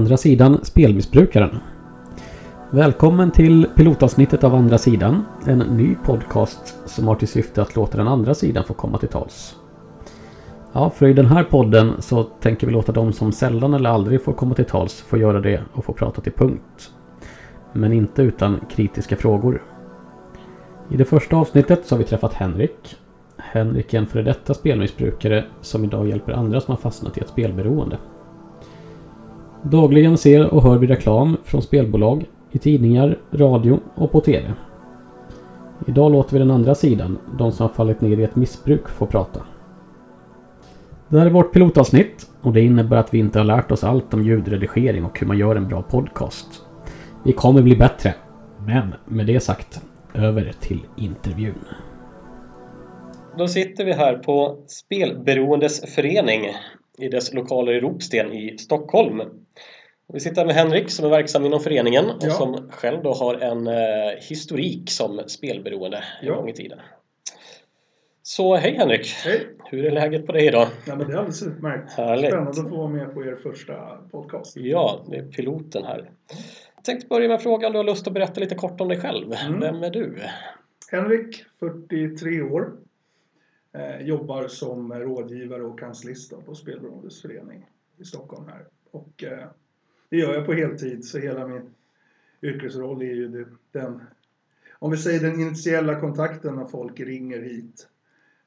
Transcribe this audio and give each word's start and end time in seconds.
Andra 0.00 0.16
sidan 0.16 0.58
Spelmissbrukaren. 0.62 1.58
Välkommen 2.70 3.30
till 3.30 3.66
pilotavsnittet 3.76 4.44
av 4.44 4.54
Andra 4.54 4.78
sidan. 4.78 5.24
En 5.46 5.58
ny 5.58 5.94
podcast 6.04 6.76
som 6.86 7.08
har 7.08 7.14
till 7.14 7.28
syfte 7.28 7.62
att 7.62 7.76
låta 7.76 7.96
den 7.98 8.08
andra 8.08 8.34
sidan 8.34 8.64
få 8.64 8.74
komma 8.74 8.98
till 8.98 9.08
tals. 9.08 9.56
Ja, 10.72 10.90
för 10.90 11.06
i 11.06 11.12
den 11.12 11.26
här 11.26 11.44
podden 11.44 11.92
så 11.98 12.22
tänker 12.22 12.66
vi 12.66 12.72
låta 12.72 12.92
de 12.92 13.12
som 13.12 13.32
sällan 13.32 13.74
eller 13.74 13.90
aldrig 13.90 14.24
får 14.24 14.32
komma 14.32 14.54
till 14.54 14.64
tals 14.64 15.00
få 15.00 15.18
göra 15.18 15.40
det 15.40 15.62
och 15.72 15.84
få 15.84 15.92
prata 15.92 16.20
till 16.20 16.32
punkt. 16.32 16.90
Men 17.72 17.92
inte 17.92 18.22
utan 18.22 18.60
kritiska 18.70 19.16
frågor. 19.16 19.62
I 20.90 20.96
det 20.96 21.04
första 21.04 21.36
avsnittet 21.36 21.86
så 21.86 21.94
har 21.94 21.98
vi 21.98 22.04
träffat 22.04 22.34
Henrik. 22.34 22.96
Henrik 23.36 23.94
är 23.94 23.98
en 23.98 24.06
före 24.06 24.22
detta 24.22 24.54
spelmissbrukare 24.54 25.44
som 25.60 25.84
idag 25.84 26.08
hjälper 26.08 26.32
andra 26.32 26.60
som 26.60 26.72
har 26.72 26.80
fastnat 26.80 27.18
i 27.18 27.20
ett 27.20 27.28
spelberoende. 27.28 27.98
Dagligen 29.62 30.18
ser 30.18 30.54
och 30.54 30.62
hör 30.62 30.78
vi 30.78 30.86
reklam 30.86 31.36
från 31.44 31.62
spelbolag 31.62 32.26
i 32.52 32.58
tidningar, 32.58 33.18
radio 33.32 33.80
och 33.94 34.12
på 34.12 34.20
TV. 34.20 34.52
Idag 35.86 36.12
låter 36.12 36.32
vi 36.32 36.38
den 36.38 36.50
andra 36.50 36.74
sidan, 36.74 37.18
de 37.38 37.52
som 37.52 37.66
har 37.66 37.74
fallit 37.74 38.00
ner 38.00 38.18
i 38.18 38.22
ett 38.22 38.36
missbruk, 38.36 38.88
få 38.88 39.06
prata. 39.06 39.40
Det 41.08 41.18
här 41.18 41.26
är 41.26 41.30
vårt 41.30 41.52
pilotavsnitt 41.52 42.30
och 42.40 42.52
det 42.52 42.60
innebär 42.60 42.96
att 42.96 43.14
vi 43.14 43.18
inte 43.18 43.38
har 43.38 43.44
lärt 43.44 43.70
oss 43.70 43.84
allt 43.84 44.14
om 44.14 44.24
ljudredigering 44.24 45.04
och 45.04 45.20
hur 45.20 45.26
man 45.26 45.38
gör 45.38 45.56
en 45.56 45.68
bra 45.68 45.82
podcast. 45.82 46.62
Vi 47.24 47.32
kommer 47.32 47.62
bli 47.62 47.76
bättre. 47.76 48.14
Men 48.66 48.94
med 49.06 49.26
det 49.26 49.40
sagt, 49.40 49.80
över 50.14 50.52
till 50.60 50.80
intervjun. 50.96 51.64
Då 53.38 53.48
sitter 53.48 53.84
vi 53.84 53.92
här 53.92 54.18
på 54.18 54.64
Spelberoendes 54.66 55.94
förening 55.94 56.40
i 56.98 57.08
dess 57.08 57.34
lokaler 57.34 57.72
i 57.72 57.80
Ropsten 57.80 58.32
i 58.32 58.58
Stockholm. 58.58 59.22
Vi 60.12 60.20
sitter 60.20 60.46
med 60.46 60.54
Henrik 60.54 60.90
som 60.90 61.04
är 61.04 61.08
verksam 61.10 61.46
inom 61.46 61.60
föreningen 61.60 62.04
och 62.10 62.16
Ja. 62.20 62.30
som 62.30 62.70
själv 62.70 63.02
då 63.02 63.12
har 63.12 63.34
en 63.34 63.66
eh, 63.66 63.74
historik 64.28 64.90
som 64.90 65.22
spelberoende 65.26 65.96
en 65.96 66.26
Ja. 66.28 66.34
gång 66.34 66.48
i 66.48 66.52
tiden. 66.52 66.78
Så 68.22 68.56
hej 68.56 68.74
Henrik! 68.74 69.06
Hej! 69.24 69.46
Hur 69.70 69.84
är 69.86 69.90
läget 69.90 70.26
på 70.26 70.32
dig 70.32 70.46
idag? 70.46 70.68
Ja, 70.86 70.96
men 70.96 71.06
det 71.06 71.12
är 71.12 71.16
alldeles 71.16 71.42
utmärkt. 71.42 71.92
Härligt. 71.92 72.30
Spännande 72.30 72.60
att 72.60 72.68
få 72.68 72.76
vara 72.76 72.88
med 72.88 73.14
på 73.14 73.24
er 73.24 73.36
första 73.42 73.96
podcast. 74.10 74.56
Ja, 74.56 75.04
det 75.10 75.16
är 75.16 75.22
piloten 75.22 75.84
här. 75.84 76.10
Jag 76.76 76.84
tänkte 76.84 77.06
börja 77.08 77.28
med 77.28 77.42
frågan 77.42 77.72
du 77.72 77.78
har 77.78 77.84
lust 77.84 78.06
att 78.06 78.12
berätta 78.12 78.40
lite 78.40 78.54
kort 78.54 78.80
om 78.80 78.88
dig 78.88 79.00
själv. 79.00 79.32
Mm. 79.32 79.60
Vem 79.60 79.82
är 79.82 79.90
du? 79.90 80.16
Henrik, 80.92 81.44
43 81.60 82.42
år. 82.42 82.72
Eh, 83.74 84.06
jobbar 84.06 84.48
som 84.48 84.92
rådgivare 84.92 85.62
och 85.62 85.78
kanslist 85.80 86.32
på 86.46 86.54
Spelberoendes 86.54 87.22
förening 87.22 87.66
i 88.00 88.04
Stockholm 88.04 88.48
här. 88.48 88.66
Och 88.90 89.24
eh, 89.24 89.46
det 90.10 90.16
gör 90.16 90.34
jag 90.34 90.46
på 90.46 90.52
heltid, 90.52 91.04
så 91.04 91.18
hela 91.18 91.46
min 91.46 91.62
yrkesroll 92.42 93.02
är 93.02 93.14
ju 93.14 93.28
det, 93.28 93.46
den, 93.80 94.00
om 94.78 94.90
vi 94.90 94.96
säger 94.96 95.20
den 95.20 95.40
initiella 95.40 96.00
kontakten 96.00 96.56
när 96.56 96.64
folk 96.64 97.00
ringer 97.00 97.42
hit 97.42 97.88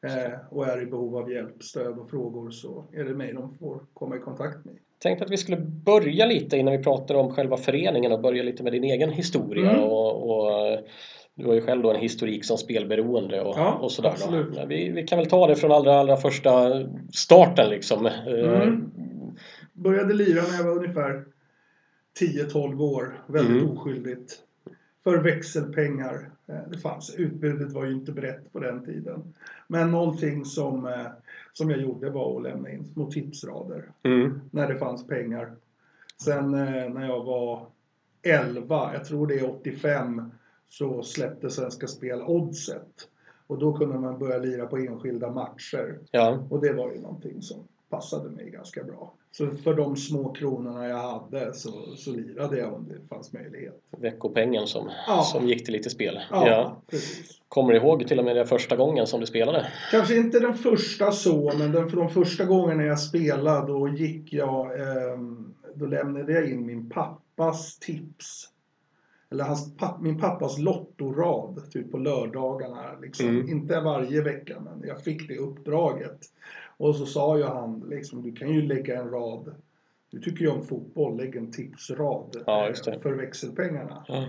eh, 0.01 0.33
och 0.49 0.67
är 0.67 0.81
i 0.81 0.85
behov 0.85 1.17
av 1.17 1.31
hjälp, 1.31 1.63
stöd 1.63 1.99
och 1.99 2.09
frågor 2.09 2.51
så 2.51 2.83
är 2.93 3.03
det 3.03 3.13
mig 3.13 3.33
de 3.33 3.57
får 3.57 3.79
komma 3.93 4.15
i 4.15 4.19
kontakt 4.19 4.65
med. 4.65 4.73
tänkte 4.99 5.25
att 5.25 5.31
vi 5.31 5.37
skulle 5.37 5.57
börja 5.85 6.25
lite 6.25 6.57
innan 6.57 6.77
vi 6.77 6.83
pratar 6.83 7.15
om 7.15 7.33
själva 7.33 7.57
föreningen 7.57 8.11
och 8.11 8.21
börja 8.21 8.43
lite 8.43 8.63
med 8.63 8.73
din 8.73 8.83
egen 8.83 9.09
historia. 9.09 9.71
Mm. 9.71 9.83
Och, 9.83 10.29
och, 10.29 10.79
du 11.35 11.45
har 11.45 11.53
ju 11.53 11.61
själv 11.61 11.83
då 11.83 11.91
en 11.91 12.01
historik 12.01 12.45
som 12.45 12.57
spelberoende 12.57 13.41
och, 13.41 13.57
Ja, 13.57 13.73
och 13.73 13.91
sådär. 13.91 14.65
Vi, 14.67 14.89
vi 14.89 15.03
kan 15.03 15.17
väl 15.17 15.29
ta 15.29 15.47
det 15.47 15.55
från 15.55 15.71
allra, 15.71 15.95
allra 15.99 16.17
första 16.17 16.83
starten 17.13 17.69
liksom. 17.69 18.05
Eh, 18.05 18.13
Mm. 18.33 18.91
Började 19.73 20.13
lira 20.13 20.41
när 20.41 20.57
jag 20.57 20.63
var 20.63 20.77
ungefär 20.77 21.23
10-12 22.19 22.81
år. 22.81 23.23
Väldigt 23.27 23.63
Mm. 23.63 23.77
oskyldigt. 23.77 24.39
För 25.03 25.17
växelpengar. 25.17 26.29
Eh, 26.47 26.69
Det 26.71 26.77
fanns. 26.77 27.15
Utbudet 27.15 27.71
var 27.71 27.85
ju 27.85 27.91
inte 27.93 28.11
brett 28.11 28.53
på 28.53 28.59
den 28.59 28.85
tiden. 28.85 29.33
Men 29.67 29.91
någonting 29.91 30.45
som, 30.45 30.85
eh, 30.85 31.05
som 31.53 31.69
jag 31.69 31.81
gjorde 31.81 32.09
var 32.09 32.37
att 32.37 32.43
lämna 32.43 32.71
in 32.71 32.85
små 32.85 33.11
tipsrader. 33.11 33.91
Mm. 34.03 34.41
När 34.51 34.67
det 34.73 34.79
fanns 34.79 35.07
pengar. 35.07 35.55
Sen 36.23 36.53
eh, 36.53 36.89
när 36.89 37.05
jag 37.07 37.23
var 37.23 37.65
11, 38.21 38.93
jag 38.93 39.05
tror 39.05 39.27
det 39.27 39.39
är 39.39 39.49
85, 39.49 40.31
så 40.69 41.03
släppte 41.03 41.49
Svenska 41.49 41.87
Spel 41.87 42.21
Oddset. 42.21 43.09
Och 43.47 43.59
då 43.59 43.73
kunde 43.73 43.99
man 43.99 44.19
börja 44.19 44.37
lira 44.37 44.65
på 44.67 44.77
enskilda 44.77 45.31
matcher. 45.31 45.99
Ja, 46.11 46.47
Och 46.49 46.61
det 46.61 46.73
var 46.73 46.91
ju 46.91 47.01
någonting 47.01 47.41
som 47.41 47.57
passade 47.95 48.29
mig 48.29 48.49
ganska 48.49 48.83
bra. 48.83 49.13
Så 49.31 49.47
för 49.47 49.73
de 49.73 49.95
små 49.95 50.33
kronorna 50.33 50.87
jag 50.87 50.97
hade 50.97 51.53
så, 51.53 51.71
så 51.95 52.11
lirade 52.11 52.57
jag 52.57 52.73
om 52.73 52.87
det 52.89 53.07
fanns 53.09 53.33
möjlighet. 53.33 53.81
veckopengen 53.97 54.67
som, 54.67 54.89
Ja. 55.07 55.21
som 55.21 55.47
gick 55.47 55.65
till 55.65 55.73
lite 55.73 55.89
spel. 55.89 56.19
Ja, 56.31 56.81
precis. 56.91 57.39
Kommer 57.47 57.73
du 57.73 57.79
ihåg 57.79 58.07
till 58.07 58.19
och 58.19 58.25
med 58.25 58.35
den 58.35 58.47
första 58.47 58.75
gången 58.75 59.07
som 59.07 59.19
du 59.19 59.25
spelade? 59.25 59.67
Kanske 59.91 60.15
inte 60.17 60.39
den 60.39 60.53
första 60.53 61.11
så, 61.11 61.51
men 61.57 61.71
den, 61.71 61.89
för 61.89 61.97
de 61.97 62.09
första 62.09 62.45
gångerna 62.45 62.83
jag 62.83 62.99
spelade 62.99 63.67
då 63.67 63.87
gick 63.89 64.33
jag, 64.33 64.79
ehm, 64.81 65.53
då 65.75 65.85
lämnade 65.85 66.33
jag 66.33 66.49
in 66.49 66.65
min 66.65 66.89
pappas 66.89 67.79
tips. 67.79 68.49
Eller 69.31 69.43
hans, 69.43 69.77
papp, 69.77 70.01
min 70.01 70.19
pappas 70.19 70.57
lottorad, 70.59 71.71
typ 71.71 71.91
på 71.91 71.97
lördagarna. 71.97 72.83
Liksom. 73.01 73.27
Mm. 73.29 73.49
Inte 73.49 73.79
varje 73.79 74.21
vecka, 74.21 74.59
men 74.59 74.87
jag 74.87 75.03
fick 75.03 75.27
det 75.27 75.37
uppdraget. 75.37 76.19
Och 76.83 76.95
så 76.95 77.05
sa 77.05 77.37
ju 77.37 77.43
han, 77.43 77.83
liksom, 77.89 78.21
du 78.21 78.31
kan 78.31 78.53
ju 78.53 78.61
lägga 78.61 78.99
en 78.99 79.09
rad. 79.09 79.55
Du 80.11 80.19
tycker 80.19 80.41
ju 80.41 80.47
om 80.47 80.63
fotboll, 80.63 81.17
lägg 81.17 81.35
en 81.35 81.51
tipsrad 81.51 82.43
Ja, 82.45 82.69
eh, 82.69 82.99
för 83.01 83.13
växelpengarna. 83.13 84.05
Ja. 84.07 84.25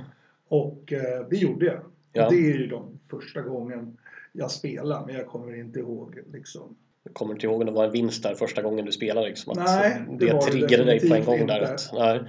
Och 0.48 0.93
eh, 0.93 1.26
det 1.31 1.37
gjorde 1.37 1.66
jag. 1.66 1.81
Ja. 2.12 2.31
Det 2.31 2.37
är 2.37 2.59
ju 2.59 2.66
de 2.66 2.98
första 3.10 3.41
gången 3.41 3.97
jag 4.32 4.50
spelar, 4.50 5.06
men 5.06 5.14
jag 5.14 5.26
kommer 5.26 5.60
inte 5.60 5.78
ihåg 5.78 6.19
liksom. 6.32 6.76
Jag 7.03 7.14
kommer 7.14 7.34
inte 7.34 7.47
ihåg 7.47 7.60
om 7.60 7.66
det 7.66 7.72
var 7.72 7.84
en 7.84 7.93
vinst 7.93 8.22
där 8.22 8.34
första 8.34 8.62
gången 8.62 8.84
du 8.84 8.93
spelade. 8.93 9.28
Liksom, 9.28 9.53
att 9.53 9.59
Nej, 9.59 10.03
det 10.09 10.26
det, 10.26 10.41
triggade 10.41 10.84
dig 10.84 11.09
på 11.09 11.14
en 11.14 11.25
gång 11.25 11.47
där. 11.47 11.60
inte. 11.60 11.75
Att, 11.75 11.91
nej. 11.93 12.20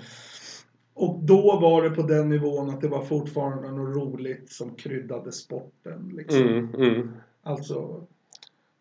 Och 0.94 1.19
då 1.24 1.59
var 1.59 1.84
det 1.84 1.90
på 1.90 2.02
den 2.02 2.30
nivån 2.30 2.69
att 2.69 2.81
det 2.81 2.88
var 2.88 3.02
fortfarande 3.02 3.72
något 3.72 3.96
roligt 3.96 4.52
som 4.52 4.75
kryddade 4.75 5.31
sporten. 5.31 6.12
Liksom. 6.16 6.41
Mm, 6.41 6.75
mm. 6.75 7.12
Alltså, 7.44 8.08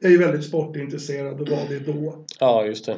är 0.08 0.12
ju 0.12 0.18
väldigt 0.18 0.44
sportintresserad 0.44 1.40
och 1.40 1.48
var 1.48 1.68
det 1.68 1.78
då. 1.92 2.24
Ja, 2.40 2.64
just 2.64 2.86
det. 2.86 2.94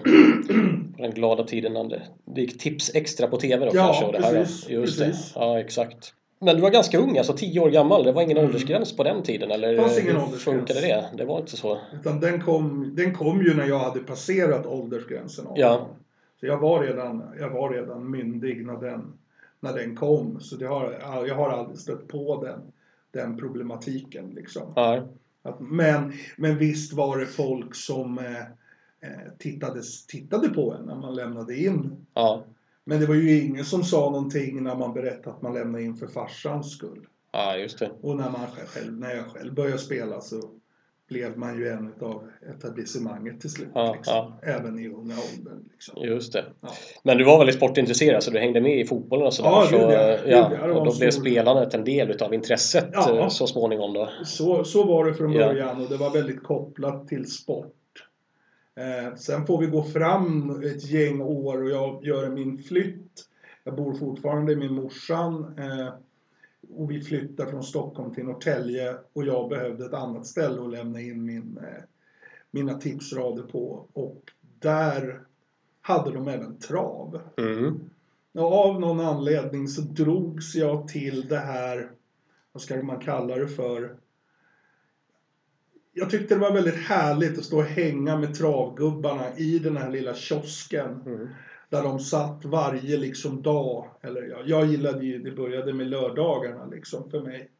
På 0.96 1.02
den 1.02 1.10
glada 1.10 1.44
tiden 1.44 1.72
när 1.72 1.84
det, 1.84 2.02
det 2.24 2.40
gick 2.40 2.58
tips 2.58 2.90
extra 2.94 3.26
på 3.26 3.36
TV 3.36 3.64
då 3.64 3.70
Ja, 3.74 3.84
kanske. 3.86 4.04
Och 4.04 4.12
det 4.12 4.22
här, 4.22 4.34
precis, 4.34 4.68
just 4.70 4.98
precis. 4.98 5.32
det. 5.32 5.40
Ja, 5.40 5.60
exakt. 5.60 6.12
Men 6.38 6.56
du 6.56 6.62
var 6.62 6.70
ganska 6.70 6.98
ung, 6.98 7.18
alltså 7.18 7.32
10 7.32 7.60
år 7.60 7.70
gammal. 7.70 8.04
Det 8.04 8.12
var 8.12 8.22
ingen 8.22 8.36
Mm. 8.36 8.48
åldersgräns 8.48 8.96
på 8.96 9.02
den 9.02 9.22
tiden? 9.22 9.50
Eller 9.50 9.72
Det 9.72 9.80
fanns 9.82 9.98
ingen 9.98 10.16
åldersgräns. 10.16 10.44
funkade 10.44 10.80
det? 10.80 11.04
Det 11.16 11.24
var 11.24 11.38
inte 11.40 11.56
så? 11.56 11.78
Utan 12.00 12.20
den 12.20 12.40
kom, 12.40 12.92
den 12.96 13.14
kom 13.14 13.42
ju 13.42 13.54
när 13.54 13.66
jag 13.68 13.78
hade 13.78 14.00
passerat 14.00 14.66
åldersgränsen 14.66 15.44
18. 15.46 15.60
Ja. 15.60 15.86
Så 16.40 16.46
jag 16.46 16.58
var 16.58 16.82
redan, 16.82 17.22
jag 17.40 17.50
var 17.50 17.70
redan 17.70 18.10
myndig 18.10 18.66
när 18.66 18.76
den, 18.80 19.12
när 19.60 19.72
den 19.72 19.96
kom. 19.96 20.40
Så 20.40 20.56
det 20.56 20.66
har, 20.66 21.24
jag 21.28 21.34
har 21.34 21.50
aldrig 21.50 21.78
stött 21.78 22.08
på 22.08 22.42
den, 22.44 22.60
den 23.22 23.36
problematiken. 23.38 24.30
Liksom. 24.34 24.62
Ja, 24.76 25.02
Att, 25.46 25.60
men, 25.60 26.12
men 26.36 26.58
visst 26.58 26.92
var 26.92 27.18
det 27.18 27.26
folk 27.26 27.74
som 27.74 28.18
eh, 28.18 28.40
eh, 29.10 29.32
tittade, 29.38 29.82
tittade 30.08 30.48
på 30.48 30.72
en 30.74 30.86
när 30.86 30.96
man 30.96 31.14
lämnade 31.14 31.56
in. 31.56 32.06
ja, 32.14 32.44
Men 32.84 33.00
det 33.00 33.06
var 33.06 33.14
ju 33.14 33.40
ingen 33.40 33.64
som 33.64 33.84
sa 33.84 34.10
någonting 34.10 34.62
när 34.62 34.74
man 34.74 34.92
berättade 34.92 35.36
att 35.36 35.42
man 35.42 35.54
lämnade 35.54 35.84
in 35.84 35.96
för 35.96 36.06
farsans 36.06 36.72
skull. 36.72 37.06
ja, 37.32 37.56
just 37.56 37.78
det. 37.78 37.90
Och 38.00 38.16
när, 38.16 38.30
man 38.30 38.46
själv, 38.66 38.92
när 38.92 39.14
jag 39.14 39.26
själv 39.26 39.54
började 39.54 39.78
spela 39.78 40.20
så 40.20 40.50
blev 41.08 41.38
man 41.38 41.58
ju 41.58 41.68
en 41.68 41.92
av 42.00 42.22
etablissemanget 42.56 43.40
till 43.40 43.50
slut. 43.50 43.68
Ja, 43.74 43.94
liksom. 43.96 44.14
ja. 44.14 44.38
Även 44.42 44.78
i 44.78 44.88
unga 44.88 45.14
åldern. 45.36 45.64
Liksom. 45.72 46.02
Just 46.02 46.32
det. 46.32 46.44
Ja. 46.60 46.68
Men 47.02 47.18
du 47.18 47.24
var 47.24 47.38
väldigt 47.38 47.56
sportintresserad 47.56 48.22
så 48.22 48.30
du 48.30 48.38
hängde 48.38 48.60
med 48.60 48.80
i 48.80 48.84
fotbollen 48.84 49.26
och 49.26 49.34
sådär. 49.34 49.50
Ja, 49.50 49.66
så, 49.70 49.76
ja. 49.76 49.92
Ja, 49.92 50.18
ja, 50.26 50.48
det 50.48 50.56
var 50.58 50.68
och 50.68 50.84
då 50.86 50.98
blev 50.98 51.10
spelandet 51.10 51.74
en 51.74 51.84
del 51.84 52.10
utav 52.10 52.34
intresset 52.34 52.88
Ja. 52.92 53.18
eh, 53.20 53.28
så 53.28 53.46
småningom 53.46 53.92
då. 53.92 54.08
Så, 54.24 54.64
så 54.64 54.84
var 54.84 55.04
det 55.04 55.14
från 55.14 55.32
Ja. 55.32 55.46
början 55.46 55.82
och 55.82 55.88
det 55.90 55.96
var 55.96 56.10
väldigt 56.10 56.42
kopplat 56.42 57.08
till 57.08 57.30
sport. 57.30 57.72
Eh, 58.76 59.14
sen 59.16 59.46
får 59.46 59.60
vi 59.60 59.66
gå 59.66 59.82
fram 59.82 60.50
ett 60.62 60.84
gäng 60.90 61.20
år 61.20 61.62
och 61.62 61.70
jag 61.70 62.04
gör 62.04 62.28
min 62.28 62.58
flytt. 62.58 63.22
Jag 63.64 63.76
bor 63.76 63.94
fortfarande 63.94 64.56
med 64.56 64.70
morsan 64.70 65.54
eh, 65.58 65.88
och 66.70 66.90
vi 66.90 67.02
flyttar 67.02 67.46
från 67.46 67.62
Stockholm 67.62 68.14
till 68.14 68.24
Norrtälje 68.24 68.96
och 69.12 69.24
jag 69.24 69.48
behövde 69.48 69.86
ett 69.86 69.94
annat 69.94 70.26
ställe 70.26 70.62
att 70.62 70.70
lämna 70.70 71.00
in 71.00 71.24
min, 71.24 71.58
eh, 71.58 71.82
mina 72.50 72.74
tipsrader 72.74 73.42
på 73.42 73.88
och 73.92 74.32
där 74.60 75.20
hade 75.80 76.10
de 76.12 76.28
även 76.28 76.58
trav. 76.58 77.20
Mm. 77.36 77.80
Och 78.32 78.52
av 78.52 78.80
någon 78.80 79.00
anledning 79.00 79.68
så 79.68 79.80
drogs 79.80 80.54
jag 80.54 80.88
till 80.88 81.28
det 81.28 81.38
här, 81.38 81.90
vad 82.52 82.62
ska 82.62 82.82
man 82.82 83.00
kalla 83.00 83.36
det 83.36 83.48
för? 83.48 83.96
Jag 85.92 86.10
tyckte 86.10 86.34
det 86.34 86.40
var 86.40 86.52
väldigt 86.52 86.86
härligt 86.86 87.38
att 87.38 87.44
stå 87.44 87.58
och 87.58 87.64
hänga 87.64 88.16
med 88.16 88.34
travgubbarna 88.34 89.36
i 89.36 89.58
den 89.58 89.76
här 89.76 89.90
lilla 89.90 90.14
kiosken. 90.14 91.02
Mm. 91.06 91.28
Där 91.76 91.82
de 91.82 91.98
satt 91.98 92.44
varje 92.44 92.96
liksom 92.96 93.42
dag, 93.42 93.86
eller 94.02 94.22
ja, 94.22 94.36
jag 94.46 94.66
gillade 94.66 95.04
ju, 95.06 95.18
det 95.18 95.30
började 95.30 95.72
med 95.74 95.86
lördagarna 95.86 96.66
liksom 96.66 97.10
för 97.10 97.20
mig. 97.20 97.50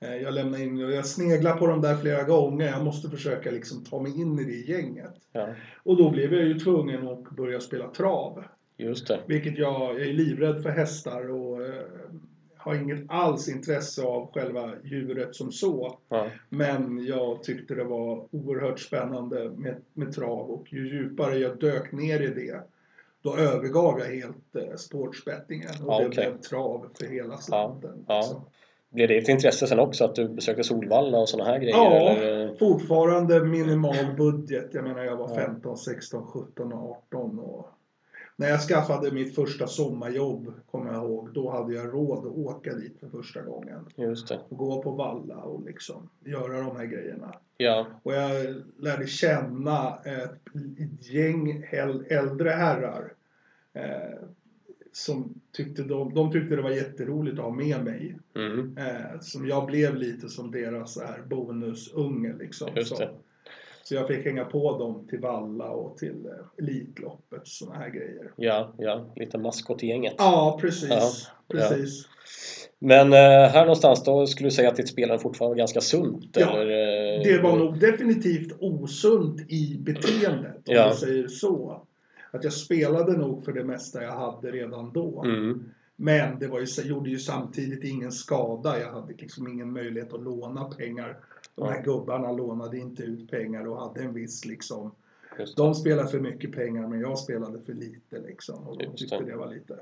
Eh, 0.00 0.16
Jag 0.16 0.34
lämnade 0.34 0.62
in, 0.64 0.84
och 0.84 0.92
jag 0.92 1.06
sneglade 1.06 1.58
på 1.58 1.66
dem 1.66 1.80
där 1.80 1.96
flera 1.96 2.22
gånger, 2.22 2.66
jag 2.66 2.84
måste 2.84 3.08
försöka 3.10 3.50
liksom 3.50 3.84
ta 3.84 4.00
mig 4.02 4.20
in 4.20 4.38
i 4.38 4.44
det 4.44 4.72
gänget. 4.72 5.14
Ja, 5.32 5.48
Och 5.82 5.96
då 5.96 6.10
blev 6.10 6.34
jag 6.34 6.44
ju 6.44 6.58
tvungen 6.58 7.08
att 7.08 7.30
börja 7.30 7.60
spela 7.60 7.88
trav. 7.88 8.44
just 8.76 9.08
det. 9.08 9.20
Vilket 9.26 9.58
jag, 9.58 9.94
jag 10.00 10.08
är 10.08 10.12
livrädd 10.12 10.62
för 10.62 10.70
hästar 10.70 11.30
och 11.30 11.62
eh, 11.66 11.82
har 12.56 12.74
inget 12.74 13.04
alls 13.08 13.48
intresse 13.48 14.02
av 14.02 14.32
själva 14.32 14.70
djuret 14.84 15.34
som 15.34 15.52
så. 15.52 15.98
Ja, 16.08 16.26
Men 16.48 17.04
jag 17.06 17.42
tyckte 17.42 17.74
det 17.74 17.84
var 17.84 18.26
oerhört 18.30 18.80
spännande 18.80 19.50
med, 19.56 19.76
med 19.94 20.12
trav 20.14 20.50
och 20.50 20.72
ju 20.72 20.88
djupare 20.88 21.38
jag 21.38 21.58
dök 21.58 21.92
ner 21.92 22.20
i 22.20 22.26
det 22.26 22.60
då 23.22 23.36
övergav 23.36 23.98
jag 23.98 24.06
helt 24.06 24.56
eh, 24.56 24.76
sportsbettingen 24.76 25.68
och 25.84 25.92
Ja, 25.92 25.98
det 25.98 26.06
okej. 26.06 26.26
blev 26.30 26.40
trav 26.40 26.86
för 26.98 27.06
hela 27.06 27.36
slanten. 27.36 28.04
ja. 28.08 28.16
liksom. 28.16 28.40
Blev 28.90 29.08
det 29.08 29.18
ett 29.18 29.28
intresse 29.28 29.66
sen 29.66 29.78
också 29.78 30.04
att 30.04 30.14
du 30.14 30.28
besökte 30.28 30.64
Solvalla 30.64 31.18
och 31.18 31.28
sådana 31.28 31.50
här 31.50 31.58
grejer? 31.58 31.76
Ja, 31.76 31.90
eller? 32.08 32.54
fortfarande 32.54 33.44
minimal 33.44 34.14
budget. 34.16 34.68
Jag 34.72 34.84
menar 34.84 35.04
jag 35.04 35.16
var 35.16 35.28
Ja. 35.28 35.34
15, 35.34 35.76
16, 35.76 36.26
17 36.26 36.72
och 36.72 36.90
18 37.12 37.38
och 37.38 37.66
när 38.36 38.48
jag 38.48 38.60
skaffade 38.60 39.10
mitt 39.12 39.34
första 39.34 39.66
sommarjobb, 39.66 40.52
kommer 40.70 40.92
jag 40.92 41.04
ihåg, 41.04 41.32
då 41.34 41.50
hade 41.50 41.74
jag 41.74 41.92
råd 41.94 42.18
att 42.18 42.32
åka 42.32 42.74
dit 42.74 43.00
för 43.00 43.08
första 43.08 43.42
gången. 43.42 43.86
Just 43.96 44.28
det. 44.28 44.40
Och 44.48 44.56
gå 44.58 44.82
på 44.82 44.90
Valla 44.90 45.36
och 45.36 45.64
liksom 45.66 46.08
göra 46.24 46.60
de 46.60 46.76
här 46.76 46.86
grejerna. 46.86 47.34
Ja, 47.56 47.86
Och 48.02 48.14
jag 48.14 48.54
lärde 48.78 49.06
känna 49.06 49.98
ett, 50.04 50.40
gäng 51.00 51.66
äl- 51.72 52.04
äldre 52.08 52.50
herrar. 52.50 53.12
Eh, 53.72 54.18
som 54.92 55.34
tyckte 55.52 55.82
de, 55.82 56.14
de 56.14 56.32
tyckte 56.32 56.56
det 56.56 56.62
var 56.62 56.70
jätteroligt 56.70 57.38
att 57.38 57.44
ha 57.44 57.52
med 57.52 57.84
mig. 57.84 58.18
mm. 58.34 58.76
Eh, 58.78 59.20
som 59.20 59.46
jag 59.48 59.66
blev 59.66 59.96
lite 59.96 60.28
som 60.28 60.50
deras 60.50 60.94
så 60.94 61.04
här 61.04 61.22
bonusunge 61.22 62.34
liksom. 62.38 62.68
just 62.76 62.88
så, 62.88 62.98
det. 62.98 63.10
Så 63.84 63.94
jag 63.94 64.08
fick 64.08 64.24
hänga 64.24 64.44
på 64.44 64.78
dem 64.78 65.06
till 65.10 65.18
Valla 65.18 65.70
och 65.70 65.96
till 65.98 66.26
eh, 66.26 66.64
Elitloppet 66.64 67.40
och 67.40 67.46
såna 67.48 67.74
här 67.74 67.88
grejer. 67.88 68.32
Ja, 68.36 68.74
ja, 68.78 69.12
lite 69.16 69.38
maskotgänget. 69.38 70.14
Ja, 70.18 70.58
precis. 70.60 70.88
Ja, 70.90 71.10
precis. 71.48 72.08
Men 72.78 73.12
eh, 73.12 73.18
här 73.50 73.60
någonstans 73.60 74.04
då 74.04 74.26
skulle 74.26 74.46
du 74.46 74.50
säga 74.50 74.68
att 74.68 74.76
ditt 74.76 74.88
spelande 74.88 75.22
fortfarande 75.22 75.52
var 75.54 75.58
ganska 75.58 75.80
sunt? 75.80 76.36
Ja, 76.36 76.58
eller, 76.58 77.16
eh, 77.18 77.22
Det 77.24 77.42
var 77.42 77.56
nog 77.56 77.78
definitivt 77.80 78.56
osunt 78.60 79.40
i 79.52 79.78
beteendet, 79.80 80.68
om 80.68 80.74
Ja. 80.74 80.86
man 80.86 80.94
säger 80.96 81.28
så. 81.28 81.86
Att 82.30 82.44
jag 82.44 82.52
spelade 82.52 83.12
nog 83.16 83.44
för 83.44 83.52
det 83.52 83.64
mesta 83.64 84.02
jag 84.02 84.12
hade 84.12 84.50
redan 84.50 84.92
då. 84.92 85.22
Mm. 85.24 85.64
Men 86.02 86.38
det 86.38 86.46
var 86.46 86.60
ju, 86.60 86.66
gjorde 86.82 87.10
ju 87.10 87.18
samtidigt 87.18 87.84
ingen 87.84 88.12
skada. 88.12 88.80
Jag 88.80 88.92
hade 88.92 89.12
liksom 89.12 89.48
ingen 89.48 89.72
möjlighet 89.72 90.12
att 90.12 90.22
låna 90.22 90.64
pengar. 90.64 91.18
De 91.54 91.68
här 91.68 91.82
gubbarna 91.82 92.32
lånade 92.32 92.78
inte 92.78 93.02
ut 93.02 93.30
pengar 93.30 93.68
och 93.68 93.80
hade 93.80 94.00
en 94.00 94.14
viss 94.14 94.44
liksom... 94.44 94.90
De 95.56 95.74
spelade 95.74 96.08
för 96.08 96.20
mycket 96.20 96.52
pengar 96.52 96.88
men 96.88 97.00
jag 97.00 97.18
spelade 97.18 97.60
för 97.60 97.72
lite 97.72 98.18
liksom. 98.26 98.68
Och 98.68 98.78
de 98.78 98.96
tyckte 98.96 99.18
det. 99.18 99.24
det 99.24 99.36
var 99.36 99.54
lite... 99.54 99.78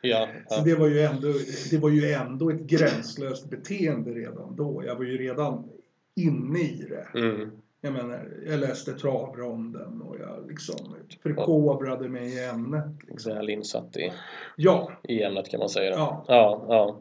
Ja, 0.00 0.28
Så 0.48 0.54
ja. 0.58 0.62
det 0.64 0.74
var, 0.74 0.88
ju 0.88 1.00
ändå, 1.00 1.32
det 1.70 1.78
var 1.78 1.90
ju 1.90 2.12
ändå 2.12 2.50
ett 2.50 2.60
gränslöst 2.60 3.50
beteende 3.50 4.10
redan 4.10 4.56
då. 4.56 4.82
Jag 4.86 4.96
var 4.96 5.04
ju 5.04 5.18
redan 5.18 5.68
inne 6.14 6.60
i 6.60 6.86
det. 6.88 7.18
Mm. 7.18 7.50
Jag 7.82 7.92
menar, 7.92 8.28
jag 8.46 8.60
läste 8.60 8.92
travronden 8.92 10.00
och 10.02 10.16
jag 10.20 10.48
liksom 10.48 10.76
förkovrade 11.22 12.08
mig 12.08 12.34
i 12.36 12.44
ämnet. 12.44 12.84
Liksom. 13.08 13.34
Väl 13.34 13.50
insatt 13.50 13.96
i, 13.96 14.12
Ja, 14.56 14.90
i 15.02 15.22
ämnet 15.22 15.48
kan 15.48 15.60
man 15.60 15.68
säga. 15.68 15.90
ja. 15.90 16.24
Ja, 16.28 16.64
ja. 16.68 16.96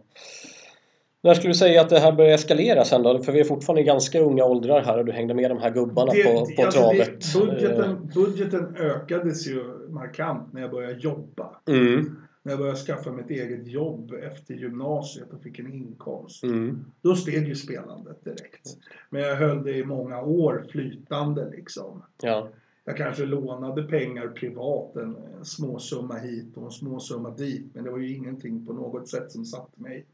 När 1.23 1.33
skulle 1.33 1.49
du 1.49 1.57
säga 1.57 1.81
att 1.81 1.89
det 1.89 1.99
här 1.99 2.11
börjar 2.11 2.33
eskalera 2.33 2.85
sen 2.85 3.03
då? 3.03 3.23
För 3.23 3.31
vi 3.31 3.39
är 3.39 3.43
fortfarande 3.43 3.81
i 3.81 3.85
ganska 3.85 4.19
unga 4.19 4.45
åldrar 4.45 4.81
här 4.81 4.97
och 4.97 5.05
du 5.05 5.11
hängde 5.11 5.33
med 5.33 5.51
de 5.51 5.57
här 5.57 5.69
gubbarna 5.71 6.11
Det- 6.11 6.23
på, 6.23 6.45
på 6.55 6.63
alltså 6.65 6.81
travet. 6.81 7.33
Det, 7.33 7.39
budgeten, 7.39 8.11
budgeten 8.15 8.75
ökades 8.75 9.47
ju 9.47 9.63
markant 9.89 10.53
när 10.53 10.61
jag 10.61 10.71
började 10.71 10.93
jobba. 10.99 11.61
Mm, 11.69 12.15
När 12.43 12.51
jag 12.51 12.59
började 12.59 12.77
skaffa 12.79 13.11
mitt 13.11 13.29
eget 13.29 13.67
jobb 13.67 14.13
efter 14.13 14.53
gymnasiet 14.53 15.33
och 15.33 15.41
fick 15.41 15.59
en 15.59 15.73
inkomst. 15.73 16.43
mm, 16.43 16.85
Då 17.01 17.15
steg 17.15 17.47
ju 17.47 17.55
spelandet 17.55 18.23
direkt. 18.25 18.77
Men 19.09 19.21
jag 19.21 19.35
höll 19.35 19.63
det 19.63 19.73
i 19.77 19.83
många 19.85 20.21
år 20.21 20.65
flytande 20.69 21.49
liksom. 21.49 22.03
ja, 22.21 22.49
Jag 22.85 22.97
kanske 22.97 23.25
lånade 23.25 23.83
pengar 23.83 24.27
privat, 24.27 24.95
en, 24.95 25.15
en 25.37 25.45
småsumma 25.45 26.15
hit 26.17 26.57
och 26.57 26.63
en 26.63 26.71
småsumma 26.71 27.29
dit. 27.29 27.65
Men 27.73 27.83
det 27.83 27.89
var 27.91 27.97
ju 27.97 28.15
ingenting 28.15 28.65
på 28.65 28.73
något 28.73 29.07
sätt 29.07 29.31
som 29.31 29.45
satte 29.45 29.81
mig 29.81 30.05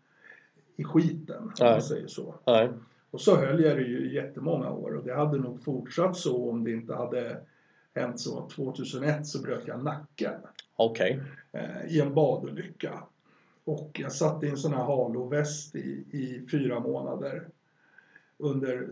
i 0.75 0.83
skiten, 0.83 1.44
om 1.44 1.51
man 1.60 1.81
säger 1.81 2.07
så. 2.07 2.36
nej, 2.48 2.69
Och 3.12 3.22
så 3.22 3.36
höll 3.36 3.63
jag 3.63 3.77
det 3.77 3.83
ju 3.83 4.13
jättemånga 4.13 4.72
år 4.72 4.95
och 4.95 5.04
det 5.04 5.13
hade 5.13 5.38
nog 5.39 5.63
fortsatt 5.63 6.18
så 6.18 6.50
om 6.50 6.63
det 6.63 6.72
inte 6.72 6.94
hade 6.95 7.38
hänt 7.95 8.19
så. 8.19 8.50
2001 8.50 9.27
så 9.27 9.42
bröt 9.42 9.68
jag 9.68 9.83
nacken 9.83 10.33
okej. 10.75 11.12
eh, 11.12 11.24
i 11.89 12.01
en 12.01 12.13
badolycka. 12.13 13.03
Och 13.63 13.99
jag 13.99 14.11
satt 14.11 14.43
i 14.43 14.49
en 14.49 14.57
sån 14.57 14.73
här 14.73 14.83
haloväst 14.83 15.75
i, 15.75 16.05
i 16.11 16.47
fyra 16.51 16.79
månader 16.79 17.47
under 18.37 18.89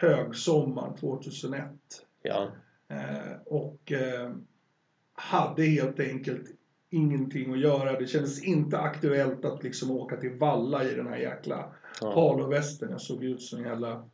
högsommaren 0.00 0.96
2001. 0.96 1.70
Ja, 2.22 2.48
Eh, 2.88 3.36
och 3.46 3.92
eh, 3.92 4.32
hade 5.14 5.62
helt 5.62 6.00
enkelt 6.00 6.50
ingenting 6.90 7.52
att 7.52 7.60
göra. 7.60 7.98
Det 7.98 8.06
kändes 8.06 8.44
inte 8.44 8.78
aktuellt 8.78 9.44
att 9.44 9.62
liksom 9.62 9.90
åka 9.90 10.16
till 10.16 10.38
Valla 10.38 10.84
i 10.84 10.94
den 10.94 11.06
här 11.06 11.16
jäkla 11.16 11.72
ja, 12.00 12.14
halovästen. 12.14 12.90
Jag 12.90 13.00
såg 13.00 13.24
ut 13.24 13.42
som 13.42 13.58
en 13.58 13.64
jävla 13.64 14.08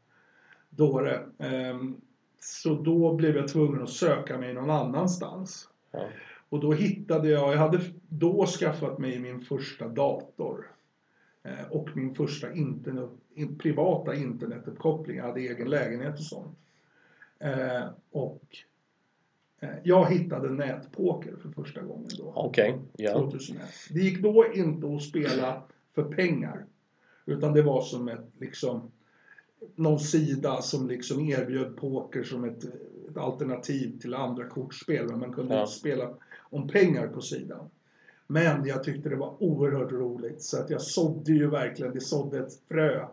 dåre. 0.71 1.21
Ehm, 1.39 2.01
så 2.41 2.75
då 2.75 3.15
blev 3.15 3.37
jag 3.37 3.49
tvungen 3.49 3.83
att 3.83 3.91
söka 3.91 4.39
mig 4.39 4.55
någon 4.55 4.71
annanstans. 4.71 5.69
ja, 5.91 6.09
Och 6.51 6.61
då 6.61 6.73
hittade 6.73 7.29
jag, 7.29 7.53
jag 7.53 7.59
hade 7.59 7.81
då 8.09 8.47
skaffat 8.47 8.99
mig 8.99 9.19
min 9.19 9.41
första 9.41 9.89
dator. 9.89 10.67
Eh, 11.43 11.67
och 11.71 11.89
min 11.97 12.15
första 12.15 12.53
internet, 12.53 13.11
in, 13.35 13.59
privata 13.59 14.15
internetuppkoppling. 14.15 15.17
Jag 15.17 15.25
hade 15.25 15.41
egen 15.41 15.71
lägenhet 15.71 16.15
och 16.19 16.25
sånt. 16.25 16.59
Eh, 17.39 17.85
och 18.11 18.43
eh, 19.61 19.69
jag 19.83 20.11
hittade 20.11 20.51
nätpoker 20.51 21.37
för 21.43 21.49
första 21.63 21.81
gången 21.83 22.09
då. 22.19 22.33
okej. 22.37 22.79
Ja, 22.97 23.13
2001. 23.15 23.63
Det 23.91 24.01
gick 24.01 24.23
då 24.23 24.47
inte 24.55 24.87
att 24.87 25.03
spela 25.03 25.63
för 25.95 26.03
pengar. 26.03 26.65
Utan 27.27 27.53
det 27.53 27.63
var 27.63 27.83
som 27.83 28.09
ett 28.09 28.27
liksom 28.39 28.91
någon 29.75 30.01
sida 30.01 30.63
som 30.63 30.89
liksom 30.89 31.21
erbjöd 31.21 31.77
poker 31.77 32.23
som 32.23 32.45
ett, 32.45 32.65
ett 33.11 33.17
alternativ 33.17 33.99
till 34.01 34.15
andra 34.15 34.45
kortspel. 34.49 35.07
Men 35.09 35.19
man 35.19 35.33
kunde 35.33 35.55
Ja. 35.55 35.61
inte 35.61 35.73
spela 35.73 36.11
om 36.51 36.69
pengar 36.69 37.07
på 37.07 37.21
sidan. 37.21 37.71
Men 38.27 38.67
jag 38.67 38.85
tyckte 38.85 39.09
det 39.09 39.17
var 39.17 39.35
oerhört 39.39 39.93
roligt 39.93 40.43
så 40.43 40.61
att 40.61 40.71
jag 40.71 40.81
sådde 40.81 41.33
ju 41.33 41.51
verkligen, 41.51 41.95
det 41.95 42.01
sådde 42.01 42.39
ett 42.39 42.53
frö. 42.69 43.07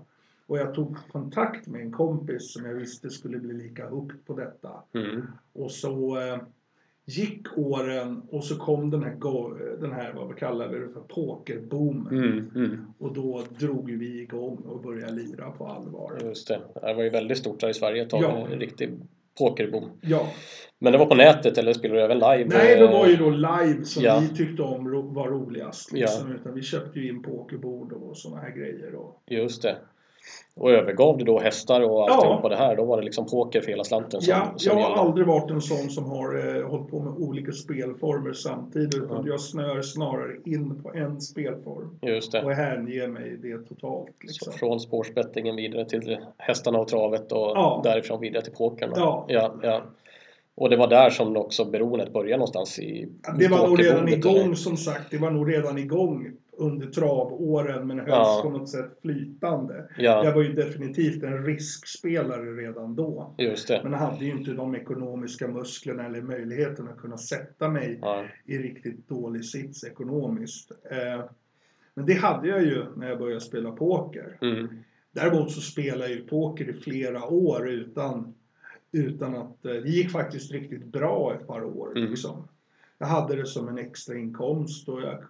Och 0.47 0.57
jag 0.57 0.73
tog 0.73 0.97
kontakt 1.11 1.67
med 1.67 1.81
en 1.81 1.91
kompis 1.91 2.53
som 2.53 2.65
jag 2.65 2.73
visste 2.73 3.09
skulle 3.09 3.37
bli 3.37 3.53
lika 3.53 3.89
hooked 3.89 4.25
på 4.25 4.33
detta. 4.33 4.69
mm, 4.93 5.21
Och 5.53 5.71
så 5.71 6.19
eh, 6.19 6.37
gick 7.05 7.57
åren 7.57 8.21
och 8.29 8.43
så 8.43 8.55
kom 8.57 8.89
den 8.89 9.03
här, 9.03 9.17
den 9.81 9.91
här 9.91 10.13
vad 10.13 10.27
vi 10.27 10.33
kallar 10.33 10.67
det 10.69 10.89
för, 10.93 11.01
pokerboomen. 11.01 12.17
mm, 12.17 12.51
mm. 12.55 12.93
Och 12.97 13.13
då 13.13 13.43
drog 13.59 13.91
vi 13.91 14.21
igång 14.21 14.57
och 14.57 14.81
började 14.81 15.13
lira 15.13 15.51
på 15.51 15.67
allvar. 15.67 16.19
Just 16.23 16.47
det. 16.47 16.61
Det 16.73 16.93
var 16.93 17.03
ju 17.03 17.09
väldigt 17.09 17.37
stort 17.37 17.61
här 17.61 17.69
i 17.69 17.73
Sverige 17.73 18.03
ett 18.03 18.09
tag. 18.09 18.23
Ja. 18.23 18.47
En 18.51 18.59
riktig 18.59 18.93
pokerboom. 19.37 19.91
Ja, 20.01 20.27
Men 20.79 20.91
det 20.93 20.97
var 20.99 21.05
på 21.05 21.15
nätet 21.15 21.57
eller 21.57 21.73
spelade 21.73 21.99
du 21.99 22.03
även 22.03 22.17
live? 22.19 22.57
nej 22.57 22.75
det 22.79 22.87
var 22.87 23.07
ju 23.07 23.15
då 23.15 23.29
live 23.29 23.83
som 23.85 24.03
Ja. 24.03 24.19
vi 24.19 24.37
tyckte 24.37 24.61
om 24.63 25.13
var 25.13 25.27
roligast. 25.27 25.91
Liksom. 25.91 26.31
Utan 26.35 26.53
vi 26.53 26.61
köpte 26.61 26.99
ju 26.99 27.09
in 27.09 27.21
pokerbord 27.23 27.93
och 27.93 28.17
sådana 28.17 28.41
här 28.41 28.51
grejer. 28.51 28.95
Och... 28.95 29.21
Just 29.27 29.61
det. 29.61 29.75
Och 30.55 30.71
övergav 30.71 31.17
du 31.17 31.23
då 31.25 31.39
hästar 31.39 31.81
och 31.81 31.89
Ja. 31.91 32.13
alltihopa 32.13 32.49
det 32.49 32.55
här? 32.55 32.75
Då 32.75 32.85
var 32.85 32.97
det 32.97 33.03
liksom 33.03 33.25
poker 33.25 33.61
för 33.61 33.67
hela 33.71 33.83
slanten 33.83 34.21
som, 34.21 34.31
Ja, 34.31 34.53
som 34.55 34.69
jag 34.69 34.83
har 34.83 34.89
gällde? 34.89 35.01
aldrig 35.01 35.27
varit 35.27 35.51
en 35.51 35.61
sån 35.61 35.89
som 35.89 36.05
har 36.05 36.57
eh, 36.57 36.69
hållit 36.69 36.91
på 36.91 36.99
med 36.99 37.13
olika 37.13 37.51
spelformer 37.51 38.33
samtidigt. 38.33 38.95
Utan 38.95 39.17
Ja. 39.25 39.31
jag 39.31 39.39
snör 39.41 39.81
snarare 39.81 40.35
in 40.45 40.83
på 40.83 40.93
en 40.93 41.21
spelform. 41.21 41.99
Just 42.01 42.31
det. 42.31 42.43
Och 42.43 42.51
hänger 42.51 43.07
mig 43.07 43.37
det 43.41 43.57
totalt. 43.57 44.07
Så 44.07 44.13
Liksom. 44.27 44.53
från 44.53 44.79
spårsbettingen 44.79 45.55
vidare 45.55 45.85
till 45.85 46.17
hästarna 46.37 46.79
och 46.79 46.87
travet 46.87 47.31
och 47.31 47.39
Ja. 47.55 47.81
därifrån 47.83 48.19
vidare 48.21 48.43
till 48.43 48.53
pokern. 48.53 48.91
Ja. 48.95 49.25
ja, 49.27 49.53
ja. 49.61 49.81
Och 50.57 50.69
det 50.69 50.77
var 50.77 50.87
där 50.87 51.09
som 51.09 51.37
också 51.37 51.65
beroendet 51.65 52.13
började 52.13 52.37
någonstans 52.37 52.79
i 52.79 53.07
Det 53.39 53.47
var 53.47 53.67
nog 53.67 53.79
redan 53.79 54.07
igång 54.07 54.55
som 54.55 54.77
sagt. 54.77 55.11
Det 55.11 55.17
var 55.17 55.31
nog 55.31 55.51
redan 55.53 55.77
igång 55.77 56.31
under 56.51 56.87
travåren 56.87 57.87
men 57.87 57.99
hölls 57.99 58.09
Ja. 58.11 58.39
på 58.43 58.49
något 58.49 58.69
sätt 58.69 58.97
flytande. 59.01 59.87
Ja, 59.97 60.25
Jag 60.25 60.33
var 60.33 60.41
ju 60.43 60.53
definitivt 60.53 61.23
en 61.23 61.45
riskspelare 61.45 62.41
redan 62.51 62.95
då. 62.95 63.35
Men 63.83 63.93
hade 63.93 64.25
ju 64.25 64.31
inte 64.31 64.51
de 64.51 64.75
ekonomiska 64.75 65.47
musklerna 65.47 66.05
eller 66.05 66.21
möjligheten 66.21 66.87
att 66.87 66.97
kunna 66.97 67.17
sätta 67.17 67.69
mig 67.69 67.99
Ja, 68.01 68.23
i 68.45 68.57
riktigt 68.57 69.07
dålig 69.09 69.45
sits 69.45 69.83
ekonomiskt. 69.83 70.71
Eh, 70.91 71.25
Men 71.93 72.05
det 72.05 72.13
hade 72.13 72.47
jag 72.47 72.61
ju 72.61 72.85
när 72.95 73.09
jag 73.09 73.19
började 73.19 73.41
spela 73.41 73.71
poker. 73.71 74.37
mm. 74.41 74.67
Däremot 75.11 75.51
så 75.51 75.61
spelade 75.61 76.09
jag 76.11 76.19
ju 76.19 76.27
poker 76.27 76.69
i 76.69 76.73
flera 76.73 77.25
år 77.25 77.69
utan, 77.69 78.33
utan 78.97 79.35
att... 79.35 79.65
eh, 79.65 79.71
Det 79.73 79.89
gick 79.89 80.11
faktiskt 80.11 80.51
riktigt 80.51 80.85
bra 80.85 81.33
ett 81.33 81.47
par 81.47 81.63
år. 81.63 81.97
Mm. 81.97 82.09
Liksom. 82.09 82.47
Jag 82.97 83.07
hade 83.07 83.35
det 83.35 83.45
som 83.45 83.67
en 83.67 83.77
extra 83.77 84.17
inkomst 84.17 84.89
och 84.89 85.01
jag, 85.01 85.23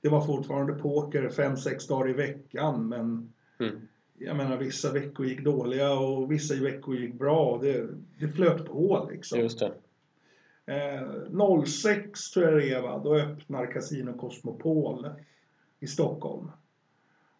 det 0.00 0.08
var 0.08 0.26
fortfarande 0.26 0.72
poker 0.72 1.28
fem 1.28 1.56
sex 1.56 1.86
dagar 1.86 2.10
i 2.10 2.12
veckan 2.12 2.88
men 2.88 3.32
Mm. 3.60 3.80
jag 4.18 4.36
menar 4.36 4.56
vissa 4.56 4.92
veckor 4.92 5.26
gick 5.26 5.44
dåliga 5.44 5.92
och 5.98 6.32
vissa 6.32 6.54
veckor 6.54 6.96
gick 6.96 7.14
bra. 7.14 7.58
Det, 7.62 7.86
det 8.18 8.28
flöt 8.28 8.66
på 8.66 9.08
liksom. 9.12 9.40
Just 9.40 9.58
det. 9.58 9.72
Eh, 10.66 11.62
06 11.64 12.30
tror 12.30 12.46
jag 12.46 12.54
det 12.58 12.72
är, 12.72 12.82
va? 12.82 13.00
då 13.04 13.14
öppnar 13.16 13.72
Casino 13.72 14.12
Cosmopol 14.18 15.08
i 15.80 15.86
Stockholm. 15.86 16.50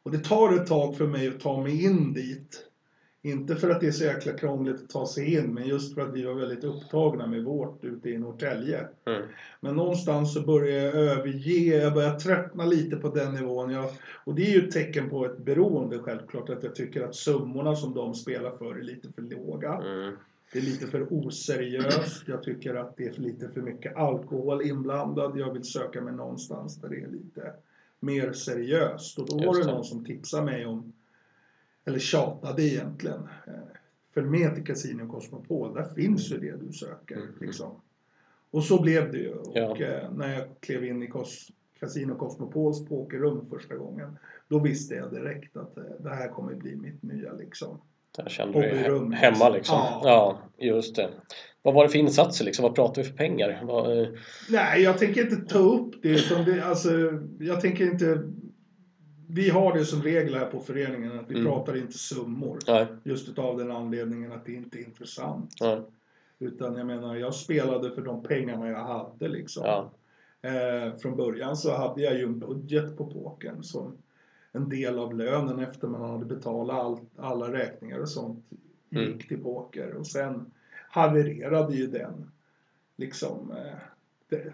Och 0.02 0.10
det 0.10 0.18
tar 0.18 0.54
ett 0.56 0.66
tag 0.66 0.96
för 0.96 1.06
mig 1.06 1.28
att 1.28 1.40
ta 1.40 1.62
mig 1.62 1.84
in 1.84 2.12
dit. 2.12 2.69
Inte 3.22 3.56
för 3.56 3.70
att 3.70 3.80
det 3.80 3.86
är 3.86 3.90
så 3.90 4.04
jäkla 4.04 4.32
krångligt 4.32 4.82
att 4.82 4.88
ta 4.88 5.06
sig 5.06 5.34
in, 5.34 5.54
men 5.54 5.66
just 5.66 5.94
för 5.94 6.02
att 6.02 6.14
vi 6.14 6.24
var 6.24 6.34
väldigt 6.34 6.64
upptagna 6.64 7.26
med 7.26 7.44
vårt 7.44 7.84
ute 7.84 8.10
i 8.10 8.18
Norrtälje. 8.18 8.88
Mm. 9.06 9.22
Men 9.60 9.76
någonstans 9.76 10.34
så 10.34 10.40
börjar 10.40 10.84
jag 10.84 10.94
överge, 10.94 11.76
jag 11.76 11.94
börjar 11.94 12.18
tröttna 12.18 12.64
lite 12.64 12.96
på 12.96 13.08
den 13.08 13.34
nivån. 13.34 13.70
Jag, 13.70 13.90
och 14.24 14.34
det 14.34 14.42
är 14.42 14.60
ju 14.60 14.68
ett 14.68 14.72
tecken 14.72 15.10
på 15.10 15.26
ett 15.26 15.38
beroende 15.38 15.98
självklart, 15.98 16.48
att 16.50 16.62
jag 16.62 16.74
tycker 16.74 17.02
att 17.02 17.14
summorna 17.14 17.76
som 17.76 17.94
de 17.94 18.14
spelar 18.14 18.56
för 18.56 18.78
är 18.78 18.82
lite 18.82 19.12
för 19.12 19.22
låga. 19.22 19.72
Mm. 19.74 20.16
Det 20.52 20.58
är 20.58 20.62
lite 20.62 20.86
för 20.86 21.12
oseriöst. 21.12 22.22
Jag 22.26 22.42
tycker 22.42 22.74
att 22.74 22.96
det 22.96 23.04
är 23.04 23.20
lite 23.20 23.48
för 23.48 23.60
mycket 23.60 23.96
alkohol 23.96 24.62
inblandad. 24.62 25.38
Jag 25.38 25.52
vill 25.52 25.64
söka 25.64 26.00
mig 26.00 26.14
någonstans 26.14 26.76
där 26.76 26.88
det 26.88 27.00
är 27.00 27.08
lite 27.08 27.52
mer 28.00 28.32
seriöst. 28.32 29.18
Och 29.18 29.26
då 29.28 29.46
var 29.46 29.58
det. 29.58 29.66
någon 29.66 29.84
som 29.84 30.04
tipsade 30.04 30.44
mig 30.44 30.66
om, 30.66 30.92
eller 31.90 31.98
tjatade 32.00 32.62
egentligen. 32.62 33.20
eh, 33.46 33.52
Följ 34.14 34.26
med 34.26 34.54
till 34.54 34.64
Casino 34.64 35.08
Cosmopol. 35.12 35.74
Där 35.74 35.84
finns 35.84 36.32
ju 36.32 36.38
det 36.38 36.66
du 36.66 36.72
söker. 36.72 37.16
Mm. 37.16 37.28
Liksom. 37.40 37.70
Och 38.50 38.64
så 38.64 38.82
blev 38.82 39.12
det 39.12 39.18
ju. 39.18 39.34
Ja. 39.54 39.68
Och 39.70 39.80
eh, 39.80 40.12
när 40.12 40.34
jag 40.34 40.44
klev 40.60 40.84
in 40.84 41.02
i 41.02 41.06
Cos- 41.08 41.50
Casino 41.80 42.14
Cosmopols 42.14 42.88
pokerrum 42.88 43.44
första 43.50 43.74
gången. 43.76 44.18
Då 44.48 44.58
visste 44.58 44.94
jag 44.94 45.10
direkt 45.10 45.56
att 45.56 45.76
eh, 45.76 45.84
det 46.00 46.10
här 46.14 46.28
kommer 46.28 46.54
bli 46.54 46.76
mitt 46.76 47.02
nya 47.02 47.32
liksom. 47.32 47.80
Där 48.16 48.28
kände 48.28 48.60
du 48.62 48.68
dig 48.68 49.14
hemma 49.16 49.48
liksom. 49.48 49.76
Ja. 49.78 50.00
Ja. 50.04 50.38
just 50.66 50.96
det. 50.96 51.08
Vad 51.62 51.74
var 51.74 51.84
det 51.84 51.90
för 51.90 51.98
insatser 51.98 52.44
liksom? 52.44 52.62
Vad 52.62 52.74
pratade 52.74 53.02
vi 53.02 53.08
för 53.08 53.16
pengar? 53.16 53.60
Vad, 53.64 53.98
eh, 54.02 54.08
Nej, 54.48 54.82
jag 54.82 54.98
tänker 54.98 55.20
inte 55.20 55.36
ta 55.54 55.58
upp 55.58 55.94
det. 56.02 56.08
Utan 56.08 56.44
det 56.44 56.64
alltså, 56.64 56.90
jag 57.38 57.60
tänker 57.60 57.84
inte... 57.84 58.22
Vi 59.32 59.50
har 59.50 59.72
det 59.78 59.84
som 59.84 60.02
regel 60.02 60.34
här 60.34 60.46
på 60.46 60.60
föreningen 60.60 61.18
att 61.18 61.30
vi 61.30 61.34
Mm. 61.34 61.46
pratar 61.46 61.76
inte 61.76 61.98
summor. 61.98 62.58
nej, 62.66 62.86
Just 63.02 63.28
utav 63.28 63.58
den 63.58 63.70
anledningen 63.70 64.32
att 64.32 64.44
det 64.44 64.52
inte 64.52 64.78
är 64.78 64.84
intressant. 64.84 65.54
nej, 65.60 65.80
Utan 66.38 66.76
jag 66.76 66.86
menar, 66.86 67.16
jag 67.16 67.34
spelade 67.34 67.90
för 67.90 68.02
de 68.02 68.22
pengarna 68.22 68.68
jag 68.68 68.84
hade 68.84 69.28
liksom. 69.28 69.62
ja, 69.66 69.90
Eh, 70.42 70.96
från 70.96 71.16
början 71.16 71.56
så 71.56 71.76
hade 71.76 72.02
jag 72.02 72.14
ju 72.14 72.22
en 72.24 72.38
budget 72.38 72.96
på 72.96 73.06
pokern 73.06 73.62
som 73.62 73.92
en 74.52 74.68
del 74.68 74.98
av 74.98 75.14
lönen 75.16 75.58
efter 75.58 75.88
man 75.88 76.10
hade 76.10 76.24
betalat 76.24 76.76
all, 76.78 76.98
alla 77.16 77.52
räkningar 77.52 77.98
och 77.98 78.08
sånt 78.08 78.44
gick 78.90 79.06
Mm. 79.08 79.18
till 79.18 79.42
poker. 79.42 79.94
Och 79.94 80.06
sen 80.06 80.50
havererade 80.88 81.74
ju 81.76 81.86
den, 81.86 82.30
liksom, 82.96 83.50
eh, 83.52 83.78
de- 84.28 84.50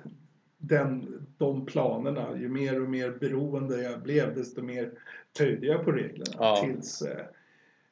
den, 0.59 1.16
de 1.39 1.67
planerna. 1.67 2.37
Ju 2.39 2.49
mer 2.49 2.83
och 2.83 2.89
mer 2.91 3.11
beroende 3.11 3.83
jag 3.83 4.01
blev 4.03 4.35
desto 4.35 4.63
mer 4.63 4.91
töjde 5.39 5.67
jag 5.67 5.85
på 5.85 5.93
reglerna. 5.93 6.33
Ja. 6.39 6.63
Tills 6.65 7.03
eh, 7.03 7.25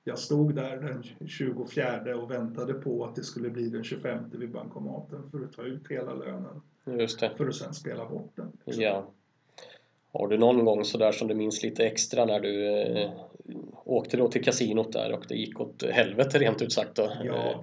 jag 0.05 0.19
stod 0.19 0.55
där 0.55 0.77
den 0.77 1.03
24 1.29 2.17
och 2.17 2.31
väntade 2.31 2.75
på 2.75 3.05
att 3.05 3.15
det 3.17 3.23
skulle 3.25 3.51
bli 3.51 3.69
den 3.69 3.85
25 3.85 4.19
vid 4.33 4.51
bankomaten 4.51 5.31
för 5.31 5.45
att 5.45 5.53
ta 5.53 5.63
ut 5.63 5.89
hela 5.91 6.15
lönen 6.15 6.63
just 6.99 7.21
det. 7.21 7.31
för 7.37 7.49
att 7.49 7.55
sen 7.55 7.75
spela 7.75 8.09
bort 8.09 8.33
den. 8.37 8.53
liksom. 8.65 8.83
Ja. 8.85 9.07
Har 10.13 10.29
du 10.29 10.39
någon 10.39 10.65
gång 10.65 10.85
sådär 10.85 11.13
som 11.13 11.29
du 11.29 11.35
minns 11.35 11.63
lite 11.63 11.87
extra 11.87 12.25
när 12.25 12.41
du 12.41 12.67
eh, 12.83 13.11
åkte 13.85 14.17
då 14.17 14.29
till 14.29 14.45
kasinot 14.45 14.93
där 14.93 15.13
och 15.13 15.25
det 15.29 15.35
gick 15.35 15.61
åt 15.61 15.83
helvete 15.91 16.39
rent 16.39 16.63
ut 16.63 16.73
sagt 16.73 16.95
då? 16.95 17.03
Ja, 17.25 17.33
det 17.33 17.39
har 17.39 17.63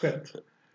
skett 0.00 0.32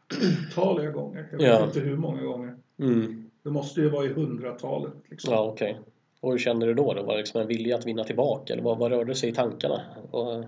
otaliga 0.57 0.91
gånger. 0.91 1.27
Jag 1.31 1.37
vet 1.37 1.47
Ja. 1.47 1.65
inte 1.65 1.79
hur 1.79 1.97
många 1.97 2.21
gånger. 2.21 2.55
Mm. 2.79 3.28
Det 3.49 3.53
måste 3.53 3.81
ju 3.81 3.89
vara 3.89 4.05
i 4.05 4.13
hundratalet. 4.13 4.93
Liksom. 5.09 5.33
Ja, 5.33 5.51
okej. 5.53 5.79
Och 6.21 6.31
hur 6.31 6.39
kände 6.39 6.65
du 6.65 6.73
då? 6.73 6.93
då? 6.93 7.03
Var 7.03 7.13
det 7.13 7.17
liksom 7.17 7.41
en 7.41 7.47
vilja 7.47 7.75
att 7.75 7.85
vinna 7.85 8.03
tillbaka 8.03 8.53
eller 8.53 8.63
vad, 8.63 8.77
vad 8.77 8.91
rörde 8.91 9.15
sig 9.15 9.29
i 9.29 9.33
tankarna? 9.33 9.81
Och, 10.11 10.45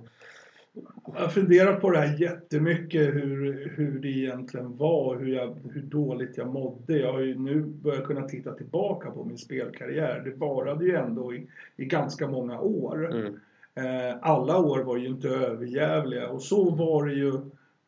Jag 1.15 1.22
har 1.22 1.27
funderat 1.27 1.81
på 1.81 1.89
det 1.89 1.98
här 1.98 2.22
jättemycket, 2.22 3.01
hur, 3.01 3.72
hur 3.75 4.00
det 4.00 4.08
egentligen 4.08 4.77
var, 4.77 5.17
hur, 5.20 5.36
jag, 5.36 5.55
hur 5.74 5.81
dåligt 5.81 6.38
jag 6.38 6.48
mådde. 6.48 6.98
Jag 6.98 7.13
har 7.13 7.20
ju 7.20 7.39
nu 7.39 7.62
börjat 7.62 8.05
kunna 8.05 8.27
titta 8.27 8.53
tillbaka 8.53 9.12
på 9.12 9.24
min 9.24 9.38
spelkarriär. 9.38 10.22
Det 10.25 10.31
varade 10.31 10.86
ju 10.86 10.96
ändå 10.96 11.34
i, 11.34 11.48
i 11.77 11.86
ganska 11.86 12.27
många 12.27 12.62
år. 12.62 13.12
mm, 13.15 13.39
Eh, 13.75 14.17
alla 14.22 14.58
år 14.58 14.79
var 14.79 14.98
ju 14.98 15.08
inte 15.08 15.27
överjävliga 15.27 16.29
och 16.29 16.41
så 16.41 16.70
var 16.70 17.05
det 17.05 17.13
ju 17.13 17.31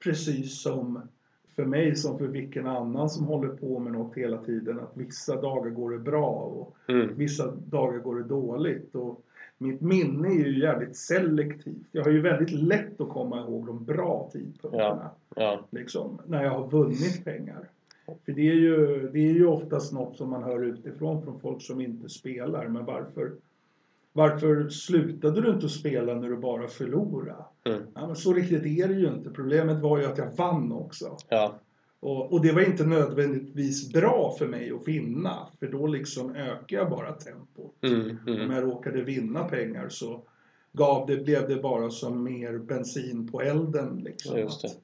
precis 0.03 0.62
som 0.62 1.01
för 1.55 1.65
mig 1.65 1.95
som 1.95 2.17
för 2.17 2.27
vilken 2.27 2.67
annan 2.67 3.10
som 3.10 3.25
håller 3.25 3.50
på 3.50 3.79
med 3.79 3.93
något 3.93 4.15
hela 4.17 4.38
tiden. 4.38 4.79
Att 4.79 4.98
vissa 4.98 5.41
dagar 5.41 5.69
går 5.72 5.91
det 5.91 6.00
bra 6.00 6.29
och 6.29 6.75
mm, 6.88 7.15
vissa 7.15 7.51
dagar 7.51 8.00
går 8.00 8.15
det 8.15 8.24
dåligt. 8.24 8.95
Och 8.95 9.25
mitt 9.57 9.81
minne 9.81 10.27
är 10.27 10.45
ju 10.45 10.60
jävligt 10.60 10.95
selektivt. 10.95 11.88
Jag 11.91 12.03
har 12.03 12.12
ju 12.12 12.22
väldigt 12.22 12.51
lätt 12.51 13.01
att 13.01 13.10
komma 13.10 13.39
ihåg 13.41 13.65
de 13.65 13.86
bra 13.86 14.29
tidpunkterna. 14.33 15.10
ja, 15.36 15.67
Liksom, 15.69 16.22
när 16.25 16.43
jag 16.43 16.51
har 16.51 16.67
vunnit 16.67 17.25
pengar. 17.25 17.69
För 18.25 18.31
det 18.31 18.50
är, 18.50 18.55
ju, 18.55 19.10
det 19.13 19.19
är 19.19 19.33
ju 19.33 19.45
oftast 19.45 19.93
något 19.93 20.17
som 20.17 20.29
man 20.29 20.43
hör 20.43 20.63
utifrån 20.63 21.24
från 21.24 21.39
folk 21.39 21.62
som 21.62 21.81
inte 21.81 22.10
spelar. 22.10 22.67
Men 22.67 22.86
varför, 22.86 23.31
varför 24.13 24.70
slutade 24.70 25.41
du 25.41 25.50
inte 25.50 25.70
spela 25.70 26.13
när 26.13 26.29
du 26.29 26.38
bara 26.38 26.67
förlorade? 26.67 27.46
mm, 27.65 27.82
Ja, 27.96 28.08
men 28.08 28.15
så 28.15 28.34
riktigt 28.34 28.65
är 28.65 28.88
det 28.88 28.93
ju 28.93 29.08
inte. 29.08 29.29
Problemet 29.29 29.82
var 29.82 30.00
ju 30.00 30.05
att 30.05 30.17
jag 30.17 30.36
vann 30.38 30.72
också. 30.72 31.17
ja, 31.29 31.60
Och, 32.00 32.34
och 32.34 32.41
det 32.41 32.51
var 32.51 32.62
inte 32.62 32.86
nödvändigtvis 32.86 33.93
bra 33.93 34.36
för 34.39 34.48
mig 34.48 34.72
att 34.72 34.88
vinna. 34.88 35.48
För 35.60 35.67
då 35.67 35.88
liksom 35.88 36.36
ökar 36.36 36.77
jag 36.77 36.89
bara 36.89 37.12
tempot. 37.12 37.75
mm, 37.84 38.17
Om 38.27 38.34
mm, 38.34 38.51
jag 38.51 38.63
råkade 38.63 39.01
vinna 39.03 39.43
pengar 39.43 39.89
så 39.89 40.24
gav 40.72 41.08
det, 41.08 41.17
blev 41.17 41.48
det 41.48 41.55
bara 41.55 41.89
som 41.89 42.24
mer 42.24 42.58
bensin 42.58 43.32
på 43.32 43.41
elden. 43.41 44.01
Liksom. 44.03 44.39
Just 44.39 44.62
det. 44.62 44.67
Att 44.67 44.77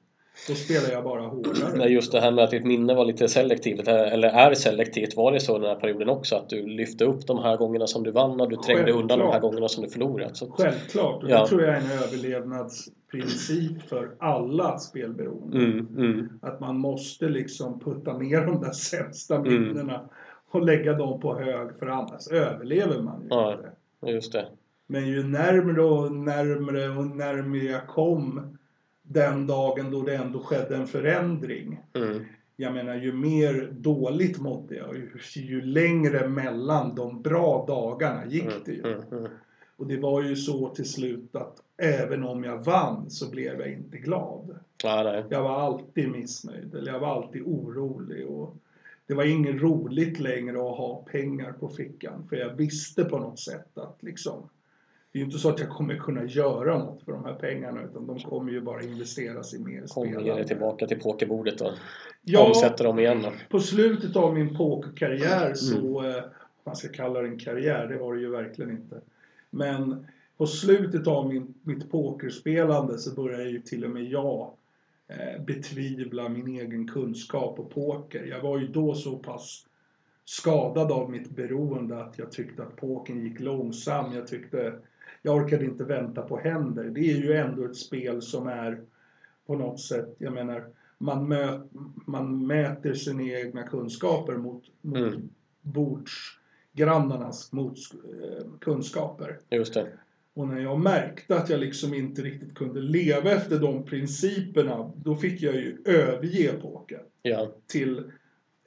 Då 0.48 0.54
spelar 0.54 0.90
jag 0.92 1.04
bara 1.04 1.20
hårdare. 1.22 1.76
Men 1.78 1.92
just 1.92 2.12
det 2.12 2.20
här 2.20 2.30
med 2.30 2.44
att 2.44 2.50
ditt 2.50 2.64
minne 2.64 2.94
var 2.94 3.04
lite 3.04 3.28
selektivt, 3.28 3.88
eller 3.88 4.28
är 4.28 4.54
selektivt, 4.54 5.16
var 5.16 5.32
det 5.32 5.40
så 5.40 5.58
den 5.58 5.68
här 5.68 5.76
perioden 5.76 6.08
också? 6.08 6.36
Att 6.36 6.48
du 6.48 6.66
lyfte 6.66 7.04
upp 7.04 7.26
de 7.26 7.38
här 7.38 7.56
gångerna 7.56 7.86
som 7.86 8.02
du 8.02 8.10
vann 8.10 8.40
och 8.40 8.48
du 8.48 8.56
trängde 8.56 8.92
undan 8.92 9.08
de 9.08 9.24
här 9.24 9.30
Självklart. 9.32 9.42
gångerna 9.42 9.68
som 9.68 9.84
du 9.84 9.90
förlorat? 9.90 10.36
Så, 10.36 10.50
Självklart. 10.50 11.22
Och 11.22 11.30
Ja. 11.30 11.40
det 11.42 11.46
tror 11.48 11.62
jag 11.62 11.70
är 11.76 11.80
en 11.80 11.90
överlevnadsprincip 11.90 13.82
för 13.88 14.10
alla 14.18 14.78
spelberoende. 14.78 15.56
mm, 15.58 15.86
mm, 15.98 16.28
Att 16.42 16.60
man 16.60 16.78
måste 16.78 17.28
liksom 17.28 17.80
putta 17.80 18.18
ner 18.18 18.46
de 18.46 18.60
där 18.60 18.70
sämsta 18.72 19.36
Mm. 19.36 19.62
minnena 19.62 20.00
och 20.50 20.64
lägga 20.64 20.92
dem 20.92 21.20
på 21.20 21.38
hög 21.38 21.78
för 21.78 21.86
annars 21.86 22.28
överlever 22.28 23.02
man 23.02 23.20
ju 23.22 23.26
Ja. 23.30 23.52
inte. 24.02 24.12
just 24.12 24.32
det. 24.32 24.46
Men 24.86 25.06
ju 25.08 25.22
närmre 25.22 25.82
och 25.82 26.12
närmre 26.12 26.88
och 26.88 27.06
närmre 27.06 27.58
jag 27.64 27.86
kom 27.86 28.56
den 29.12 29.46
dagen 29.46 29.90
då 29.90 30.02
det 30.02 30.16
ändå 30.16 30.38
skedde 30.40 30.76
en 30.76 30.86
förändring. 30.86 31.80
Mm, 31.94 32.24
Jag 32.56 32.74
menar 32.74 32.94
ju 32.94 33.12
mer 33.12 33.68
dåligt 33.72 34.38
mådde 34.38 34.74
jag 34.74 34.96
ju, 34.96 35.10
ju 35.34 35.62
längre 35.62 36.28
mellan 36.28 36.94
de 36.94 37.22
bra 37.22 37.64
dagarna 37.68 38.26
gick 38.26 38.64
det 38.64 38.72
ju. 38.72 38.86
mm, 38.86 39.02
mm, 39.12 39.30
Och 39.76 39.86
det 39.86 39.96
var 39.96 40.22
ju 40.22 40.36
så 40.36 40.68
till 40.68 40.88
slut 40.88 41.36
att 41.36 41.56
även 41.76 42.24
om 42.24 42.44
jag 42.44 42.64
vann 42.64 43.10
så 43.10 43.30
blev 43.30 43.60
jag 43.60 43.72
inte 43.72 43.98
glad. 43.98 44.58
ja. 44.82 45.24
Jag 45.30 45.42
var 45.42 45.60
alltid 45.60 46.08
missnöjd 46.10 46.74
eller 46.74 46.92
jag 46.92 47.00
var 47.00 47.08
alltid 47.08 47.42
orolig. 47.42 48.26
Och 48.26 48.54
det 49.06 49.14
var 49.14 49.24
inget 49.24 49.62
roligt 49.62 50.20
längre 50.20 50.56
att 50.56 50.76
ha 50.76 51.04
pengar 51.12 51.52
på 51.52 51.68
fickan. 51.68 52.26
För 52.28 52.36
jag 52.36 52.54
visste 52.54 53.04
på 53.04 53.18
något 53.18 53.38
sätt 53.38 53.78
att 53.78 54.02
liksom 54.02 54.48
det 55.12 55.18
är 55.18 55.20
ju 55.20 55.24
inte 55.26 55.38
så 55.38 55.48
att 55.48 55.58
jag 55.58 55.68
kommer 55.68 55.96
kunna 55.96 56.24
göra 56.24 56.78
något 56.78 57.02
för 57.02 57.12
de 57.12 57.24
här 57.24 57.34
pengarna 57.34 57.82
utan 57.84 58.06
de 58.06 58.18
kommer 58.18 58.52
ju 58.52 58.60
bara 58.60 58.82
investeras 58.82 59.54
i 59.54 59.58
mer 59.58 59.86
Kommer 59.86 60.06
ge 60.08 60.12
spelande. 60.14 60.34
dig 60.34 60.46
tillbaka 60.48 60.86
till 60.86 61.00
pokerbordet 61.00 61.60
och 61.60 61.72
Ja, 62.22 62.46
omsätter 62.46 62.84
dem 62.84 62.98
igen 62.98 63.22
då. 63.22 63.32
på 63.50 63.60
slutet 63.60 64.16
av 64.16 64.34
min 64.34 64.56
pokerkarriär 64.56 65.42
Mm. 65.44 65.54
så, 65.56 66.06
eh, 66.08 66.24
man 66.64 66.76
ska 66.76 66.88
kalla 66.88 67.20
det 67.22 67.28
en 67.28 67.38
karriär, 67.38 67.86
det 67.86 67.96
var 67.98 68.14
det 68.14 68.20
ju 68.20 68.30
verkligen 68.30 68.70
inte. 68.70 69.00
Men 69.50 70.06
på 70.36 70.46
slutet 70.46 71.06
av 71.06 71.28
min, 71.28 71.54
mitt 71.62 71.90
pokerspelande 71.90 72.98
så 72.98 73.14
började 73.14 73.50
ju 73.50 73.60
till 73.60 73.84
och 73.84 73.90
med 73.90 74.04
jag 74.04 74.50
eh, 75.08 75.42
betvivla 75.44 76.28
min 76.28 76.46
egen 76.48 76.88
kunskap 76.88 77.56
på 77.56 77.64
poker. 77.64 78.24
Jag 78.24 78.40
var 78.40 78.58
ju 78.58 78.66
då 78.66 78.94
så 78.94 79.16
pass 79.18 79.66
skadad 80.24 80.92
av 80.92 81.10
mitt 81.10 81.30
beroende 81.30 82.00
att 82.00 82.18
jag 82.18 82.32
tyckte 82.32 82.62
att 82.62 82.76
pokern 82.76 83.20
gick 83.20 83.40
långsam. 83.40 84.12
Jag 84.14 84.26
tyckte 84.26 84.72
jag 85.22 85.36
orkade 85.36 85.64
inte 85.64 85.84
vänta 85.84 86.22
på 86.22 86.38
händer. 86.38 86.84
Det 86.84 87.00
är 87.00 87.16
ju 87.16 87.32
ändå 87.32 87.64
ett 87.64 87.76
spel 87.76 88.22
som 88.22 88.46
är 88.48 88.80
på 89.46 89.54
något 89.56 89.80
sätt, 89.80 90.14
jag 90.18 90.32
menar, 90.32 90.66
man, 90.98 91.28
mö, 91.28 91.60
man 92.06 92.46
mäter 92.46 92.94
sina 92.94 93.22
egna 93.22 93.62
kunskaper 93.62 94.36
mot, 94.36 94.64
mot 94.80 94.96
Mm. 94.98 95.28
bordsgrannarnas 95.62 97.52
mot, 97.52 97.76
eh, 97.92 98.46
kunskaper. 98.60 99.38
Just 99.50 99.74
det. 99.74 99.86
Och 100.34 100.48
när 100.48 100.60
jag 100.60 100.80
märkte 100.80 101.36
att 101.36 101.50
jag 101.50 101.60
liksom 101.60 101.94
inte 101.94 102.22
riktigt 102.22 102.54
kunde 102.54 102.80
leva 102.80 103.30
efter 103.30 103.58
de 103.58 103.84
principerna, 103.84 104.92
då 104.96 105.16
fick 105.16 105.42
jag 105.42 105.54
ju 105.54 105.82
överge 105.84 106.52
poker 106.62 107.02
Ja, 107.22 107.52
till 107.66 108.12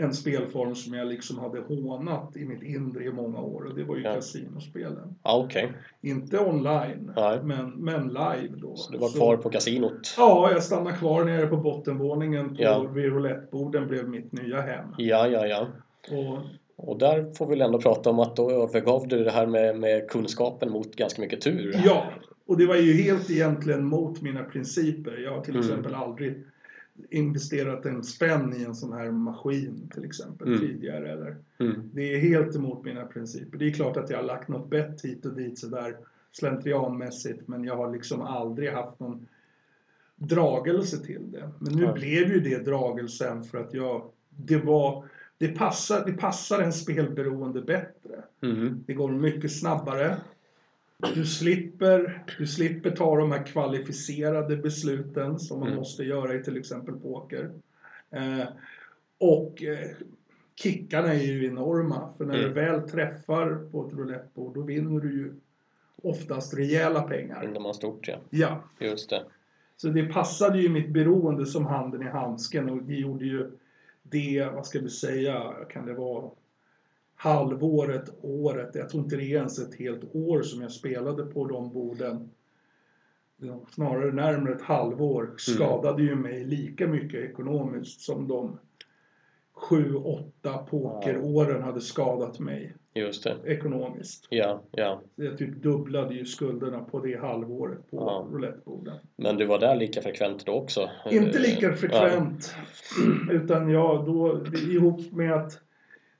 en 0.03 0.13
spelform 0.13 0.75
som 0.75 0.93
jag 0.93 1.07
liksom 1.07 1.39
hade 1.39 1.59
hånat 1.59 2.37
i 2.37 2.45
mitt 2.45 2.63
inre 2.63 3.03
i 3.03 3.11
många 3.11 3.39
år 3.41 3.63
och 3.65 3.75
det 3.75 3.83
var 3.83 3.95
ju 3.95 4.01
Ja. 4.03 4.13
kasinospelen. 4.13 5.15
ja 5.23 5.43
okej. 5.45 5.71
Inte 6.01 6.39
online, 6.39 7.11
Nej. 7.15 7.39
men, 7.43 7.69
men 7.69 8.07
live 8.07 8.53
då. 8.61 8.75
Så 8.75 8.91
du 8.91 8.97
var 8.97 9.09
kvar 9.09 9.37
på 9.37 9.49
kasinot? 9.49 10.13
Ja, 10.17 10.49
jag 10.51 10.63
stannade 10.63 10.95
kvar 10.97 11.23
nere 11.23 11.47
på 11.47 11.57
bottenvåningen 11.57 12.49
på 12.55 12.63
Ja. 12.63 12.79
vid 12.93 13.05
rouletteborden 13.05 13.87
blev 13.87 14.09
mitt 14.09 14.31
nya 14.31 14.61
hem. 14.61 14.85
Ja, 14.97 15.27
ja, 15.27 15.47
ja. 15.47 15.67
Och 16.11 16.37
Och 16.75 16.99
där 16.99 17.33
får 17.33 17.45
vi 17.45 17.49
väl 17.49 17.61
ändå 17.61 17.79
prata 17.81 18.09
om 18.09 18.19
att 18.19 18.35
då 18.35 18.51
övergav 18.51 19.07
du 19.07 19.23
det 19.23 19.31
här 19.31 19.45
med, 19.47 19.79
med 19.79 20.09
kunskapen 20.09 20.71
mot 20.71 20.95
ganska 20.95 21.21
mycket 21.21 21.41
tur. 21.41 21.81
Ja, 21.85 22.03
och 22.47 22.57
det 22.57 22.65
var 22.65 22.75
ju 22.75 22.93
helt 22.93 23.31
egentligen 23.31 23.85
mot 23.85 24.21
mina 24.21 24.43
principer. 24.43 25.17
Jag 25.23 25.31
har 25.31 25.41
till 25.41 25.53
Mm. 25.55 25.65
exempel 25.67 25.95
aldrig 25.95 26.43
investerat 27.09 27.85
en 27.85 28.03
spänn 28.03 28.53
i 28.53 28.63
en 28.63 28.75
sån 28.75 28.93
här 28.93 29.11
maskin 29.11 29.89
till 29.93 30.05
exempel 30.05 30.47
Mm. 30.47 30.59
tidigare. 30.59 31.11
Eller. 31.11 31.35
Mm. 31.59 31.89
Det 31.93 32.13
är 32.13 32.19
helt 32.19 32.55
emot 32.55 32.85
mina 32.85 33.05
principer. 33.05 33.57
Det 33.57 33.67
är 33.67 33.71
klart 33.73 33.97
att 33.97 34.09
jag 34.09 34.17
har 34.17 34.23
lagt 34.25 34.47
något 34.47 34.69
bett 34.69 35.01
hit 35.05 35.25
och 35.25 35.33
dit 35.33 35.59
sådär 35.59 35.97
slentrianmässigt 36.31 37.47
men 37.47 37.63
jag 37.63 37.75
har 37.77 37.91
liksom 37.91 38.21
aldrig 38.21 38.71
haft 38.71 38.99
någon 38.99 39.27
dragelse 40.15 40.97
till 41.05 41.31
det. 41.31 41.51
Men 41.59 41.73
nu 41.73 41.83
Ja. 41.83 41.93
blev 41.93 42.31
ju 42.33 42.39
det 42.39 42.57
dragelsen 42.65 43.43
för 43.43 43.57
att 43.57 43.73
jag, 43.73 44.05
det 44.29 44.57
var, 44.57 45.05
det 45.37 45.47
passar, 45.47 46.05
det 46.05 46.13
passar 46.13 46.59
en 46.59 46.73
spelberoende 46.73 47.61
bättre. 47.61 48.23
Mm. 48.41 48.83
Det 48.87 48.93
går 48.93 49.11
mycket 49.11 49.51
snabbare. 49.59 50.17
Du 51.15 51.25
slipper, 51.25 52.23
du 52.37 52.47
slipper 52.47 52.91
ta 52.91 53.17
de 53.17 53.31
här 53.31 53.43
kvalificerade 53.45 54.57
besluten 54.57 55.39
som 55.39 55.59
man 55.59 55.67
Mm. 55.67 55.79
måste 55.79 56.03
göra 56.03 56.33
i 56.35 56.43
till 56.43 56.57
exempel 56.57 56.95
poker. 56.95 57.49
Eh, 58.11 58.43
och 59.17 59.63
eh, 59.63 59.89
kickarna 60.55 61.13
är 61.13 61.23
ju 61.23 61.47
enorma. 61.47 62.09
För 62.17 62.25
när 62.25 62.33
Mm. 62.35 62.47
du 62.47 62.53
väl 62.53 62.89
träffar 62.89 63.67
på 63.71 63.87
ett 63.87 63.93
roulettebord 63.93 64.55
då 64.55 64.61
vinner 64.61 64.99
du 65.01 65.13
ju 65.13 65.33
oftast 66.03 66.53
rejäla 66.57 67.01
pengar. 67.01 67.41
Vinner 67.41 67.59
man 67.59 67.73
stort 67.73 68.07
ja. 68.07 68.15
Ja, 68.29 68.63
Just 68.79 69.09
det. 69.09 69.23
så 69.77 69.87
det 69.89 70.03
passade 70.13 70.59
ju 70.61 70.69
mitt 70.69 70.89
beroende 70.89 71.45
som 71.45 71.65
handen 71.65 72.01
i 72.01 72.05
handsken 72.09 72.69
och 72.69 72.83
det 72.83 72.93
gjorde 72.95 73.25
ju 73.25 73.51
det, 74.03 74.49
vad 74.53 74.65
ska 74.67 74.79
vi 74.79 74.89
säga, 74.89 75.53
kan 75.69 75.85
det 75.85 75.93
vara 75.93 76.29
halvåret, 77.23 78.09
året, 78.21 78.69
jag 78.73 78.89
tror 78.89 79.03
inte 79.03 79.15
det 79.15 79.23
är 79.23 79.35
ens 79.37 79.59
ett 79.59 79.75
helt 79.75 80.15
år 80.15 80.41
som 80.41 80.61
jag 80.61 80.71
spelade 80.71 81.23
på 81.25 81.47
de 81.47 81.73
borden. 81.73 82.29
Snarare 83.71 84.11
närmare 84.11 84.53
ett 84.55 84.61
halvår 84.61 85.33
skadade 85.37 86.03
ju 86.03 86.15
mig 86.15 86.43
lika 86.45 86.87
mycket 86.87 87.19
ekonomiskt 87.29 88.01
som 88.01 88.27
de 88.27 88.59
sju, 89.53 89.95
åtta 89.95 90.57
pokeråren 90.57 91.61
hade 91.61 91.81
skadat 91.81 92.39
mig 92.39 92.75
Just 92.93 93.23
det. 93.23 93.35
ekonomiskt. 93.45 94.27
Ja, 94.29 94.61
ja. 94.71 95.01
Jag 95.15 95.37
typ 95.37 95.55
dubblade 95.63 96.13
ju 96.15 96.25
skulderna 96.25 96.83
på 96.83 96.99
det 96.99 97.19
halvåret 97.19 97.91
på 97.91 97.97
Ja. 97.97 98.27
rouletteborden. 98.31 98.97
Men 99.15 99.37
du 99.37 99.45
var 99.45 99.59
där 99.59 99.75
lika 99.75 100.01
frekvent 100.01 100.45
då 100.45 100.51
också? 100.51 100.89
Inte 101.11 101.37
Eh, 101.37 101.41
lika 101.41 101.73
frekvent. 101.73 102.55
Utan 103.31 103.69
jag 103.69 104.05
då, 104.05 104.43
ihop 104.71 105.11
med 105.11 105.33
att 105.33 105.59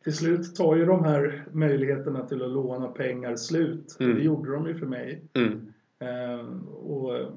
till 0.04 0.14
slut 0.14 0.56
tar 0.56 0.76
ju 0.76 0.86
de 0.86 1.04
här 1.04 1.46
möjligheterna 1.52 2.28
till 2.28 2.44
att 2.44 2.52
låna 2.52 2.88
pengar 2.88 3.36
slut. 3.36 3.98
Mm. 4.00 4.16
Det 4.16 4.24
gjorde 4.24 4.52
de 4.52 4.68
ju 4.68 4.76
för 4.76 4.86
mig. 4.86 5.24
Mm. 5.34 5.74
Eh, 6.00 6.46
och 6.68 7.32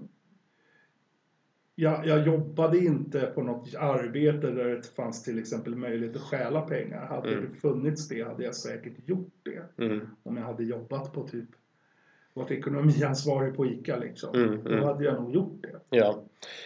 jag, 1.75 2.07
jag 2.07 2.27
jobbade 2.27 2.79
inte 2.79 3.21
på 3.21 3.43
något 3.43 3.75
arbete 3.75 4.51
där 4.51 4.65
det 4.69 4.87
fanns 4.97 5.23
till 5.23 5.39
exempel 5.39 5.77
möjlighet 5.77 6.17
att 6.17 6.23
stjäla 6.23 6.61
pengar. 6.61 7.07
Hade 7.07 7.33
Mm. 7.33 7.45
det 7.53 7.61
funnits 7.61 8.09
det 8.09 8.23
hade 8.23 8.45
jag 8.45 8.55
säkert 8.55 9.09
gjort 9.09 9.35
det. 9.43 9.85
Mm. 9.85 10.01
Om 10.23 10.37
jag 10.37 10.45
hade 10.45 10.65
jobbat 10.65 11.13
på 11.13 11.27
typ 11.27 11.49
varit 12.37 12.51
ekonomiansvarig 12.51 13.57
på 13.57 13.67
ICA 13.67 13.97
liksom. 13.97 14.35
Mm, 14.35 14.65
Då 14.65 14.71
mm. 14.71 14.85
hade 14.85 15.05
jag 15.05 15.15
nog 15.15 15.35
gjort 15.35 15.63
det. 15.63 15.97
Ja. 15.97 16.19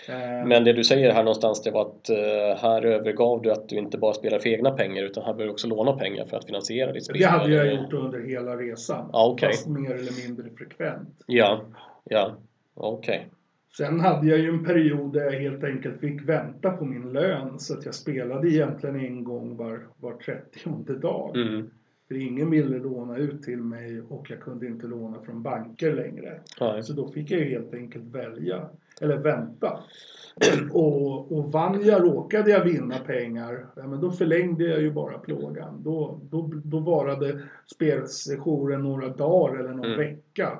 Eh, 0.09 0.47
Men 0.47 0.65
det 0.65 0.73
du 0.73 0.85
säger 0.85 1.13
här 1.13 1.23
någonstans 1.23 1.63
det 1.63 1.71
var 1.71 1.83
att 1.83 2.11
eh, 2.11 2.63
här 2.63 2.85
övergav 2.85 3.43
du 3.43 3.53
att 3.53 3.69
du 3.69 3.77
inte 3.77 3.99
bara 3.99 4.15
spelar 4.15 4.39
för 4.39 4.49
egna 4.49 4.71
pengar 4.71 5.03
utan 5.03 5.25
här 5.25 5.33
började 5.33 5.49
du 5.49 5.53
också 5.53 5.69
låna 5.69 5.93
pengar 5.93 6.27
för 6.27 6.37
att 6.37 6.45
finansiera 6.45 6.93
ditt 6.93 7.05
spel. 7.05 7.19
Det 7.19 7.27
hade 7.27 7.55
jag 7.55 7.75
gjort 7.75 7.93
under 7.93 8.21
hela 8.21 8.57
resan. 8.57 9.11
Ja, 9.13 9.33
okej. 9.33 9.49
Fast 9.49 9.69
mer 9.69 9.95
eller 9.95 10.29
mindre 10.29 10.51
frekvent. 10.57 11.23
Ja, 11.27 11.61
ja. 12.05 12.37
Okej. 12.75 13.29
Sen 13.77 14.01
hade 14.01 14.27
jag 14.27 14.39
ju 14.39 14.49
en 14.49 14.65
period 14.65 15.13
där 15.13 15.25
jag 15.25 15.41
helt 15.41 15.65
enkelt 15.65 16.01
fick 16.01 16.29
vänta 16.29 16.71
på 16.71 16.85
min 16.85 17.13
lön. 17.13 17.59
Så 17.59 17.79
att 17.79 17.85
jag 17.85 17.95
spelade 17.95 18.49
egentligen 18.49 18.97
en 18.97 19.25
gång 19.25 19.57
var, 19.57 19.87
var 19.97 20.13
30 20.13 20.95
dag. 20.95 21.37
Mm. 21.37 21.71
För 22.11 22.17
ingen 22.17 22.51
ville 22.51 22.79
låna 22.79 23.17
ut 23.17 23.43
till 23.43 23.59
mig 23.63 24.01
och 24.09 24.31
jag 24.31 24.41
kunde 24.41 24.67
inte 24.67 24.87
låna 24.87 25.21
från 25.21 25.43
banker 25.43 25.95
längre. 25.95 26.41
Nej. 26.61 26.83
Så 26.83 26.93
då 26.93 27.09
fick 27.09 27.31
jag 27.31 27.41
ju 27.41 27.47
helt 27.51 27.75
enkelt 27.75 28.05
välja. 28.05 28.69
Eller 29.01 29.17
vänta. 29.17 29.81
Och, 30.73 31.33
och 31.33 31.53
vann 31.53 31.83
jag, 31.85 32.03
råkade 32.03 32.51
jag 32.51 32.65
vinna 32.65 32.99
pengar, 32.99 33.67
ja, 33.77 33.87
men 33.87 34.01
då 34.01 34.11
förlängde 34.11 34.65
jag 34.65 34.81
ju 34.81 34.91
bara 34.91 35.19
plågan. 35.19 35.83
Då, 35.83 36.21
då, 36.31 36.51
då 36.65 36.79
varade 36.79 37.43
spelsessionen 37.67 38.83
några 38.83 39.09
dagar 39.09 39.61
eller 39.61 39.71
någon 39.75 39.85
Mm. 39.85 39.99
vecka. 39.99 40.59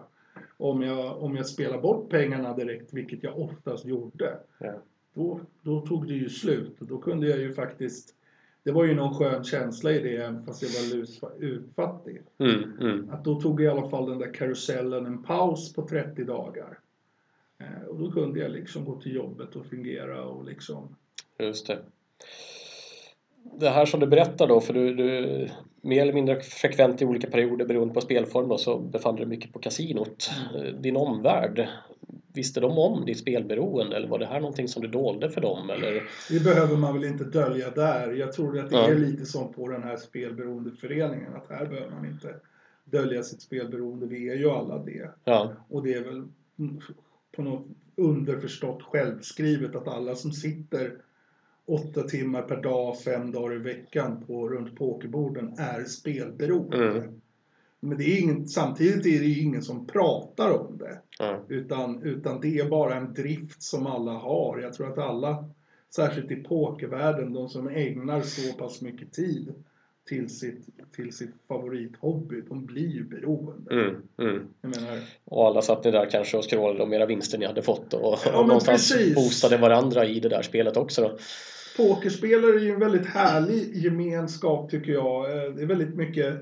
Om 0.57 0.83
jag, 0.83 1.23
om 1.23 1.37
jag 1.37 1.47
spelar 1.47 1.81
bort 1.81 2.11
pengarna 2.11 2.55
direkt, 2.57 2.95
vilket 2.95 3.23
jag 3.23 3.39
oftast 3.39 3.85
gjorde. 3.85 4.37
Ja. 4.59 4.73
Då, 5.15 5.41
då 5.63 5.81
tog 5.81 6.07
det 6.09 6.15
ju 6.15 6.29
slut. 6.29 6.81
Och 6.81 6.87
då 6.87 6.99
kunde 6.99 7.29
jag 7.29 7.39
ju 7.39 7.53
faktiskt... 7.53 8.15
Det 8.63 8.73
var 8.73 8.85
ju 8.85 8.95
någon 8.95 9.15
skön 9.15 9.45
känsla 9.45 9.93
i 9.93 9.99
det, 9.99 10.17
även 10.17 10.45
fast 10.45 10.63
jag 10.63 10.99
var 11.21 11.45
utfattig. 11.45 12.23
Mm. 12.39 12.79
Mm. 12.81 13.11
Att 13.11 13.25
då 13.25 13.41
tog 13.41 13.63
i 13.63 13.69
alla 13.69 13.89
fall 13.89 14.11
den 14.11 14.19
där 14.19 14.35
karusellen 14.35 15.07
en 15.07 15.23
paus 15.23 15.73
på 15.73 15.89
30 15.89 16.25
dagar. 16.25 16.79
Eh, 17.59 17.89
och 17.89 17.99
då 17.99 18.13
kunde 18.13 18.41
jag 18.41 18.51
liksom 18.51 18.85
gå 18.85 19.01
till 19.01 19.15
jobbet 19.15 19.57
och 19.57 19.67
fungera 19.67 20.25
och 20.25 20.45
liksom... 20.45 20.97
Just 21.39 21.67
det. 21.67 21.79
Det 23.61 23.71
här 23.71 23.87
som 23.87 24.01
du 24.01 24.07
berättar 24.07 24.49
då, 24.49 24.61
för 24.61 24.75
du, 24.75 24.95
du 24.95 25.49
mer 25.81 26.03
eller 26.03 26.13
mindre 26.13 26.41
frekvent 26.41 27.03
i 27.03 27.05
olika 27.05 27.31
perioder 27.31 27.67
beroende 27.67 27.95
på 27.95 28.01
spelform 28.01 28.49
då, 28.49 28.59
så 28.59 28.79
befann 28.79 29.17
du 29.17 29.21
dig 29.21 29.29
mycket 29.29 29.53
på 29.53 29.59
kasinot. 29.59 30.31
Eh, 30.55 30.75
Din 30.75 30.97
omvärld, 30.97 31.69
visste 32.33 32.61
de 32.61 32.79
om 32.79 33.05
ditt 33.05 33.19
spelberoende 33.19 33.97
eller 33.97 34.09
var 34.09 34.19
det 34.19 34.27
här 34.27 34.41
någonting 34.41 34.69
som 34.69 34.83
du 34.83 34.89
dolde 34.89 35.31
för 35.31 35.41
dem? 35.41 35.71
Eller? 35.71 36.03
Det 36.31 36.45
behöver 36.45 36.77
man 36.77 36.95
väl 36.95 37.05
inte 37.05 37.25
dölja 37.25 37.71
där. 37.71 38.13
Jag 38.13 38.33
tror 38.33 38.59
att 38.59 38.71
det 38.71 38.77
Ja. 38.77 38.89
är 38.91 38.99
lite 38.99 39.27
som 39.27 39.53
på 39.53 39.69
den 39.69 39.83
här 39.83 39.97
spelberoendeföreningen. 39.97 41.35
Att 41.35 41.49
här 41.59 41.67
behöver 41.67 41.91
man 41.91 42.07
inte 42.07 42.35
dölja 42.85 43.23
sitt 43.23 43.41
spelberoende. 43.43 44.07
Vi 44.07 44.29
är 44.29 44.37
ju 44.37 44.51
alla 44.51 44.79
det. 44.79 45.11
Ja, 45.25 45.53
Och 45.69 45.83
det 45.83 45.95
är 45.95 46.05
väl 46.05 46.29
på 47.37 47.43
något 47.43 47.67
underförstått 47.97 48.83
självskrivet 48.83 49.77
att 49.77 49.89
alla 49.89 50.15
som 50.15 50.33
sitter 50.33 50.93
åtta 51.67 52.03
timmar 52.03 52.43
per 52.43 52.63
dag, 52.63 53.01
fem 53.01 53.33
dagar 53.33 53.55
i 53.55 53.59
veckan 53.59 54.25
på, 54.27 54.49
runt 54.49 54.77
pokerborden 54.77 55.55
är 55.59 55.85
spelberoende. 55.85 56.89
Mm. 56.91 57.21
Men 57.81 57.99
det 57.99 58.05
är 58.05 58.21
ingen, 58.21 58.49
samtidigt 58.49 59.07
är 59.07 59.21
det 59.21 59.27
ju 59.27 59.43
ingen 59.43 59.63
som 59.63 59.87
pratar 59.87 60.51
om 60.59 60.79
det. 60.79 60.99
ja, 61.19 61.41
Utan, 61.49 62.03
utan 62.03 62.41
det 62.41 62.59
är 62.59 62.69
bara 62.69 62.95
en 62.95 63.15
drift 63.15 63.63
som 63.63 63.87
alla 63.87 64.13
har. 64.13 64.59
Jag 64.63 64.75
tror 64.75 64.93
att 64.93 64.99
alla, 64.99 65.45
särskilt 65.95 66.31
i 66.31 66.37
pokervärlden, 66.37 67.33
de 67.33 67.49
som 67.49 67.69
ägnar 67.69 68.23
så 68.23 68.53
pass 68.53 68.81
mycket 68.83 69.13
tid 69.13 69.53
till 70.09 70.29
sitt, 70.29 70.67
till 70.97 71.13
sitt 71.13 71.31
favorithobby, 71.49 72.41
de 72.49 72.67
blir 72.67 72.89
ju 72.89 73.05
beroende. 73.05 73.75
Mm, 73.75 73.95
mm. 74.19 74.49
Menar, 74.61 74.99
Och 75.25 75.47
alla 75.47 75.63
satt 75.63 75.85
ni 75.85 75.91
där 75.91 76.11
kanske 76.11 76.37
och 76.37 76.51
scrollade 76.51 76.83
om 76.83 76.93
era 76.93 77.07
vinster 77.07 77.39
ni 77.39 77.47
hade 77.47 77.63
fått 77.63 77.95
och, 77.95 78.19
Ja, 78.25 78.41
och 78.41 78.47
någonstans 78.47 78.93
precis. 78.93 79.15
boostade 79.15 79.57
varandra 79.57 80.07
i 80.07 80.21
det 80.21 80.29
där 80.29 80.43
spelet 80.43 80.77
också 80.77 81.03
då. 81.03 81.19
Pokerspelare 81.77 82.57
är 82.57 82.61
ju 82.61 82.71
en 82.71 82.81
väldigt 82.81 83.07
härlig 83.07 83.77
gemenskap 83.77 84.71
tycker 84.71 84.93
jag. 84.93 85.25
Eh, 85.31 85.53
Det 85.53 85.63
är 85.63 85.67
väldigt 85.67 85.95
mycket 85.97 86.35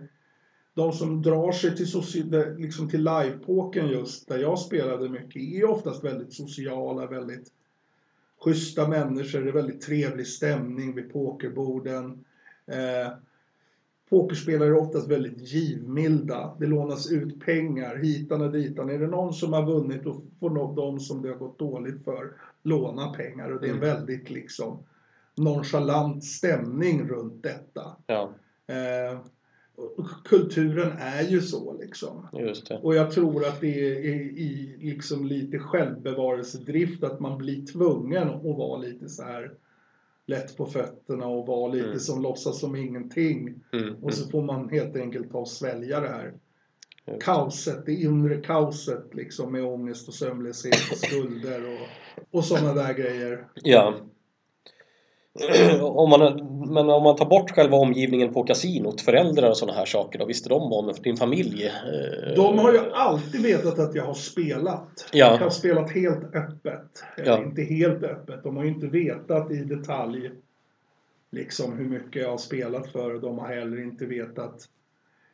de 0.79 0.93
som 0.93 1.23
drar 1.23 1.53
sig 1.53 1.77
till, 1.77 1.87
soci- 1.87 2.59
liksom 2.59 2.89
till 2.89 3.05
livepokern 3.05 3.89
just, 3.89 4.29
där 4.29 4.39
jag 4.39 4.59
spelade 4.59 5.09
mycket, 5.09 5.43
är 5.43 5.65
oftast 5.71 6.05
väldigt 6.05 6.33
sociala, 6.33 7.07
väldigt 7.07 7.53
schyssta 8.41 8.89
människor. 8.89 9.41
Det 9.41 9.49
är 9.51 9.53
väldigt 9.53 9.81
trevlig 9.81 10.27
stämning 10.27 10.95
vid 10.95 11.13
pokerborden. 11.13 12.25
Eh, 12.67 13.13
pokerspelare 14.11 14.69
är 14.69 14.77
oftast 14.77 15.09
väldigt 15.09 15.39
givmilda. 15.53 16.57
Det 16.59 16.67
lånas 16.67 17.11
ut 17.11 17.41
pengar 17.45 17.97
hitan 17.97 18.43
och 18.43 18.53
ditan. 18.53 18.91
Är 18.91 18.99
det 18.99 19.07
någon 19.07 19.33
som 19.35 19.53
har 19.53 19.67
vunnit 19.67 20.05
då 20.05 20.21
får 20.41 20.51
nog 20.51 20.77
de 20.77 21.01
som 21.01 21.23
det 21.23 21.29
har 21.29 21.37
gått 21.37 21.59
dåligt 21.59 22.05
för 22.05 22.33
låna 22.63 23.13
pengar. 23.13 23.51
Och 23.51 23.61
det 23.61 23.67
är 23.67 23.71
en 23.71 23.77
Mm. 23.83 23.89
väldigt 23.97 24.31
liksom 24.31 24.79
nonchalant 25.35 26.25
stämning 26.25 27.09
runt 27.09 27.43
detta. 27.43 27.97
Ja, 28.07 28.31
Eh, 28.67 29.19
och 29.19 29.27
kulturen 30.25 30.93
är 30.99 31.23
ju 31.23 31.41
så 31.41 31.79
liksom. 31.81 32.29
Och 32.83 32.95
jag 32.95 33.11
tror 33.11 33.45
att 33.47 33.61
det 33.61 33.81
är 33.81 34.05
i, 34.39 34.77
liksom 34.81 35.27
lite 35.27 35.59
självbevarelsedrift 35.59 37.05
att 37.05 37.21
man 37.21 37.39
blir 37.39 37.67
tvungen 37.67 38.29
att 38.29 38.43
vara 38.43 38.79
lite 38.79 39.09
så 39.09 39.23
här 39.23 39.51
lätt 40.27 40.57
på 40.57 40.67
fötterna 40.67 41.27
och 41.27 41.47
vara 41.47 41.73
lite 41.73 41.87
Mm. 41.87 41.99
som 41.99 42.23
låtsas 42.23 42.61
som 42.61 42.77
ingenting. 42.77 43.55
Mm, 43.73 43.95
Och 44.05 44.15
så 44.15 44.31
får 44.31 44.43
man 44.43 44.69
helt 44.69 44.97
enkelt 44.97 45.31
ta 45.31 45.39
och 45.39 45.49
svälja 45.49 46.01
det 46.01 46.09
här 46.09 46.33
Just. 47.07 47.23
kaoset, 47.23 47.87
det 47.87 47.93
inre 47.95 48.37
kaoset 48.37 49.15
liksom 49.15 49.53
med 49.53 49.65
ångest 49.65 50.09
och 50.09 50.15
sömnlöshet 50.15 50.93
och 50.93 50.99
skulder 50.99 51.63
och, 51.63 51.89
och 52.39 52.45
sådana 52.45 52.75
där 52.75 52.95
grejer. 52.95 53.49
Ja. 53.63 53.95
om 55.83 56.11
man, 56.11 56.21
men 56.73 56.91
om 56.91 57.03
man 57.03 57.17
tar 57.17 57.27
bort 57.27 57.51
själva 57.51 57.77
omgivningen 57.77 58.33
på 58.35 58.43
kasinot, 58.45 59.01
föräldrar 59.01 59.51
och 59.51 59.57
sådana 59.57 59.79
här 59.79 59.85
saker, 59.85 60.19
då 60.19 60.25
visste 60.25 60.49
de 60.49 60.73
om 60.73 60.93
din 61.03 61.17
familj? 61.17 61.67
Eh, 61.67 62.35
De 62.37 62.59
har 62.59 62.73
ju 62.73 62.79
alltid 62.93 63.43
vetat 63.43 63.79
att 63.79 63.95
jag 63.95 64.05
har 64.05 64.15
spelat. 64.15 65.09
Ja. 65.13 65.27
Jag 65.33 65.39
har 65.39 65.51
spelat 65.51 65.91
helt 65.91 66.35
öppet. 66.35 67.05
Eller 67.17 67.27
Ja. 67.31 67.43
inte 67.43 67.63
helt 67.63 68.03
öppet. 68.03 68.43
De 68.43 68.57
har 68.57 68.65
ju 68.65 68.71
inte 68.71 68.87
vetat 68.87 69.51
i 69.51 69.57
detalj 69.57 70.31
liksom 71.31 71.79
hur 71.79 71.89
mycket 71.89 72.23
jag 72.23 72.31
har 72.31 72.39
spelat 72.39 72.93
för. 72.93 73.15
och 73.15 73.21
De 73.21 73.39
har 73.39 73.49
heller 73.49 73.83
inte 73.83 74.07
vetat. 74.07 74.69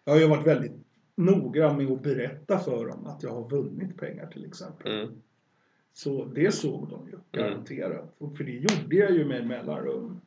Jag 0.05 0.13
har 0.13 0.21
ju 0.21 0.27
varit 0.27 0.47
väldigt 0.47 0.73
noggrann 1.17 1.77
med 1.77 1.93
att 1.93 2.03
berätta 2.03 2.59
för 2.59 2.87
dem 2.87 3.07
att 3.07 3.23
jag 3.23 3.31
har 3.31 3.49
vunnit 3.49 3.97
pengar 4.01 4.27
till 4.27 4.45
exempel. 4.45 4.93
Mm, 4.93 5.15
Så 5.95 6.25
det 6.25 6.53
såg 6.53 6.89
de 6.89 7.09
ju 7.09 7.41
garanterat. 7.41 8.15
Och 8.19 8.37
För 8.37 8.45
det 8.45 8.53
gjorde 8.53 8.97
jag 8.97 9.11
ju 9.13 9.25
med 9.25 9.47
mellanrum. 9.47 10.21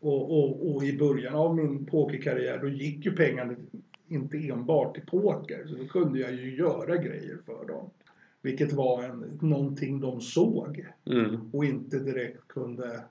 Och, 0.00 0.38
och, 0.38 0.74
och 0.74 0.84
i 0.84 0.98
början 0.98 1.34
av 1.34 1.56
min 1.56 1.86
pokerkarriär 1.86 2.58
då 2.58 2.68
gick 2.68 3.06
ju 3.06 3.16
pengarna 3.16 3.56
inte 4.08 4.36
enbart 4.36 4.94
till 4.94 5.06
poker. 5.06 5.66
Så 5.66 5.74
då 5.76 5.86
kunde 5.86 6.18
jag 6.18 6.34
ju 6.34 6.56
göra 6.56 6.96
grejer 6.96 7.38
för 7.46 7.66
dem. 7.66 7.90
Vilket 8.42 8.72
var 8.72 9.02
en, 9.02 9.38
någonting 9.42 10.00
de 10.00 10.20
såg 10.20 10.86
mm, 11.04 11.50
och 11.52 11.64
inte 11.64 11.98
direkt 11.98 12.48
kunde 12.48 13.04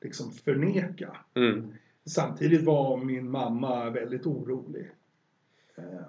liksom 0.00 0.30
förneka. 0.32 1.16
mm, 1.34 1.72
Samtidigt 2.04 2.64
var 2.64 2.96
min 2.96 3.30
mamma 3.30 3.90
väldigt 3.90 4.26
orolig. 4.26 4.90
Eh, 5.76 6.06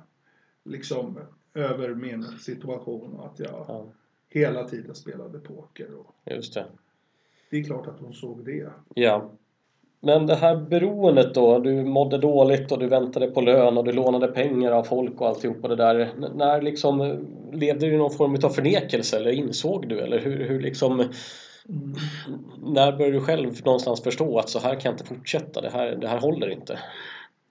liksom 0.64 1.20
över 1.54 1.96
min 1.96 2.24
situation 2.24 3.14
och 3.14 3.26
att 3.26 3.40
jag 3.40 3.66
ja, 3.68 3.88
hela 4.30 4.64
tiden 4.64 4.96
spelade 4.96 5.40
poker. 5.40 5.88
Och 6.00 6.34
just 6.34 6.54
det. 6.54 6.66
det 7.50 7.58
är 7.58 7.64
klart 7.64 7.88
att 7.88 8.00
hon 8.00 8.14
såg 8.14 8.46
det. 8.46 8.70
Ja. 8.96 9.30
Men 10.02 10.26
det 10.26 10.36
här 10.36 10.56
beroendet 10.56 11.34
då, 11.36 11.60
du 11.60 11.84
mådde 11.84 12.18
dåligt 12.18 12.72
och 12.72 12.80
du 12.80 12.88
väntade 12.88 13.28
på 13.28 13.42
lön 13.42 13.78
och 13.78 13.86
du 13.86 13.92
lånade 13.92 14.28
pengar 14.28 14.72
av 14.72 14.84
folk 14.84 15.22
och 15.22 15.28
alltihopa 15.28 15.68
det 15.68 15.76
där. 15.76 16.00
N- 16.00 16.32
När 16.36 16.62
liksom, 16.62 17.26
levde 17.54 17.86
du 17.86 17.94
i 17.94 17.98
någon 17.98 18.12
form 18.12 18.38
av 18.44 18.50
förnekelse 18.50 19.18
eller 19.18 19.32
insåg 19.32 19.90
du 19.90 20.00
eller 20.00 20.20
hur, 20.20 20.44
hur 20.46 20.60
liksom 20.60 21.04
Mm. 21.70 21.94
När 22.74 22.92
började 22.92 23.16
du 23.18 23.22
själv 23.22 23.66
någonstans 23.66 24.04
förstå 24.04 24.40
att 24.40 24.50
så 24.50 24.60
här 24.60 24.74
kan 24.80 24.82
jag 24.84 24.94
inte 24.94 25.04
fortsätta, 25.16 25.62
det 25.62 25.70
här, 25.70 25.96
det 25.96 26.08
här 26.08 26.20
håller 26.20 26.50
inte? 26.50 26.80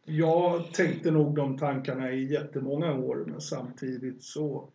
Jag 0.04 0.72
tänkte 0.72 1.10
nog 1.10 1.34
de 1.34 1.58
tankarna 1.58 2.12
i 2.12 2.32
jättemånga 2.32 2.94
år 2.94 3.24
men 3.26 3.40
samtidigt 3.40 4.22
så 4.22 4.68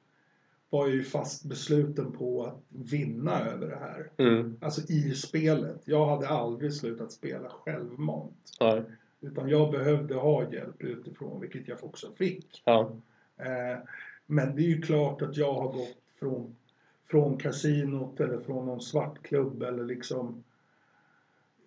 var 0.74 0.88
ju 0.88 1.04
fast 1.04 1.46
besluten 1.46 2.12
på 2.12 2.44
att 2.44 2.62
vinna 2.70 3.40
över 3.40 3.68
det 3.68 3.76
här. 3.76 4.10
Mm. 4.18 4.58
Alltså 4.62 4.82
i 4.92 5.16
spelet. 5.16 5.82
Jag 5.86 6.06
hade 6.06 6.28
aldrig 6.28 6.74
slutat 6.74 7.12
spela 7.12 7.50
självmant. 7.50 8.52
Ja. 8.60 8.82
Utan 9.22 9.50
jag 9.50 9.72
behövde 9.72 10.16
ha 10.16 10.54
hjälp 10.54 10.84
utifrån, 10.84 11.42
vilket 11.42 11.68
jag 11.68 11.84
också 11.84 12.12
fick. 12.16 12.62
Ja. 12.66 12.92
Eh, 13.38 13.78
Men 14.26 14.56
det 14.56 14.62
är 14.62 14.68
ju 14.68 14.82
klart 14.82 15.22
att 15.22 15.38
jag 15.38 15.54
har 15.54 15.72
gått 15.72 15.98
från, 16.20 16.56
från 17.10 17.38
kasinot 17.38 18.20
eller 18.20 18.40
från 18.40 18.66
någon 18.66 18.82
svartklubb 18.82 19.64
eller 19.64 19.84
liksom 19.84 20.44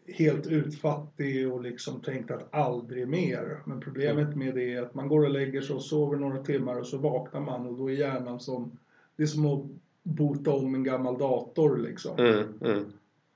helt 0.06 0.46
utfattig 0.46 1.52
och 1.52 1.62
liksom 1.62 2.00
tänkt 2.00 2.30
att 2.30 2.54
aldrig 2.54 3.08
mer. 3.08 3.60
Men 3.64 3.80
problemet 3.80 4.36
med 4.36 4.54
det 4.54 4.74
är 4.74 4.82
att 4.82 4.94
man 4.94 5.08
går 5.08 5.24
och 5.24 5.30
lägger 5.30 5.60
sig 5.60 5.76
och 5.76 5.82
sover 5.82 6.16
några 6.16 6.42
timmar 6.42 6.80
och 6.80 6.86
så 6.86 6.98
vaknar 6.98 7.40
man 7.40 7.66
och 7.66 7.74
då 7.78 7.90
är 7.90 7.94
hjärnan 7.94 8.40
som, 8.40 8.78
det 9.16 9.22
är 9.22 9.26
som 9.26 9.46
att 9.46 9.64
bota 10.02 10.50
om 10.52 10.74
en 10.74 10.84
gammal 10.84 11.18
dator 11.18 11.76
liksom. 11.76 12.18
Mm. 12.18 12.44
Mm. 12.64 12.92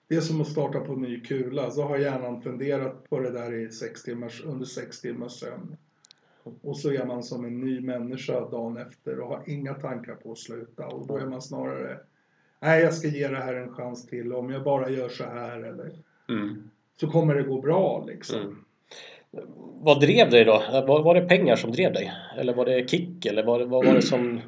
Det 0.09 0.16
är 0.16 0.21
som 0.21 0.40
att 0.40 0.49
starta 0.49 0.81
på 0.81 0.93
en 0.93 1.03
ny 1.03 1.21
kula. 1.21 1.71
Så 1.71 1.83
har 1.83 1.99
hjärnan 1.99 2.43
funderat 2.43 3.11
på 3.11 3.21
det 3.21 3.31
där 3.31 3.53
i 3.53 3.69
sex 3.71 4.03
timmars, 4.03 4.43
under 4.45 4.66
sex 4.66 5.01
timmars 5.01 5.33
sömn. 5.33 5.77
Och 6.62 6.77
så 6.77 6.93
är 6.93 7.05
man 7.05 7.23
som 7.23 7.45
en 7.45 7.61
ny 7.61 7.81
människa 7.81 8.40
dagen 8.40 8.77
efter 8.77 9.21
och 9.21 9.29
har 9.29 9.43
inga 9.47 9.75
tankar 9.75 10.14
på 10.14 10.33
att 10.33 10.38
sluta. 10.38 10.87
Och 10.87 11.07
då 11.07 11.16
är 11.16 11.27
man 11.27 11.43
snarare, 11.43 11.99
nej 12.61 12.83
jag 12.83 12.95
ska 12.95 13.09
ge 13.09 13.29
det 13.29 13.37
här 13.37 13.55
en 13.55 13.75
chans 13.75 14.07
till. 14.07 14.33
Om 14.33 14.51
jag 14.51 14.64
bara 14.64 14.90
gör 14.90 15.09
så 15.09 15.25
här 15.25 15.61
eller 15.61 15.93
Mm. 16.29 16.71
så 17.01 17.07
kommer 17.07 17.35
det 17.35 17.43
gå 17.43 17.61
bra 17.61 18.05
liksom. 18.07 18.40
Mm. 18.40 18.64
Vad 19.83 20.01
drev 20.01 20.31
dig 20.31 20.45
då? 20.45 20.62
Var, 20.87 21.03
var 21.03 21.14
det 21.14 21.21
pengar 21.21 21.57
som 21.57 21.73
drev 21.73 21.93
dig? 21.93 22.12
Eller 22.37 22.55
var 22.55 22.64
det 22.64 22.90
kick? 22.90 23.27
Eller 23.27 23.45
vad, 23.45 23.69
vad 23.69 23.87
var 23.87 23.95
det 23.95 24.03
som 24.03 24.40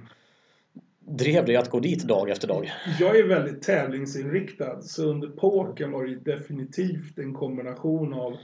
drev 1.06 1.44
dig 1.44 1.56
att 1.56 1.70
gå 1.70 1.80
dit 1.80 2.04
dag 2.04 2.30
efter 2.30 2.48
dag? 2.48 2.70
Jag 3.00 3.18
är 3.18 3.26
väldigt 3.26 3.62
tävlingsinriktad 3.62 4.82
så 4.82 5.10
under 5.10 5.28
pokern 5.28 5.92
var 5.92 6.06
det 6.06 6.14
definitivt 6.14 7.18
en 7.18 7.34
kombination 7.34 8.14
av 8.14 8.36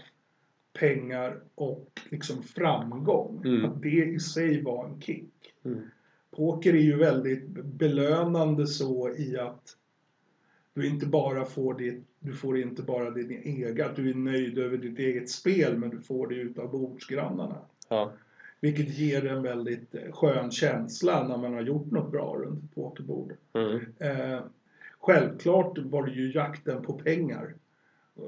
pengar 0.79 1.41
och 1.55 1.89
liksom 2.11 2.43
framgång. 2.43 3.43
Mm. 3.45 3.65
Att 3.65 3.83
det 3.83 4.05
i 4.05 4.21
sig 4.21 4.63
var 4.63 4.89
en 4.89 5.01
kick. 5.01 5.33
Mm. 5.65 5.81
Poker 6.37 6.75
är 6.75 6.83
ju 6.83 6.97
väldigt 6.97 7.49
belönande 7.49 8.67
så 8.67 9.15
i 9.17 9.39
att 9.39 9.63
du 10.75 10.87
inte 10.87 11.07
bara 11.07 11.45
får 11.45 11.75
det, 11.75 12.01
du 12.21 12.33
får 12.33 12.59
inte 12.59 12.83
bara 12.83 13.11
din 13.11 13.31
egen, 13.31 13.87
att 13.87 13.97
du 13.97 14.11
är 14.11 14.15
nöjd 14.15 14.59
över 14.59 14.79
ditt 14.79 14.99
eget 14.99 15.31
spel 15.31 15.79
men 15.79 15.91
du 15.91 16.01
får 16.01 16.27
det 16.27 16.35
utav 16.35 16.71
bordsgrannarna. 16.71 17.59
Ja. 17.89 18.13
Vilket 18.61 18.99
ger 18.99 19.27
en 19.27 19.43
väldigt 19.43 19.95
eh, 19.95 20.13
skön 20.13 20.51
känsla 20.51 21.29
när 21.29 21.37
man 21.37 21.55
har 21.55 21.63
gjort 21.63 21.91
något 21.91 22.11
bra 22.11 22.37
runt 22.39 22.65
ett 22.65 22.75
pokerbord. 22.75 23.33
Mm. 23.53 23.81
Eh, 23.99 24.41
självklart 24.99 25.79
var 25.79 26.07
det 26.07 26.13
ju 26.13 26.33
jakten 26.33 26.83
på 26.83 26.93
pengar. 26.93 27.55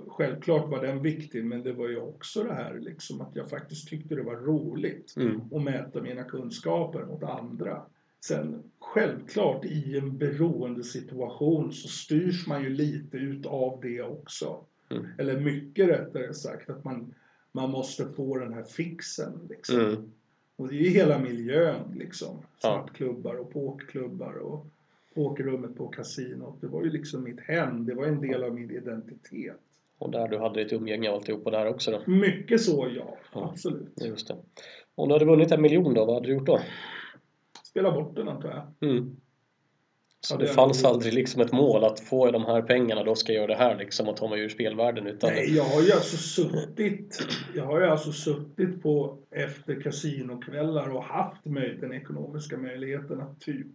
Självklart 0.09 0.69
var 0.69 0.83
den 0.83 1.03
viktig 1.03 1.45
men 1.45 1.63
det 1.63 1.73
var 1.73 1.89
ju 1.89 2.01
också 2.01 2.43
det 2.43 2.55
här 2.55 2.79
liksom 2.79 3.21
att 3.21 3.37
jag 3.37 3.51
faktiskt 3.51 3.89
tyckte 3.89 4.15
det 4.15 4.23
var 4.23 4.37
roligt 4.37 5.15
Mm. 5.17 5.41
att 5.53 5.63
mäta 5.63 6.03
mina 6.03 6.25
kunskaper 6.25 7.05
mot 7.05 7.23
andra. 7.23 7.83
Sen 8.25 8.63
självklart 8.79 9.65
i 9.65 9.99
en 9.99 10.19
beroendesituation 10.19 11.73
så 11.73 11.89
styrs 11.89 12.47
man 12.47 12.63
ju 12.63 12.71
lite 12.71 13.17
utav 13.17 13.79
det 13.83 14.03
också. 14.03 14.65
Mm. 14.91 15.07
Eller 15.19 15.41
mycket 15.41 15.89
rättare 15.89 16.35
sagt 16.35 16.71
att 16.71 16.85
man, 16.85 17.15
man 17.53 17.71
måste 17.71 18.09
få 18.09 18.39
den 18.39 18.53
här 18.53 18.63
fixen 18.65 19.47
liksom. 19.49 19.81
Mm. 19.81 20.13
Och 20.61 20.69
det 20.69 20.75
är 20.75 20.79
ju 20.79 20.91
hela 20.91 21.19
miljön 21.19 21.95
liksom. 21.99 22.39
Svartklubbar 22.59 23.35
och 23.35 23.53
pokerklubbar 23.53 24.33
och 24.35 24.67
pokerrummet 25.15 25.77
på 25.77 25.89
kasinot. 25.89 26.61
Det 26.61 26.67
var 26.67 26.85
ju 26.85 26.91
liksom 26.91 27.25
mitt 27.25 27.41
hem. 27.41 27.87
Det 27.87 27.95
var 27.95 28.05
en 28.05 28.21
del 28.21 28.45
av 28.45 28.55
min 28.55 28.71
identitet. 28.71 29.61
Och 29.99 30.11
där 30.11 30.29
du 30.29 30.39
hade 30.39 30.65
ditt 30.65 30.73
umgänge 30.73 31.09
och 31.09 31.15
alltihopa 31.15 31.51
där 31.51 31.67
också 31.67 31.91
då? 31.91 32.11
Mycket 32.13 32.61
så, 32.61 32.89
ja. 32.97 33.17
Ja. 33.33 33.51
Absolut. 33.51 34.05
Just 34.05 34.29
det. 34.29 34.37
Om 34.95 35.09
du 35.09 35.15
hade 35.15 35.25
vunnit 35.25 35.53
en 35.53 35.63
miljon 35.63 35.95
då, 35.95 36.05
vad 36.05 36.15
hade 36.15 36.27
du 36.27 36.33
gjort 36.33 36.47
då? 36.47 36.61
Spela 37.65 37.93
bort 37.93 38.17
den 38.17 38.29
antar 38.29 38.49
jag. 38.81 38.91
Mm. 38.91 39.17
Så 40.23 40.37
det 40.37 40.47
fanns 40.47 40.85
aldrig 40.85 41.13
liksom 41.15 41.41
ett 41.41 41.53
mål 41.53 41.85
att 41.85 42.01
få 42.01 42.31
de 42.31 42.45
här 42.45 42.63
pengarna 42.63 43.05
då 43.05 43.15
ska 43.15 43.33
jag 43.33 43.41
göra 43.43 43.53
det 43.53 43.65
här 43.65 43.77
liksom 43.77 44.09
och 44.09 44.17
ta 44.17 44.29
mig 44.29 44.41
ur 44.41 44.49
spelvärlden 44.49 45.07
utan 45.07 45.31
Nej, 45.31 45.57
jag 45.57 45.65
har 45.65 45.83
ju 45.83 45.93
alltså 45.93 46.17
suttit, 46.17 47.19
jag 47.55 47.65
har 47.65 47.81
ju 47.81 47.87
alltså 47.87 48.13
suttit 48.13 48.83
på 48.83 49.19
efter 49.31 49.81
kasinokvällar 49.81 50.89
och 50.89 51.05
haft 51.05 51.45
möj, 51.45 51.79
den 51.81 51.93
ekonomiska 51.93 52.57
möjligheten 52.57 53.21
att 53.21 53.41
typ 53.41 53.67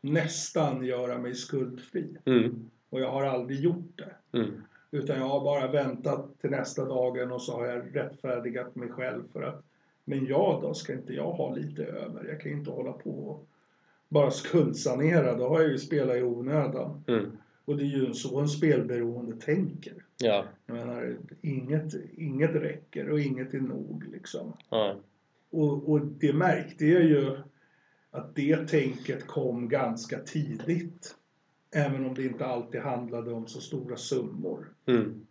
nästan 0.00 0.84
göra 0.84 1.18
mig 1.18 1.34
skuldfri. 1.34 2.16
mm, 2.24 2.70
Och 2.90 3.00
jag 3.00 3.10
har 3.10 3.24
aldrig 3.24 3.60
gjort 3.60 3.92
det. 3.96 4.38
mm, 4.38 4.62
Utan 4.90 5.18
jag 5.18 5.28
har 5.28 5.40
bara 5.44 5.66
väntat 5.72 6.40
till 6.40 6.50
nästa 6.50 6.84
dagen 6.84 7.32
och 7.32 7.42
så 7.42 7.52
har 7.56 7.66
jag 7.66 7.96
rättfärdigat 7.96 8.76
mig 8.76 8.88
själv 8.88 9.22
för 9.32 9.42
att 9.42 9.64
men 10.04 10.26
jag 10.26 10.62
då, 10.62 10.74
ska 10.74 10.92
inte 10.92 11.12
jag 11.12 11.32
ha 11.32 11.54
lite 11.54 11.84
över? 11.84 12.24
Jag 12.28 12.40
kan 12.40 12.52
inte 12.52 12.70
hålla 12.70 12.92
på 12.92 13.10
och 13.10 13.47
bara 14.08 14.30
skuldsanera. 14.30 15.34
Då 15.36 15.48
har 15.48 15.60
jag 15.60 15.70
ju 15.70 15.78
spelat 15.78 16.16
i 16.16 16.22
onödan. 16.22 17.04
mm, 17.06 17.26
Och 17.64 17.76
det 17.76 17.82
är 17.82 17.86
ju 18.06 18.14
så 18.14 18.40
en 18.40 18.48
spelberoende 18.48 19.36
tänker. 19.36 20.04
ja, 20.18 20.44
Jag 20.66 20.76
menar, 20.76 21.16
inget, 21.42 21.94
inget 22.16 22.54
räcker 22.54 23.10
och 23.10 23.20
inget 23.20 23.54
är 23.54 23.60
nog 23.60 24.04
liksom. 24.12 24.52
ja, 24.70 24.96
Och, 25.50 25.88
och 25.90 26.00
det 26.06 26.32
märkte 26.32 26.86
jag 26.86 27.04
ju 27.04 27.36
att 28.10 28.34
det 28.34 28.68
tänket 28.68 29.26
kom 29.26 29.68
ganska 29.68 30.18
tidigt. 30.18 31.14
Även 31.70 32.06
om 32.06 32.14
det 32.14 32.22
inte 32.24 32.46
alltid 32.46 32.80
handlade 32.80 33.32
om 33.32 33.46
så 33.46 33.60
stora 33.60 33.96
summor. 33.96 34.68
mm, 34.86 35.26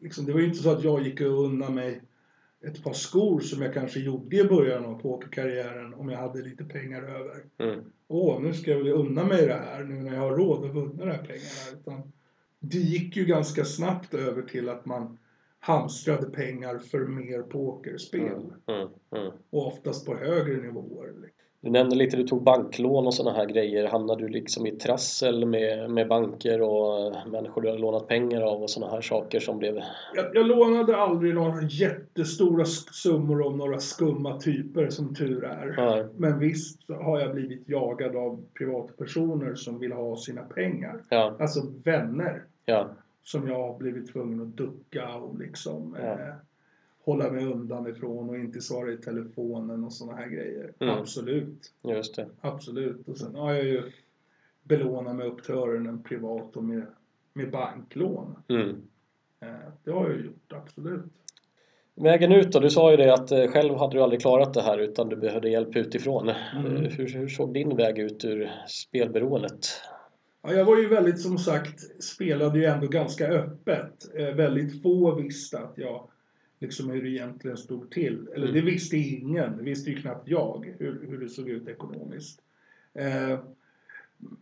Liksom, 0.00 0.24
det 0.26 0.32
var 0.32 0.40
ju 0.40 0.46
inte 0.46 0.62
så 0.62 0.70
att 0.70 0.84
jag 0.84 1.02
gick 1.02 1.20
och 1.20 1.44
unna 1.44 1.70
mig 1.70 2.00
ett 2.66 2.84
par 2.84 2.92
skor 2.92 3.40
som 3.40 3.62
jag 3.62 3.74
kanske 3.74 4.00
gjorde 4.00 4.36
i 4.36 4.44
början 4.44 4.84
av 4.84 5.00
pokerkarriären 5.00 5.94
om 5.94 6.08
jag 6.08 6.18
hade 6.18 6.42
lite 6.42 6.64
pengar 6.64 7.02
över. 7.02 7.44
mm, 7.58 7.84
Åh, 8.08 8.40
nu 8.42 8.54
ska 8.54 8.70
jag 8.70 8.78
väl 8.78 8.88
unna 8.92 9.24
mig 9.24 9.46
det 9.46 9.54
här 9.54 9.84
nu 9.84 9.94
när 9.94 10.14
jag 10.14 10.20
har 10.20 10.36
råd 10.36 10.64
att 10.64 10.74
vunna 10.74 11.04
de 11.04 11.10
här 11.10 11.18
pengarna. 11.18 11.80
Utan 11.80 12.12
det 12.60 12.78
gick 12.78 13.16
ju 13.16 13.24
ganska 13.24 13.64
snabbt 13.64 14.14
över 14.14 14.42
till 14.42 14.68
att 14.68 14.86
man 14.86 15.18
hamstrade 15.58 16.30
pengar 16.30 16.78
för 16.78 17.06
mer 17.06 17.42
pokerspel. 17.42 18.20
mm, 18.66 18.88
mm. 19.16 19.32
Och 19.50 19.66
oftast 19.66 20.06
på 20.06 20.14
högre 20.14 20.62
nivåer. 20.62 21.30
Du 21.60 21.70
nämnde 21.70 21.96
lite, 21.96 22.16
du 22.16 22.22
tog 22.22 22.42
banklån 22.42 23.06
och 23.06 23.14
sådana 23.14 23.36
här 23.36 23.46
grejer. 23.46 23.88
Hamnade 23.88 24.22
du 24.22 24.28
liksom 24.28 24.66
i 24.66 24.70
trassel 24.70 25.46
med, 25.46 25.90
med 25.90 26.08
banker 26.08 26.62
och 26.62 27.12
människor 27.26 27.62
du 27.62 27.68
har 27.70 27.78
lånat 27.78 28.08
pengar 28.08 28.40
av 28.42 28.62
och 28.62 28.70
sådana 28.70 28.92
här 28.92 29.00
saker 29.00 29.40
som 29.40 29.58
blev... 29.58 29.80
Jag, 30.14 30.26
jag 30.34 30.46
lånade 30.46 30.96
aldrig 30.96 31.34
några 31.34 31.62
jättestora 31.62 32.64
summor 32.64 33.46
av 33.46 33.56
några 33.56 33.78
skumma 33.80 34.40
typer 34.40 34.90
som 34.90 35.14
tur 35.14 35.44
är. 35.44 35.74
Ja, 35.76 36.04
Men 36.16 36.38
visst 36.38 36.80
har 36.90 37.20
jag 37.20 37.34
blivit 37.34 37.68
jagad 37.68 38.16
av 38.16 38.42
privatpersoner 38.58 39.54
som 39.54 39.78
vill 39.78 39.92
ha 39.92 40.16
sina 40.16 40.42
pengar. 40.42 41.00
ja, 41.10 41.36
Alltså 41.40 41.60
vänner 41.84 42.42
ja, 42.64 42.88
som 43.22 43.48
jag 43.48 43.58
har 43.72 43.78
blivit 43.78 44.12
tvungen 44.12 44.40
att 44.40 44.56
ducka 44.56 45.14
och 45.14 45.38
liksom 45.38 45.96
Ja. 46.00 46.06
eh, 46.12 46.34
hålla 47.06 47.30
mig 47.30 47.44
undan 47.46 47.86
ifrån 47.88 48.28
och 48.28 48.36
inte 48.36 48.60
svara 48.60 48.92
i 48.92 48.96
telefonen 48.96 49.84
och 49.84 49.92
sådana 49.92 50.18
här 50.18 50.28
grejer. 50.28 50.72
Mm. 50.80 50.94
Absolut, 50.98 51.72
just 51.82 52.16
det. 52.16 52.28
absolut. 52.40 53.08
Och 53.08 53.16
sen 53.16 53.34
har 53.34 53.54
jag 53.54 53.64
ju 53.64 53.82
belånat 54.62 55.16
mig 55.16 55.26
upp 55.26 55.42
till 55.44 55.54
öronen 55.54 56.02
privat 56.02 56.56
och 56.56 56.64
med, 56.64 56.86
med 57.32 57.50
banklån. 57.50 58.36
Mm. 58.48 58.68
Eh, 59.40 59.48
det 59.84 59.90
har 59.90 60.10
jag 60.10 60.24
gjort, 60.24 60.52
absolut. 60.52 61.04
Vägen 61.94 62.32
ut 62.32 62.52
då? 62.52 62.60
Du 62.60 62.70
sa 62.70 62.90
ju 62.90 62.96
det 62.96 63.14
att 63.14 63.30
eh, 63.30 63.46
själv 63.46 63.74
hade 63.74 63.96
du 63.96 64.02
aldrig 64.02 64.20
klarat 64.20 64.54
det 64.54 64.62
här 64.62 64.78
utan 64.78 65.08
du 65.08 65.16
behövde 65.16 65.48
hjälp 65.50 65.76
utifrån. 65.76 66.28
Mm. 66.28 66.76
Eh, 66.76 66.82
Hur, 66.82 67.08
hur 67.08 67.28
såg 67.28 67.54
din 67.54 67.76
väg 67.76 67.98
ut 67.98 68.24
ur 68.24 68.50
spelberoendet? 68.68 69.66
Ja, 70.42 70.52
jag 70.52 70.64
var 70.64 70.78
ju 70.78 70.88
väldigt, 70.88 71.20
som 71.20 71.38
sagt, 71.38 72.02
spelade 72.02 72.58
ju 72.58 72.64
ändå 72.64 72.86
ganska 72.86 73.28
öppet. 73.28 74.10
Väldigt 74.14 74.82
få 74.82 75.14
visste 75.14 75.58
att 75.58 75.72
jag, 75.76 76.08
liksom 76.58 76.90
hur 76.90 77.02
det 77.02 77.08
egentligen 77.08 77.56
stod 77.56 77.90
till. 77.90 78.28
Eller 78.34 78.46
det 78.46 78.52
Mm. 78.58 78.64
visste 78.64 78.96
ingen, 78.96 79.56
det 79.56 79.62
visste 79.62 79.90
ju 79.90 79.96
knappt 79.96 80.28
jag, 80.28 80.74
hur, 80.78 81.06
hur 81.08 81.18
det 81.18 81.28
såg 81.28 81.48
ut 81.48 81.68
ekonomiskt. 81.68 82.42
Eh, 82.94 83.38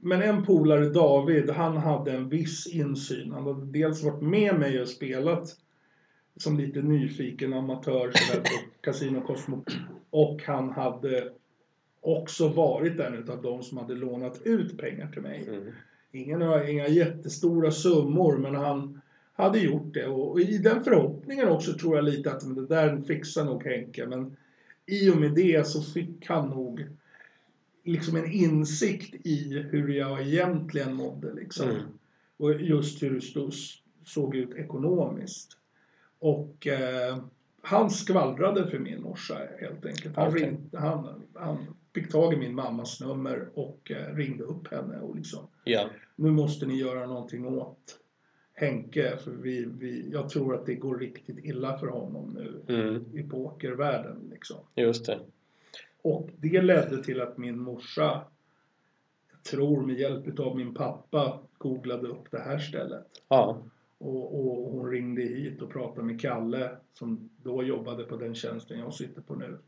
men 0.01 0.23
en 0.23 0.45
polare, 0.45 0.89
David, 0.89 1.51
han 1.51 1.77
hade 1.77 2.13
en 2.13 2.29
viss 2.29 2.67
insyn. 2.67 3.33
Han 3.33 3.47
hade 3.47 3.67
dels 3.67 4.03
varit 4.03 4.23
med 4.23 4.59
mig 4.59 4.81
och 4.81 4.89
spelat 4.89 5.57
som 6.37 6.59
lite 6.59 6.83
nyfiken 6.83 7.53
amatör 7.53 8.13
sådär 8.15 8.41
på 8.41 8.71
Casino 8.81 9.21
Cosmo. 9.21 9.65
Och 10.11 10.43
han 10.43 10.71
hade 10.71 11.33
också 12.01 12.49
varit 12.49 13.01
en 13.01 13.15
utav 13.15 13.43
de 13.43 13.63
som 13.63 13.79
hade 13.79 13.95
lånat 13.95 14.43
ut 14.45 14.79
pengar 14.79 15.13
till 15.13 15.23
mig. 15.23 15.49
Mm. 15.49 15.73
Ingen, 16.13 16.69
inga 16.69 16.89
jättestora 16.89 17.71
summor, 17.71 18.37
men 18.39 18.55
han 18.55 19.01
hade 19.35 19.59
gjort 19.59 19.95
det. 19.95 20.07
Och 20.07 20.41
i 20.41 20.59
den 20.59 20.85
förhoppningen 20.85 21.49
också 21.49 21.73
tror 21.73 21.97
jag 21.97 22.05
lite 22.05 22.33
att 22.33 22.55
det 22.55 22.67
där 22.67 23.01
fixar 23.01 23.45
nog 23.45 23.65
Henke. 23.65 24.07
Men 24.07 24.37
i 24.87 25.11
och 25.11 25.17
med 25.17 25.35
det 25.35 25.67
så 25.67 25.83
fick 25.83 26.27
han 26.27 26.49
nog 26.49 26.87
liksom 27.85 28.17
en 28.17 28.33
insikt 28.33 29.15
i 29.27 29.59
hur 29.71 29.89
jag 29.89 30.23
egentligen 30.23 30.95
mådde. 30.95 31.35
Liksom. 31.35 31.71
Mm. 31.71 31.83
Och 32.37 32.61
just 32.61 33.03
hur 33.03 33.15
det 33.15 33.21
stod, 33.21 33.53
såg 34.05 34.37
ut 34.37 34.55
ekonomiskt. 34.55 35.57
Och 36.19 36.67
eh, 36.67 37.19
han 37.63 37.91
skvallrade 37.91 38.71
för 38.71 38.79
min 38.79 39.03
morsa 39.03 39.39
helt 39.61 39.87
enkelt. 39.87 40.17
Han, 40.17 40.29
Okej. 40.29 40.43
ringde, 40.43 40.79
han, 40.79 41.23
han 41.35 41.67
fick 41.95 42.13
tag 42.13 42.35
i 42.35 42.37
min 42.37 42.55
mammas 42.55 43.01
nummer 43.01 43.49
och 43.55 43.91
eh, 43.91 44.15
ringde 44.15 44.45
upp 44.45 44.69
henne 44.69 45.01
och 45.01 45.17
liksom 45.17 45.47
Ja, 45.65 45.91
nu 46.17 46.31
måste 46.31 46.67
ni 46.67 46.77
göra 46.77 47.07
någonting 47.07 47.47
åt 47.47 47.99
Henke 48.57 49.17
för 49.17 49.31
vi, 49.31 49.69
vi, 49.79 50.11
jag 50.13 50.29
tror 50.29 50.55
att 50.55 50.67
det 50.67 50.75
går 50.75 50.99
riktigt 50.99 51.45
illa 51.45 51.79
för 51.79 51.87
honom 51.87 52.37
nu 52.39 52.75
mm. 52.75 53.05
i 53.19 53.23
pokervärlden 53.23 54.29
liksom. 54.31 54.57
just 54.75 55.07
det. 55.07 55.21
Och 56.03 56.31
det 56.37 56.63
ledde 56.63 57.05
till 57.05 57.21
att 57.21 57.39
min 57.39 57.59
morsa, 57.59 58.23
jag 59.31 59.43
tror 59.43 59.87
med 59.87 59.99
hjälp 59.99 60.39
av 60.39 60.57
min 60.57 60.75
pappa, 60.75 61.39
googlade 61.59 62.09
upp 62.09 62.31
det 62.31 62.39
här 62.39 62.59
stället. 62.59 63.07
Ja, 63.29 63.63
Och, 63.99 64.35
och 64.41 64.71
hon 64.71 64.91
ringde 64.91 65.23
hit 65.23 65.63
och 65.63 65.71
pratade 65.71 66.07
med 66.07 66.21
Kalle 66.21 66.71
som 66.93 67.31
då 67.43 67.63
jobbade 67.63 68.05
på 68.05 68.17
den 68.17 68.35
tjänsten 68.35 68.79
jag 68.79 68.95
sitter 68.95 69.23
på 69.23 69.35
nu. 69.35 69.59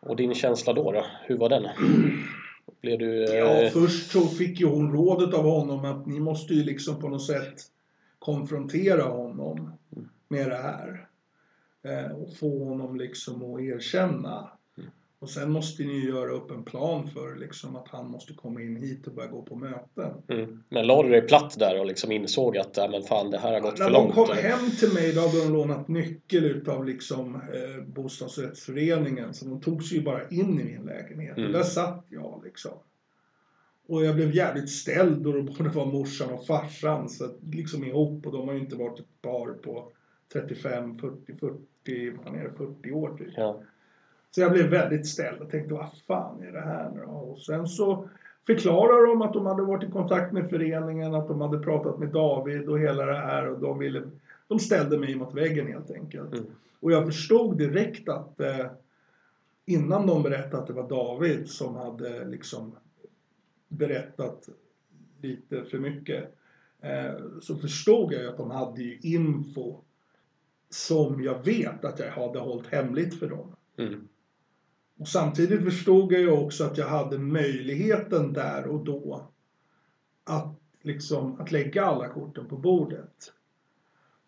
och 0.00 0.16
din 0.16 0.34
känsla 0.34 0.72
då? 0.72 0.92
då? 0.92 1.04
Hur 1.26 1.38
var 1.38 1.48
den? 1.48 1.66
Blev 2.80 2.98
du... 2.98 3.24
eh, 3.24 3.38
Ja, 3.38 3.70
först 3.72 4.10
så 4.10 4.20
fick 4.20 4.60
ju 4.60 4.66
hon 4.66 4.92
rådet 4.92 5.34
av 5.34 5.44
honom 5.44 5.84
att 5.84 6.06
ni 6.06 6.20
måste 6.20 6.54
ju 6.54 6.64
liksom 6.64 7.00
på 7.00 7.08
något 7.08 7.26
sätt 7.26 7.54
konfrontera 8.20 9.02
honom 9.02 9.72
med 10.28 10.50
det 10.50 10.56
här. 10.56 11.08
Eh, 11.82 12.12
och 12.12 12.36
få 12.36 12.64
honom 12.64 12.96
liksom 12.96 13.54
att 13.54 13.60
erkänna. 13.60 14.50
Och 15.18 15.30
sen 15.30 15.50
måste 15.52 15.82
ni 15.82 15.92
ju 15.92 16.08
göra 16.08 16.30
upp 16.30 16.50
en 16.50 16.64
plan 16.64 17.10
för 17.10 17.36
liksom 17.36 17.76
att 17.76 17.88
han 17.88 18.10
måste 18.10 18.34
komma 18.34 18.62
in 18.62 18.76
hit 18.76 19.06
och 19.06 19.14
börja 19.14 19.28
gå 19.28 19.42
på 19.42 19.56
möten. 19.56 20.12
Mm. 20.28 20.62
Men 20.68 20.86
la 20.86 21.02
du 21.02 21.08
dig 21.08 21.22
platt 21.22 21.58
där 21.58 21.80
och 21.80 21.86
liksom 21.86 22.12
insåg 22.12 22.58
att 22.58 22.76
ja, 22.76 22.88
men 22.90 23.02
fan, 23.02 23.30
det 23.30 23.38
här 23.38 23.52
har 23.52 23.60
gått 23.60 23.78
När 23.78 23.86
för 23.86 23.92
de 23.92 24.02
långt? 24.02 24.14
kom 24.14 24.30
eller? 24.30 24.42
hem 24.42 24.70
till 24.70 24.92
mig 24.94 25.12
då 25.12 25.20
hade 25.20 25.44
de 25.44 25.52
lånat 25.52 25.88
nyckel 25.88 26.44
utav 26.44 26.84
liksom 26.84 27.34
eh, 27.34 27.84
bostadsrättsföreningen. 27.86 29.34
Så 29.34 29.44
de 29.44 29.60
tog 29.60 29.82
sig 29.82 29.98
ju 29.98 30.04
bara 30.04 30.28
in 30.28 30.60
i 30.60 30.64
min 30.64 30.82
lägenhet. 30.82 31.36
Mm. 31.36 31.46
Och 31.46 31.52
där 31.52 31.62
satt 31.62 32.06
jag 32.08 32.42
liksom. 32.44 32.72
Och 33.90 34.04
jag 34.04 34.14
blev 34.14 34.34
jävligt 34.34 34.70
ställd 34.70 35.26
och 35.26 35.34
det 35.34 35.42
både 35.42 35.68
var 35.68 35.86
morsan 35.86 36.32
och 36.32 36.46
farsan. 36.46 37.08
Så 37.08 37.24
att, 37.24 37.36
liksom 37.52 37.84
ihop 37.84 38.26
och 38.26 38.32
de 38.32 38.48
har 38.48 38.54
ju 38.54 38.60
inte 38.60 38.76
varit 38.76 38.98
ett 38.98 39.22
par 39.22 39.52
på 39.52 39.88
35, 40.32 40.98
40, 40.98 41.36
40, 41.40 42.16
vad 42.24 42.34
är 42.34 42.44
det, 42.44 42.52
40 42.56 42.92
år 42.92 43.16
typ. 43.18 43.28
Ja. 43.36 43.60
Så 44.30 44.40
jag 44.40 44.52
blev 44.52 44.70
väldigt 44.70 45.06
ställd 45.06 45.40
och 45.40 45.50
tänkte 45.50 45.74
vad 45.74 45.88
fan 46.06 46.42
är 46.42 46.52
det 46.52 46.60
här 46.60 46.90
nu? 46.94 47.02
Och 47.02 47.38
sen 47.38 47.66
så 47.66 48.08
förklarade 48.46 49.06
de 49.06 49.22
att 49.22 49.32
de 49.32 49.46
hade 49.46 49.62
varit 49.62 49.88
i 49.88 49.92
kontakt 49.92 50.32
med 50.32 50.50
föreningen, 50.50 51.14
att 51.14 51.28
de 51.28 51.40
hade 51.40 51.58
pratat 51.58 51.98
med 51.98 52.08
David 52.08 52.68
och 52.68 52.78
hela 52.78 53.06
det 53.06 53.16
här 53.16 53.48
och 53.48 53.60
de 53.60 53.78
ville 53.78 54.02
de 54.48 54.58
ställde 54.58 54.98
mig 54.98 55.14
mot 55.14 55.34
väggen 55.34 55.66
helt 55.66 55.90
enkelt. 55.90 56.32
Mm. 56.32 56.46
Och 56.80 56.92
jag 56.92 57.06
förstod 57.06 57.58
direkt 57.58 58.08
att 58.08 58.40
eh, 58.40 58.66
innan 59.66 60.06
de 60.06 60.22
berättade 60.22 60.58
att 60.58 60.66
det 60.66 60.72
var 60.72 60.88
David 60.88 61.48
som 61.48 61.76
hade 61.76 62.24
liksom 62.24 62.72
berättat 63.70 64.48
lite 65.20 65.64
för 65.64 65.78
mycket 65.78 66.34
eh, 66.80 67.14
så 67.40 67.56
förstod 67.56 68.12
jag 68.12 68.22
ju 68.22 68.28
att 68.28 68.36
de 68.36 68.50
hade 68.50 68.82
ju 68.82 68.98
info 69.02 69.80
som 70.68 71.22
jag 71.22 71.44
vet 71.44 71.84
att 71.84 71.98
jag 71.98 72.10
hade 72.10 72.38
hållit 72.38 72.66
hemligt 72.66 73.18
för 73.18 73.28
dem. 73.28 73.56
Mm. 73.76 74.08
Och 74.96 75.08
samtidigt 75.08 75.64
förstod 75.64 76.12
jag 76.12 76.20
ju 76.20 76.30
också 76.30 76.64
att 76.64 76.78
jag 76.78 76.88
hade 76.88 77.18
möjligheten 77.18 78.32
där 78.32 78.66
och 78.66 78.84
då 78.84 79.28
att, 80.24 80.60
liksom, 80.82 81.40
att 81.40 81.52
lägga 81.52 81.84
alla 81.84 82.08
korten 82.08 82.46
på 82.46 82.56
bordet. 82.56 83.32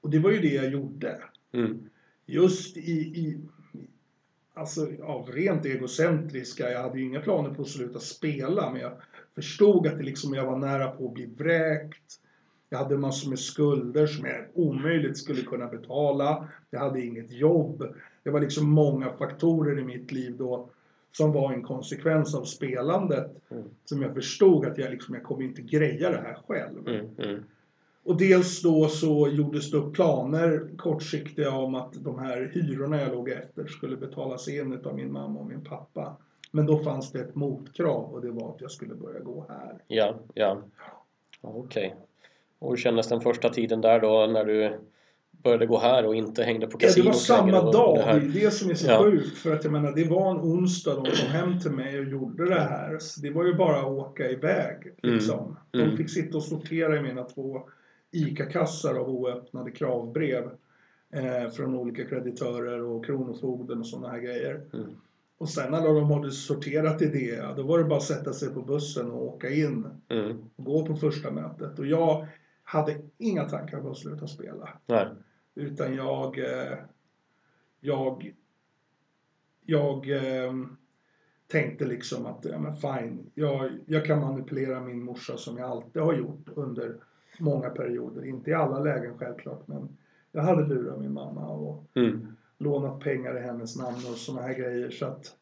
Och 0.00 0.10
det 0.10 0.18
var 0.18 0.30
ju 0.30 0.38
det 0.38 0.54
jag 0.54 0.70
gjorde. 0.70 1.22
Mm. 1.52 1.90
Just 2.26 2.76
i, 2.76 2.92
i 2.92 3.40
alltså 4.54 4.88
av 5.02 5.28
rent 5.28 5.64
egocentriska, 5.64 6.70
jag 6.70 6.82
hade 6.82 6.98
ju 6.98 7.04
inga 7.04 7.20
planer 7.20 7.54
på 7.54 7.62
att 7.62 7.68
sluta 7.68 8.00
spela 8.00 8.70
men 8.70 8.80
jag 8.80 8.92
förstod 9.34 9.86
att 9.86 9.98
det 9.98 10.04
liksom, 10.04 10.34
jag 10.34 10.46
var 10.46 10.58
nära 10.58 10.90
på 10.90 11.06
att 11.06 11.14
bli 11.14 11.26
vräkt. 11.26 12.18
Jag 12.70 12.78
hade 12.78 12.98
massor 12.98 13.30
med 13.30 13.38
skulder 13.38 14.06
som 14.06 14.26
jag 14.26 14.44
omöjligt 14.54 15.18
skulle 15.18 15.42
kunna 15.42 15.66
betala. 15.66 16.48
Jag 16.70 16.80
hade 16.80 17.00
inget 17.00 17.32
jobb. 17.32 17.94
Det 18.22 18.30
var 18.30 18.40
liksom 18.40 18.70
många 18.70 19.12
faktorer 19.12 19.78
i 19.78 19.84
mitt 19.84 20.12
liv 20.12 20.36
då 20.38 20.68
som 21.12 21.32
var 21.32 21.52
en 21.52 21.62
konsekvens 21.62 22.34
av 22.34 22.44
spelandet. 22.44 23.30
Mm. 23.50 23.64
Som 23.84 24.02
jag 24.02 24.14
förstod 24.14 24.66
att 24.66 24.78
jag 24.78 24.90
liksom, 24.90 25.14
jag 25.14 25.24
kommer 25.24 25.42
inte 25.44 25.62
greja 25.62 26.10
det 26.10 26.20
här 26.20 26.38
själv. 26.46 26.88
Mm, 26.88 27.06
mm, 27.18 27.42
Och 28.04 28.16
dels 28.16 28.62
då 28.62 28.88
så 28.88 29.28
gjordes 29.28 29.70
det 29.70 29.76
upp 29.76 29.94
planer 29.94 30.68
kortsiktiga 30.76 31.50
om 31.50 31.74
att 31.74 31.92
de 31.92 32.18
här 32.18 32.50
hyrorna 32.54 33.00
jag 33.00 33.12
låg 33.12 33.28
efter 33.28 33.66
skulle 33.66 33.96
betalas 33.96 34.48
in 34.48 34.80
av 34.84 34.96
min 34.96 35.12
mamma 35.12 35.40
och 35.40 35.46
min 35.46 35.64
pappa. 35.64 36.16
Men 36.54 36.66
då 36.66 36.78
fanns 36.78 37.12
det 37.12 37.20
ett 37.20 37.34
motkrav 37.34 38.14
och 38.14 38.22
det 38.22 38.30
var 38.30 38.50
att 38.54 38.60
jag 38.60 38.70
skulle 38.70 38.94
börja 38.94 39.20
gå 39.20 39.46
här. 39.48 39.78
ja, 39.86 40.14
ja. 40.34 40.62
Okej. 41.40 41.96
Och 42.58 42.70
hur 42.70 42.76
kändes 42.76 43.08
den 43.08 43.20
första 43.20 43.48
tiden 43.48 43.80
där 43.80 44.00
då 44.00 44.26
när 44.26 44.44
du 44.44 44.78
började 45.30 45.66
gå 45.66 45.78
här 45.78 46.06
och 46.06 46.14
inte 46.14 46.42
hängde 46.42 46.66
på 46.66 46.72
Ja, 46.72 46.78
det 46.78 46.86
kasinot 46.86 47.06
var 47.06 47.12
samma 47.14 47.72
dag, 47.72 47.98
det 47.98 48.20
det 48.20 48.38
är 48.38 48.44
det 48.44 48.50
som 48.50 48.70
är 48.70 48.74
så 48.74 48.90
Ja. 48.90 49.02
sjukt. 49.02 49.38
För 49.38 49.54
att 49.54 49.64
jag 49.64 49.72
menar, 49.72 49.92
det 49.92 50.04
var 50.04 50.30
en 50.30 50.36
onsdag 50.36 50.94
de 50.94 51.04
kom 51.04 51.28
hem 51.28 51.60
till 51.60 51.70
mig 51.70 51.98
och 51.98 52.04
gjorde 52.04 52.48
det 52.48 52.60
här. 52.60 52.98
Så 52.98 53.20
det 53.20 53.30
var 53.30 53.44
ju 53.44 53.54
bara 53.54 53.78
att 53.80 53.86
åka 53.86 54.30
iväg. 54.30 54.92
Liksom. 55.02 55.56
Mm. 55.72 55.90
De 55.90 55.96
fick 55.96 56.10
sitta 56.10 56.36
och 56.36 56.42
sortera 56.44 56.96
i 56.96 57.00
mina 57.02 57.24
två 57.24 57.62
ICA-kassar 58.10 58.94
av 58.94 59.08
oöppnade 59.08 59.70
kravbrev. 59.70 60.50
Eh, 61.10 61.50
från 61.50 61.74
olika 61.74 62.04
kreditörer 62.04 62.82
och 62.82 63.04
Kronofogden 63.04 63.78
och 63.80 63.86
sådana 63.86 64.08
här 64.08 64.18
grejer. 64.20 64.60
Mm. 64.72 64.86
Och 65.42 65.48
sen 65.48 65.70
när 65.70 65.82
de 65.94 66.10
hade 66.10 66.30
sorterat 66.30 67.02
i 67.02 67.06
det, 67.06 67.26
ja, 67.36 67.54
då 67.56 67.62
var 67.62 67.78
det 67.78 67.84
bara 67.84 67.96
att 67.96 68.02
sätta 68.02 68.32
sig 68.32 68.54
på 68.54 68.62
bussen 68.62 69.10
och 69.10 69.24
åka 69.24 69.50
in 69.50 69.86
Mm. 70.08 70.36
och 70.56 70.64
gå 70.64 70.86
på 70.86 70.96
första 70.96 71.30
mötet. 71.30 71.78
Och 71.78 71.86
jag 71.86 72.26
hade 72.62 73.00
inga 73.18 73.44
tankar 73.44 73.80
på 73.80 73.90
att 73.90 73.96
sluta 73.98 74.26
spela. 74.26 74.68
Nej. 74.86 75.06
Utan 75.54 75.94
jag... 75.94 76.38
Eh, 76.38 76.78
jag... 77.80 78.34
Jag 79.66 80.10
eh, 80.10 80.52
tänkte 81.46 81.84
liksom 81.84 82.26
att, 82.26 82.44
ja 82.44 82.58
men 82.58 82.76
fine. 82.76 83.30
Jag, 83.34 83.70
jag 83.86 84.04
kan 84.04 84.20
manipulera 84.20 84.80
min 84.80 85.02
morsa 85.02 85.36
som 85.36 85.58
jag 85.58 85.70
alltid 85.70 86.02
har 86.02 86.14
gjort 86.14 86.48
under 86.54 86.96
många 87.38 87.70
perioder. 87.70 88.24
Inte 88.24 88.50
i 88.50 88.54
alla 88.54 88.80
lägen 88.80 89.18
självklart, 89.18 89.68
men 89.68 89.88
jag 90.32 90.42
hade 90.42 90.66
lurat 90.66 91.00
min 91.00 91.12
mamma 91.12 91.48
och 91.48 91.84
Mm. 91.94 92.36
Lånat 92.62 93.00
pengar 93.00 93.36
i 93.38 93.40
hennes 93.40 93.76
namn 93.76 93.96
och 94.10 94.16
såna 94.16 94.42
här 94.42 94.54
grejer. 94.54 94.90
Så 94.90 95.06
att 95.06 95.36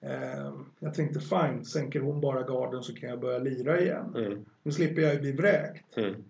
eh, 0.00 0.52
jag 0.78 0.94
tänkte 0.94 1.20
fine, 1.20 1.64
sänker 1.64 2.00
hon 2.00 2.20
bara 2.20 2.42
garden 2.42 2.82
så 2.82 2.94
kan 2.94 3.10
jag 3.10 3.20
börja 3.20 3.38
lira 3.38 3.80
igen. 3.80 4.14
Mm. 4.16 4.44
Nu 4.62 4.72
slipper 4.72 5.02
jag 5.02 5.14
ju 5.14 5.20
bli 5.20 5.32
vräkt. 5.32 5.96
Mm. 5.96 6.24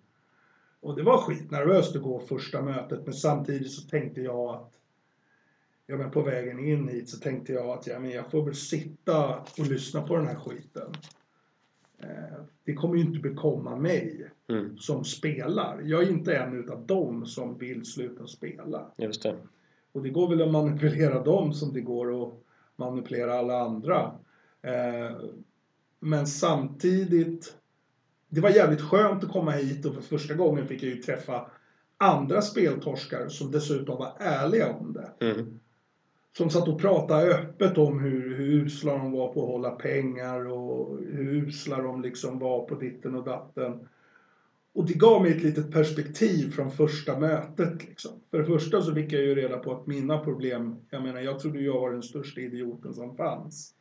Och 0.79 0.95
det 0.95 1.03
var 1.03 1.17
skitnervöst 1.17 1.95
att 1.95 2.01
gå 2.01 2.19
första 2.19 2.61
mötet 2.61 3.05
men 3.05 3.13
samtidigt 3.13 3.71
så 3.71 3.89
tänkte 3.89 4.21
jag 4.21 4.49
att 4.55 4.77
Ja 5.87 5.97
men 5.97 6.11
på 6.11 6.21
vägen 6.21 6.59
in 6.59 6.87
hit 6.87 7.09
så 7.09 7.19
tänkte 7.19 7.53
jag 7.53 7.69
att 7.69 7.87
ja, 7.87 7.99
men 7.99 8.11
jag 8.11 8.31
får 8.31 8.45
väl 8.45 8.55
sitta 8.55 9.35
och 9.37 9.67
lyssna 9.67 10.01
på 10.01 10.15
den 10.15 10.27
här 10.27 10.35
skiten. 10.35 10.91
Eh, 11.97 12.43
det 12.63 12.73
kommer 12.73 12.95
ju 12.95 13.01
inte 13.01 13.19
bekomma 13.19 13.75
mig 13.75 14.31
Mm. 14.51 14.77
som 14.77 15.03
spelar. 15.03 15.81
Jag 15.85 16.03
är 16.03 16.09
inte 16.09 16.35
en 16.35 16.59
utav 16.59 16.85
dem 16.85 17.25
som 17.25 17.57
vill 17.57 17.85
sluta 17.85 18.27
spela. 18.27 18.91
Just 18.97 19.23
det. 19.23 19.35
Och 19.91 20.03
det 20.03 20.09
går 20.09 20.29
väl 20.29 20.41
att 20.41 20.51
manipulera 20.51 21.23
dem 21.23 21.53
som 21.53 21.73
det 21.73 21.81
går 21.81 22.23
att 22.23 22.33
manipulera 22.75 23.33
alla 23.33 23.59
andra. 23.59 24.11
Eh, 24.61 25.17
men 25.99 26.27
samtidigt, 26.27 27.55
det 28.29 28.41
var 28.41 28.49
jävligt 28.49 28.81
skönt 28.81 29.23
att 29.23 29.31
komma 29.31 29.51
hit 29.51 29.85
och 29.85 29.93
för 29.93 30.01
första 30.01 30.33
gången 30.33 30.67
fick 30.67 30.83
jag 30.83 30.89
ju 30.89 31.01
träffa 31.01 31.51
andra 31.97 32.41
speltorskar 32.41 33.27
som 33.27 33.51
dessutom 33.51 33.97
var 33.97 34.13
ärliga 34.19 34.73
om 34.73 34.93
det. 34.93 35.25
Mm. 35.25 35.59
Som 36.37 36.49
satt 36.49 36.67
och 36.67 36.79
pratade 36.79 37.35
öppet 37.35 37.77
om 37.77 37.99
hur, 37.99 38.35
hur 38.35 38.65
usla 38.65 38.97
de 38.97 39.11
var 39.11 39.33
på 39.33 39.41
att 39.43 39.49
hålla 39.49 39.71
pengar 39.71 40.47
och 40.47 40.99
hur 40.99 41.33
usla 41.33 41.81
de 41.81 42.01
liksom 42.01 42.39
var 42.39 42.65
på 42.65 42.75
ditten 42.75 43.15
och 43.15 43.23
datten. 43.23 43.87
Och 44.73 44.85
det 44.85 44.93
gav 44.93 45.21
mig 45.21 45.31
ett 45.31 45.43
litet 45.43 45.71
perspektiv 45.71 46.51
från 46.51 46.71
första 46.71 47.19
mötet. 47.19 47.87
Liksom. 47.87 48.11
För 48.31 48.39
det 48.39 48.45
första 48.45 48.81
så 48.81 48.93
fick 48.93 49.13
jag 49.13 49.21
ju 49.21 49.35
reda 49.35 49.57
på 49.57 49.71
att 49.71 49.87
mina 49.87 50.17
problem, 50.17 50.75
jag 50.89 51.03
menar 51.03 51.21
jag 51.21 51.39
trodde 51.39 51.61
jag 51.61 51.81
var 51.81 51.91
den 51.91 52.03
största 52.03 52.41
idioten 52.41 52.93
som 52.93 53.17
fanns. 53.17 53.73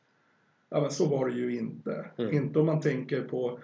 Ja 0.70 0.80
men 0.80 0.90
så 0.90 1.08
var 1.08 1.28
det 1.28 1.34
ju 1.34 1.56
inte. 1.58 2.10
Mm. 2.16 2.34
Inte 2.34 2.58
om 2.58 2.66
man 2.66 2.80
tänker 2.80 3.22
på 3.22 3.58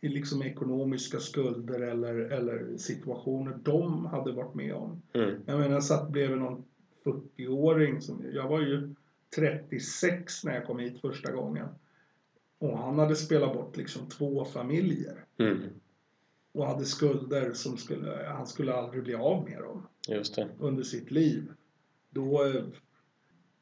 liksom 0.00 0.42
ekonomiska 0.42 1.20
skulder 1.20 1.80
eller, 1.80 2.14
eller 2.14 2.76
situationer 2.76 3.58
de 3.62 4.06
hade 4.06 4.32
varit 4.32 4.54
med 4.54 4.74
om. 4.74 5.02
Mm. 5.12 5.34
Jag 5.46 5.58
menar, 5.58 5.74
jag 5.74 5.84
satt 5.84 6.10
bredvid 6.10 6.38
någon 6.38 6.64
40-åring. 7.04 8.00
Som, 8.00 8.24
jag 8.32 8.48
var 8.48 8.60
ju 8.60 8.94
36 9.36 10.44
när 10.44 10.54
jag 10.54 10.66
kom 10.66 10.78
hit 10.78 11.00
första 11.00 11.32
gången. 11.32 11.66
Och 12.58 12.78
han 12.78 12.98
hade 12.98 13.16
spelat 13.16 13.54
bort 13.54 13.76
liksom 13.76 14.08
två 14.08 14.44
familjer. 14.44 15.24
Mm. 15.38 15.58
Och 16.58 16.66
hade 16.66 16.84
skulder 16.84 17.52
som 17.52 17.76
skulle, 17.76 18.26
han 18.26 18.46
skulle 18.46 18.74
aldrig 18.74 19.02
bli 19.02 19.14
av 19.14 19.44
med 19.44 19.58
dem 19.58 19.86
under 20.58 20.82
sitt 20.82 21.10
liv. 21.10 21.52
Då, 22.10 22.44
eh, 22.44 22.62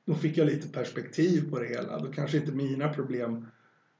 då 0.05 0.15
fick 0.15 0.39
jag 0.39 0.47
lite 0.47 0.69
perspektiv 0.69 1.51
på 1.51 1.59
det 1.59 1.67
hela. 1.67 1.99
Då 1.99 2.13
kanske 2.13 2.37
inte 2.37 2.53
mina 2.53 2.89
problem 2.89 3.47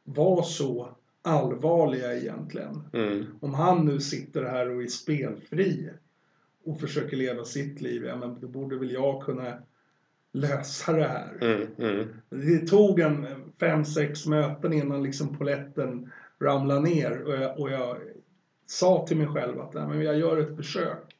var 0.05 0.43
så 0.43 0.97
allvarliga 1.23 2.17
egentligen. 2.17 2.83
Mm. 2.93 3.25
Om 3.41 3.55
han 3.55 3.87
nu 3.87 4.01
sitter 4.01 4.45
här 4.45 4.71
och 4.71 4.83
är 4.83 4.87
spelfri 4.87 5.91
och 6.65 6.81
försöker 6.81 7.17
leva 7.17 7.45
sitt 7.45 7.81
liv, 7.81 8.05
ja 8.05 8.17
men 8.17 8.41
då 8.41 8.49
borde 8.49 8.77
väl 8.77 8.93
jag 8.93 9.23
kunna 9.23 9.59
lösa 10.33 10.93
det 10.93 11.09
här. 11.09 11.39
Mm. 11.41 11.69
Mm. 11.79 12.09
Det 12.31 12.67
tog 12.67 13.01
en 13.01 13.27
fem, 13.61 13.85
sex 13.85 14.27
möten 14.27 14.73
innan 14.73 15.03
liksom 15.03 15.37
poletten 15.37 16.11
ramlade 16.41 16.81
ner 16.81 17.23
och 17.23 17.35
jag, 17.35 17.61
och 17.61 17.71
jag 17.71 17.99
sa 18.67 19.07
till 19.07 19.17
mig 19.17 19.27
själv 19.27 19.61
att 19.61 19.75
nej, 19.75 19.87
men 19.89 20.03
jag 20.03 20.19
gör 20.19 20.39
ett 20.39 20.57
försök 20.57 21.17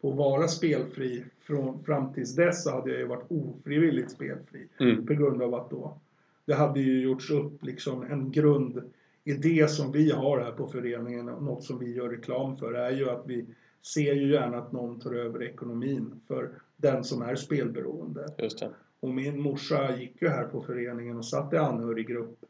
på 0.00 0.10
att 0.10 0.16
vara 0.16 0.48
spelfri. 0.48 1.24
Från, 1.40 1.84
fram 1.84 2.12
tills 2.12 2.34
dess 2.34 2.64
så 2.64 2.70
hade 2.70 2.90
jag 2.90 2.98
ju 3.00 3.06
varit 3.06 3.26
ofrivilligt 3.28 4.10
spelfri 4.10 4.68
Mm. 4.80 5.06
på 5.06 5.14
grund 5.14 5.42
av 5.42 5.54
att 5.54 5.70
då 5.70 5.98
det 6.44 6.54
hade 6.54 6.80
ju 6.80 7.02
gjorts 7.02 7.30
upp 7.30 7.64
liksom 7.64 8.02
en 8.02 8.30
grundidé 8.32 9.68
som 9.68 9.92
vi 9.92 10.10
har 10.10 10.40
här 10.40 10.52
på 10.52 10.66
föreningen 10.66 11.28
och 11.28 11.42
något 11.42 11.64
som 11.64 11.78
vi 11.78 11.94
gör 11.94 12.08
reklam 12.08 12.56
för 12.56 12.72
är 12.72 12.90
ju 12.90 13.10
att 13.10 13.22
vi 13.26 13.46
ser 13.82 14.14
ju 14.14 14.32
gärna 14.32 14.58
att 14.58 14.72
någon 14.72 15.00
tar 15.00 15.14
över 15.14 15.42
ekonomin 15.42 16.20
för 16.28 16.50
den 16.76 17.04
som 17.04 17.22
är 17.22 17.34
spelberoende. 17.34 18.26
Just 18.38 18.60
det. 18.60 18.70
Och 19.00 19.08
min 19.08 19.40
morsa 19.40 19.96
gick 19.96 20.22
ju 20.22 20.28
här 20.28 20.44
på 20.44 20.62
föreningen 20.62 21.16
och 21.16 21.26
satt 21.26 21.52
i 21.52 21.56
anhöriggrupp 21.56 22.44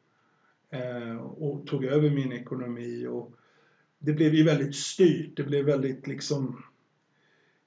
eh, 0.70 1.16
och 1.16 1.66
tog 1.66 1.84
över 1.84 2.10
min 2.10 2.32
ekonomi 2.32 3.06
och 3.06 3.30
det 4.06 4.12
blev 4.12 4.34
ju 4.34 4.44
väldigt 4.44 4.74
styrt. 4.76 5.36
Det 5.36 5.42
blev 5.42 5.64
väldigt 5.64 6.06
liksom 6.06 6.62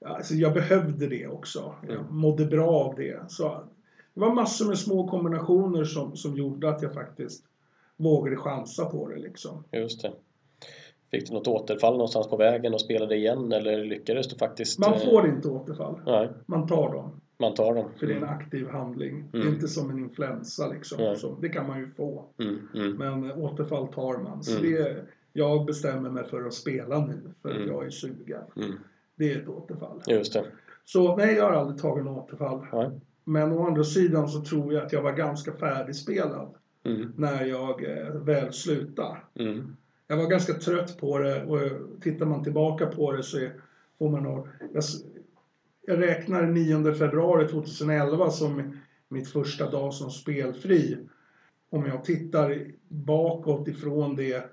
alltså 0.04 0.34
jag 0.34 0.54
behövde 0.54 1.06
det 1.06 1.26
också. 1.26 1.74
Jag 1.82 1.96
Mm. 1.96 2.14
mådde 2.16 2.44
bra 2.46 2.70
av 2.70 2.94
det. 2.94 3.20
Så 3.28 3.48
det 4.14 4.20
var 4.20 4.34
massor 4.34 4.68
med 4.68 4.78
små 4.78 5.08
kombinationer 5.08 5.84
som, 5.84 6.16
som 6.16 6.36
gjorde 6.36 6.68
att 6.68 6.82
jag 6.82 6.94
faktiskt 6.94 7.44
vågade 7.96 8.36
chansa 8.36 8.84
på 8.84 9.08
det 9.08 9.16
liksom. 9.18 9.64
Just 9.72 10.02
det. 10.02 10.12
Fick 11.10 11.28
du 11.28 11.34
något 11.34 11.48
återfall 11.48 11.92
någonstans 11.92 12.28
på 12.28 12.36
vägen 12.36 12.74
och 12.74 12.80
spelade 12.80 13.16
igen 13.16 13.52
eller 13.52 13.84
lyckades 13.84 14.28
du 14.28 14.36
faktiskt? 14.38 14.78
Man 14.78 14.92
eh, 14.92 14.98
får 14.98 15.26
inte 15.28 15.48
återfall. 15.48 16.00
Nej, 16.06 16.28
Man 16.46 16.66
tar 16.66 16.92
dem. 16.92 17.20
man 17.38 17.54
tar 17.54 17.74
dem. 17.74 17.88
För 17.98 18.06
det 18.06 18.12
är 18.12 18.16
en 18.16 18.24
aktiv 18.24 18.68
handling. 18.68 19.24
Det 19.32 19.38
är 19.38 19.42
Mm. 19.42 19.54
inte 19.54 19.68
som 19.68 19.90
en 19.90 19.98
influensa 19.98 20.68
liksom. 20.68 21.16
Så 21.16 21.34
det 21.40 21.48
kan 21.48 21.66
man 21.66 21.78
ju 21.80 21.90
få. 21.90 22.24
Mm. 22.38 22.68
Mm. 22.74 22.92
Men 22.96 23.32
återfall 23.32 23.88
tar 23.88 24.18
man. 24.18 24.42
Så 24.44 24.58
Mm. 24.58 24.72
det, 24.72 25.04
jag 25.32 25.66
bestämmer 25.66 26.10
mig 26.10 26.24
för 26.24 26.44
att 26.46 26.54
spela 26.54 27.06
nu. 27.06 27.20
För 27.42 27.50
att 27.50 27.56
Mm. 27.56 27.68
jag 27.68 27.86
är 27.86 27.90
sugen. 27.90 28.42
Mm. 28.56 28.72
Det 29.16 29.32
är 29.32 29.42
ett 29.42 29.48
återfall. 29.48 30.02
Just 30.06 30.32
det. 30.32 30.44
Så 30.84 31.16
nej, 31.16 31.34
jag 31.36 31.44
har 31.44 31.52
aldrig 31.52 31.80
tagit 31.80 32.04
något 32.04 32.24
återfall. 32.24 32.66
Nej. 32.72 32.90
Men 33.24 33.52
å 33.52 33.66
andra 33.66 33.84
sidan 33.84 34.28
så 34.28 34.44
tror 34.44 34.72
jag 34.74 34.84
att 34.86 34.92
jag 34.92 35.02
var 35.02 35.12
ganska 35.12 35.52
färdigspelad 35.52 36.54
Mm. 36.84 37.12
när 37.16 37.44
jag 37.44 37.84
eh, 37.84 38.14
väl 38.14 38.52
slutade. 38.52 39.16
Mm. 39.34 39.76
Jag 40.06 40.16
var 40.16 40.26
ganska 40.26 40.52
trött 40.52 40.98
på 40.98 41.18
det 41.18 41.44
och 41.44 41.58
tittar 42.02 42.26
man 42.26 42.44
tillbaka 42.44 42.86
på 42.86 43.12
det 43.12 43.22
så 43.22 43.48
får 43.98 44.08
man 44.10 44.22
nog... 44.22 44.48
Jag, 44.72 44.82
jag 45.86 46.00
räknar 46.00 46.46
9 46.46 46.92
februari 46.94 47.48
2011 47.48 48.30
som 48.30 48.76
mitt 49.08 49.28
första 49.28 49.70
dag 49.70 49.94
som 49.94 50.10
spelfri. 50.10 50.98
Om 51.70 51.86
jag 51.86 52.04
tittar 52.04 52.66
bakåt 52.88 53.68
ifrån 53.68 54.16
det 54.16 54.50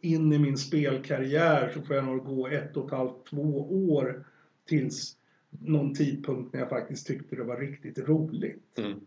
in 0.00 0.32
i 0.32 0.38
min 0.38 0.56
spelkarriär 0.56 1.70
så 1.74 1.82
får 1.82 1.96
jag 1.96 2.04
nog 2.04 2.24
gå 2.24 2.48
ett 2.48 2.76
och 2.76 2.84
ett 2.84 2.90
halvt, 2.90 3.26
två 3.30 3.68
år 3.70 4.24
tills 4.64 5.16
någon 5.50 5.94
tidpunkt 5.94 6.52
när 6.52 6.60
jag 6.60 6.68
faktiskt 6.68 7.06
tyckte 7.06 7.36
det 7.36 7.44
var 7.44 7.56
riktigt 7.56 7.98
roligt. 7.98 8.78
Mm. 8.78 9.00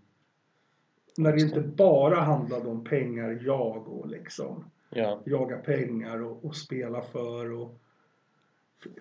När 1.17 1.33
det 1.33 1.41
inte 1.41 1.61
bara 1.61 2.19
handlade 2.19 2.69
om 2.69 2.83
pengar, 2.83 3.39
jag 3.45 3.87
och 3.87 4.09
liksom. 4.09 4.65
Ja. 4.89 5.21
jaga 5.25 5.57
pengar 5.57 6.21
och, 6.21 6.45
och 6.45 6.55
spela 6.55 7.01
för 7.01 7.51
och 7.51 7.79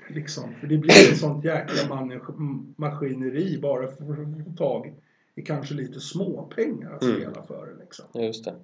liksom, 0.08 0.54
för 0.60 0.66
det 0.66 0.78
blir 0.78 1.12
ett 1.12 1.18
sånt 1.18 1.44
jäkla 1.44 2.08
maskineri 2.76 3.58
bara 3.62 3.86
för 3.86 4.22
att 4.22 4.44
få 4.44 4.52
tag 4.56 4.94
i 5.36 5.42
kanske 5.42 5.74
lite 5.74 6.00
små 6.00 6.42
pengar 6.56 6.92
att 6.94 7.02
Mm. 7.02 7.16
spela 7.16 7.42
för. 7.42 7.76
Liksom. 7.80 8.22
Just 8.22 8.44
det. 8.44 8.54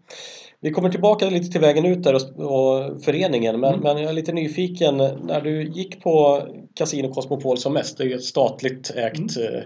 Vi 0.60 0.70
kommer 0.70 0.88
tillbaka 0.90 1.30
lite 1.30 1.50
till 1.52 1.60
vägen 1.60 1.84
ut 1.86 2.02
där 2.02 2.14
och, 2.14 2.20
och 2.50 3.02
föreningen 3.02 3.60
men, 3.60 3.70
Mm. 3.74 3.82
men 3.82 3.98
jag 4.02 4.10
är 4.10 4.14
lite 4.14 4.32
nyfiken 4.32 4.96
när 4.96 5.40
du 5.40 5.62
gick 5.62 6.02
på 6.02 6.42
Casino 6.74 7.12
Cosmopol 7.14 7.58
som 7.58 7.72
mest, 7.72 7.98
det 7.98 8.04
är 8.04 8.08
ju 8.08 8.14
ett 8.14 8.24
statligt 8.24 8.90
ägt 8.96 9.36
Mm. 9.36 9.54
eh, 9.54 9.60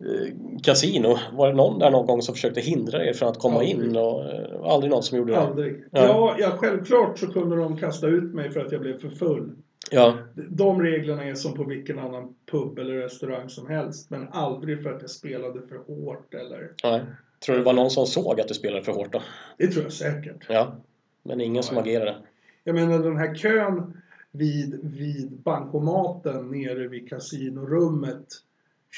eh, 0.00 0.32
kasino. 0.62 1.16
Var 1.32 1.48
det 1.48 1.54
någon 1.54 1.78
där 1.78 1.90
någon 1.90 2.06
gång 2.06 2.22
som 2.22 2.34
försökte 2.34 2.60
hindra 2.60 3.04
er 3.04 3.12
från 3.12 3.28
att 3.28 3.38
komma 3.38 3.58
Aldrig. 3.58 3.74
in? 3.86 3.96
Och, 3.96 4.24
eh, 4.24 4.60
aldrig 4.72 4.90
någon 4.90 5.02
som 5.02 5.18
gjorde 5.18 5.32
det? 5.32 5.40
Aldrig. 5.40 5.84
Ja. 5.90 6.00
Ja, 6.06 6.36
ja, 6.38 6.50
självklart 6.56 7.18
så 7.18 7.26
kunde 7.26 7.56
de 7.56 7.76
kasta 7.76 8.06
ut 8.06 8.34
mig 8.34 8.50
för 8.50 8.60
att 8.60 8.72
jag 8.72 8.80
blev 8.80 8.98
för 9.00 9.08
full. 9.10 9.52
Ja, 9.90 10.18
De 10.34 10.82
reglerna 10.82 11.24
är 11.24 11.34
som 11.34 11.54
på 11.54 11.64
vilken 11.64 11.98
annan 11.98 12.34
pub 12.50 12.78
eller 12.78 12.94
restaurang 12.94 13.48
som 13.48 13.66
helst. 13.66 14.10
Men 14.10 14.28
aldrig 14.32 14.82
för 14.82 14.92
att 14.92 15.00
jag 15.00 15.10
spelade 15.10 15.66
för 15.68 15.76
hårt 15.76 16.34
eller... 16.34 16.72
nej. 16.84 17.02
Tror 17.44 17.54
du 17.56 17.60
det 17.60 17.66
var 17.66 17.72
någon 17.72 17.90
som 17.90 18.06
såg 18.06 18.40
att 18.40 18.48
du 18.48 18.54
spelade 18.54 18.82
för 18.82 18.92
hårt 18.92 19.12
då? 19.12 19.22
Det 19.58 19.66
tror 19.66 19.82
jag 19.84 19.92
säkert. 19.92 20.46
Ja. 20.48 20.76
Men 21.22 21.40
ingen 21.40 21.62
som 21.62 21.76
Ja. 21.76 21.82
agerade? 21.82 22.16
Jag 22.64 22.74
menar 22.74 22.98
den 22.98 23.16
här 23.16 23.34
kön 23.34 24.00
vid, 24.30 24.80
vid 24.82 25.32
bankomaten 25.32 26.50
nere 26.50 26.88
vid 26.88 27.08
kasinorummet 27.08 28.26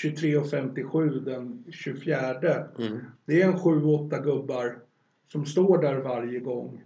23.57 0.05 1.25
den 1.25 1.65
24. 1.73 2.35
Mm. 2.79 2.99
Det 3.25 3.43
är 3.43 3.47
en 3.49 3.57
7-8 3.57 4.23
gubbar 4.23 4.79
som 5.33 5.47
står 5.47 5.83
där 5.83 5.97
varje 5.97 6.41
gång. 6.41 6.83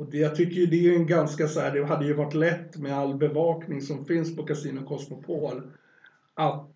Och 0.00 0.06
det, 0.10 0.18
jag 0.18 0.34
tycker 0.36 0.56
ju 0.56 0.66
det 0.66 0.88
är 0.88 0.92
en 0.96 1.06
ganska 1.06 1.48
så 1.48 1.60
här, 1.60 1.72
det 1.74 1.84
hade 1.84 2.06
ju 2.06 2.12
varit 2.14 2.34
lätt 2.34 2.76
med 2.76 2.98
all 2.98 3.14
bevakning 3.14 3.80
som 3.80 4.04
finns 4.04 4.36
på 4.36 4.42
Casino 4.42 4.86
Cosmopol 4.86 5.62
att 6.34 6.68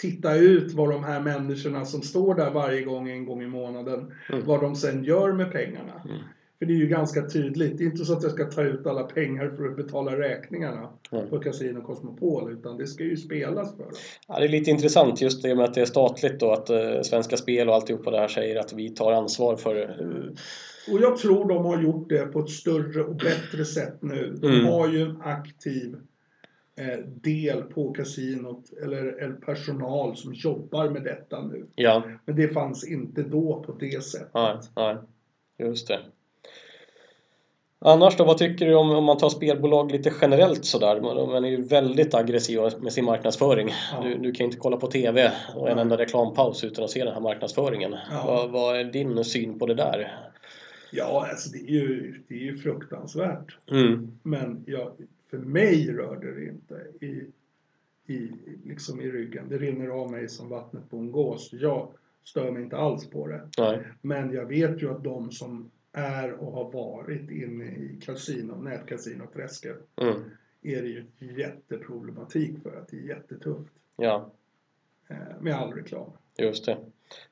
titta 0.00 0.34
ut 0.36 0.72
vad 0.72 0.90
de 0.90 1.04
här 1.04 1.20
människorna 1.20 1.84
som 1.84 2.02
står 2.02 2.34
där 2.34 2.50
varje 2.50 2.82
gång 2.82 3.08
en 3.10 3.26
gång 3.26 3.42
i 3.42 3.46
månaden, 3.46 4.12
Mm. 4.32 4.46
vad 4.46 4.60
de 4.60 4.76
sen 4.76 5.04
gör 5.04 5.32
med 5.32 5.52
pengarna. 5.52 6.02
Mm. 6.04 6.18
För 6.58 6.66
det 6.66 6.72
är 6.72 6.76
ju 6.76 6.86
ganska 6.86 7.26
tydligt. 7.28 7.78
Det 7.78 7.84
är 7.84 7.86
inte 7.86 8.04
så 8.04 8.12
att 8.12 8.22
jag 8.22 8.32
ska 8.32 8.44
ta 8.44 8.62
ut 8.62 8.86
alla 8.86 9.02
pengar 9.02 9.50
för 9.56 9.68
att 9.68 9.76
betala 9.76 10.18
räkningarna 10.18 10.88
Mm. 11.12 11.28
på 11.30 11.38
Casino 11.38 11.80
Cosmopol, 11.80 12.52
utan 12.52 12.76
det 12.76 12.86
ska 12.86 13.04
ju 13.04 13.16
spelas 13.16 13.76
för 13.76 13.82
dem. 13.82 13.92
Ja, 14.28 14.38
det 14.38 14.44
är 14.44 14.48
lite 14.48 14.70
intressant 14.70 15.20
just 15.20 15.42
det 15.42 15.54
med 15.54 15.64
att 15.64 15.74
det 15.74 15.80
är 15.80 15.84
statligt 15.86 16.40
då 16.40 16.52
att 16.52 16.70
eh, 16.70 17.00
Svenska 17.02 17.36
Spel 17.36 17.68
och 17.68 17.74
alltihopa 17.74 18.10
det 18.10 18.18
här 18.18 18.28
säger 18.28 18.56
att 18.60 18.72
vi 18.72 18.88
tar 18.90 19.12
ansvar 19.12 19.56
för 19.56 19.76
eh, 19.82 20.36
Och 20.92 21.00
jag 21.00 21.16
tror 21.16 21.48
de 21.48 21.64
har 21.64 21.82
gjort 21.82 22.08
det 22.08 22.26
på 22.26 22.40
ett 22.40 22.50
större 22.50 23.02
och 23.04 23.16
bättre 23.16 23.64
sätt 23.64 23.94
nu. 24.02 24.34
De 24.40 24.46
Mm. 24.46 24.66
har 24.66 24.88
ju 24.88 25.02
en 25.02 25.20
aktiv 25.22 25.96
eh, 26.76 26.98
del 27.06 27.62
på 27.62 27.92
kasinot, 27.92 28.72
eller, 28.82 29.04
eller 29.22 29.34
personal 29.34 30.16
som 30.16 30.34
jobbar 30.34 30.88
med 30.90 31.04
detta 31.04 31.42
nu. 31.42 31.66
ja, 31.74 32.02
Men 32.24 32.36
det 32.36 32.48
fanns 32.48 32.88
inte 32.88 33.22
då 33.22 33.62
på 33.66 33.72
det 33.72 34.04
sättet. 34.04 34.28
nej, 34.34 34.56
nej, 34.76 34.96
just 35.58 35.88
det. 35.88 35.98
Annars 37.80 38.16
då, 38.16 38.24
vad 38.24 38.38
tycker 38.38 38.66
du 38.66 38.74
om, 38.74 38.90
om 38.90 39.04
man 39.04 39.18
tar 39.18 39.28
spelbolag 39.28 39.92
lite 39.92 40.12
generellt 40.20 40.64
sådär? 40.64 41.00
Man 41.26 41.44
är 41.44 41.48
ju 41.48 41.62
väldigt 41.62 42.14
aggressiva 42.14 42.70
med 42.80 42.92
sin 42.92 43.04
marknadsföring. 43.04 43.68
Ja. 43.92 44.02
Du, 44.04 44.14
du 44.18 44.32
kan 44.32 44.44
inte 44.44 44.56
kolla 44.58 44.76
på 44.76 44.86
TV 44.86 45.32
och 45.56 45.68
en 45.68 45.74
Nej. 45.74 45.82
enda 45.82 45.96
reklampaus 45.98 46.64
utan 46.64 46.84
att 46.84 46.90
se 46.90 47.04
den 47.04 47.14
här 47.14 47.20
marknadsföringen. 47.20 47.94
Ja. 48.10 48.22
Vad, 48.26 48.50
vad 48.50 48.76
är 48.80 48.84
din 48.84 49.24
syn 49.24 49.58
på 49.58 49.66
det 49.66 49.74
där? 49.74 50.18
Ja, 50.92 51.28
alltså 51.30 51.50
det 51.50 51.58
är 51.58 51.70
ju, 51.70 52.22
det 52.28 52.34
är 52.34 52.38
ju 52.38 52.58
fruktansvärt. 52.58 53.56
Mm. 53.70 54.18
Men 54.22 54.62
ja, 54.66 54.94
för 55.30 55.38
mig 55.38 55.92
rör 55.92 56.16
det 56.16 56.44
inte 56.44 57.06
i, 57.06 57.24
i, 58.14 58.30
liksom 58.64 59.00
i 59.00 59.10
ryggen. 59.10 59.48
Det 59.48 59.58
rinner 59.58 59.88
av 59.88 60.10
mig 60.10 60.28
som 60.28 60.48
vattnet 60.48 60.90
på 60.90 60.96
en 60.96 61.12
gås. 61.12 61.52
Jag 61.52 61.88
stör 62.24 62.50
mig 62.50 62.62
inte 62.62 62.76
alls 62.76 63.06
på 63.10 63.26
det. 63.26 63.48
Nej. 63.58 63.82
Men 64.02 64.32
jag 64.32 64.46
vet 64.46 64.82
ju 64.82 64.90
att 64.90 65.04
de 65.04 65.30
som 65.30 65.70
är 65.92 66.32
och 66.32 66.52
har 66.52 66.72
varit 66.72 67.30
inne 67.30 67.64
i 67.64 67.98
kasino, 68.02 68.62
nätkasinoträsket, 68.62 69.76
Mm. 69.96 70.14
är 70.62 70.82
det 70.82 70.88
ju 70.88 71.04
jätteproblematik 71.18 72.62
för 72.62 72.76
att 72.76 72.88
det 72.88 72.96
är 72.96 73.02
jättetufft. 73.02 73.72
Ja, 73.96 74.30
med 75.40 75.54
all 75.54 75.72
reklam. 75.72 76.10
Just 76.44 76.66
det. 76.66 76.76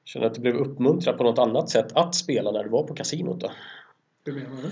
Känner 0.04 0.26
att 0.26 0.34
du 0.34 0.40
blev 0.40 0.54
uppmuntrad 0.56 1.18
på 1.18 1.24
något 1.24 1.38
annat 1.38 1.70
sätt 1.70 1.86
att 1.92 2.14
spela 2.14 2.50
när 2.50 2.64
du 2.64 2.70
var 2.70 2.82
på 2.82 2.94
kasinot 2.94 3.40
då? 3.40 3.50
Hur 4.26 4.32
menar 4.32 4.48
du? 4.62 4.68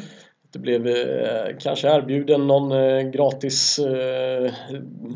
Du 0.53 0.59
blev 0.59 0.87
eh, 0.87 1.57
kanske 1.61 1.89
erbjuden 1.97 2.47
någon 2.47 2.72
eh, 2.72 3.11
gratis... 3.11 3.78
Eh, 3.78 4.53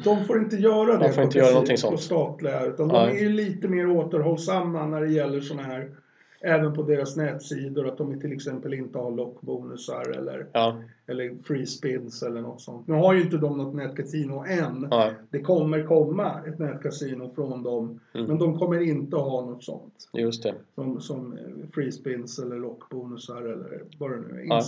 De 0.04 0.24
får 0.24 0.38
inte 0.38 0.56
göra 0.56 0.92
det 0.92 0.98
De 0.98 1.08
får 1.08 1.16
på, 1.16 1.22
inte 1.22 1.38
göra 1.38 1.50
någonting 1.50 1.74
på 1.74 1.80
sånt. 1.80 2.00
statliga. 2.00 2.64
Utan 2.66 2.88
Nej. 2.88 3.14
de 3.14 3.24
är 3.24 3.30
lite 3.30 3.68
mer 3.68 3.90
återhållsamma 3.90 4.86
när 4.86 5.00
det 5.00 5.12
gäller 5.12 5.40
sådana 5.40 5.62
här, 5.62 5.90
även 6.40 6.74
på 6.74 6.82
deras 6.82 7.16
nätsidor, 7.16 7.88
att 7.88 7.98
de 7.98 8.20
till 8.20 8.32
exempel 8.32 8.74
inte 8.74 8.98
har 8.98 9.10
lockbonusar 9.10 10.10
eller, 10.16 10.46
ja, 10.52 10.82
eller 11.06 11.42
free 11.44 11.66
spins 11.66 12.22
eller 12.22 12.40
något 12.40 12.60
sånt. 12.60 12.86
Nu 12.88 12.94
har 12.94 13.14
ju 13.14 13.22
inte 13.22 13.36
de 13.36 13.58
något 13.58 13.74
nätkasino 13.74 14.44
än. 14.48 14.86
nej, 14.90 15.14
Det 15.30 15.40
kommer 15.40 15.82
komma 15.86 16.40
ett 16.46 16.58
nätkasino 16.58 17.32
från 17.34 17.62
dem, 17.62 18.00
Mm. 18.14 18.26
men 18.26 18.38
de 18.38 18.58
kommer 18.58 18.80
inte 18.80 19.16
ha 19.16 19.44
något 19.44 19.64
sånt. 19.64 20.08
just 20.12 20.42
det. 20.42 20.54
Som, 20.74 21.00
som 21.00 21.32
eh, 21.32 21.68
free 21.74 21.92
spins 21.92 22.38
eller 22.38 22.56
lockbonusar 22.56 23.42
eller 23.42 23.82
vad 23.98 24.10
det 24.10 24.16
nu 24.20 24.40
är, 24.40 24.44
Ja. 24.44 24.60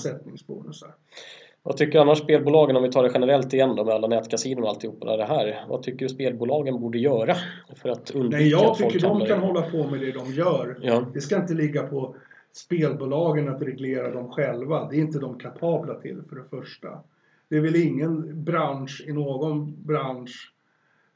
Vad 1.63 1.77
tycker 1.77 1.99
annars 1.99 2.19
spelbolagen, 2.19 2.77
om 2.77 2.83
vi 2.83 2.91
tar 2.91 3.03
det 3.03 3.11
generellt 3.15 3.55
igen 3.55 3.77
då 3.77 3.85
med 3.85 3.95
alla 3.95 4.07
nätkasinon 4.07 4.65
och 4.65 4.71
alltihopa 4.71 5.17
det 5.17 5.25
här. 5.25 5.65
Vad 5.69 5.83
tycker 5.83 5.99
du 5.99 6.09
spelbolagen 6.09 6.81
borde 6.81 6.99
göra 6.99 7.37
för 7.77 7.89
att 7.89 8.11
undvika 8.11 8.37
Nej, 8.39 8.49
jag 8.49 8.65
att 8.65 8.79
folk 8.79 8.93
tycker 8.93 9.09
de 9.09 9.27
kan 9.27 9.41
hålla 9.41 9.63
på 9.63 9.87
med 9.87 10.01
det 10.01 10.13
de 10.13 10.33
gör. 10.33 10.79
Ja, 10.83 11.07
Det 11.15 11.21
ska 11.21 11.37
inte 11.37 11.55
ligga 11.55 11.83
på 11.83 12.15
spelbolagen 12.53 13.49
att 13.49 13.63
reglera 13.63 14.11
dem 14.11 14.33
själva. 14.33 14.89
Det 14.91 14.97
är 14.97 15.01
inte 15.01 15.19
de 15.19 15.39
kapabla 15.39 15.95
till 15.95 16.23
för 16.29 16.37
det 16.37 16.45
första. 16.51 16.89
Det 17.49 17.57
är 17.57 17.61
väl 17.61 17.77
ingen 17.77 18.45
bransch 18.45 19.05
i 19.07 19.13
någon 19.13 19.85
bransch 19.87 20.53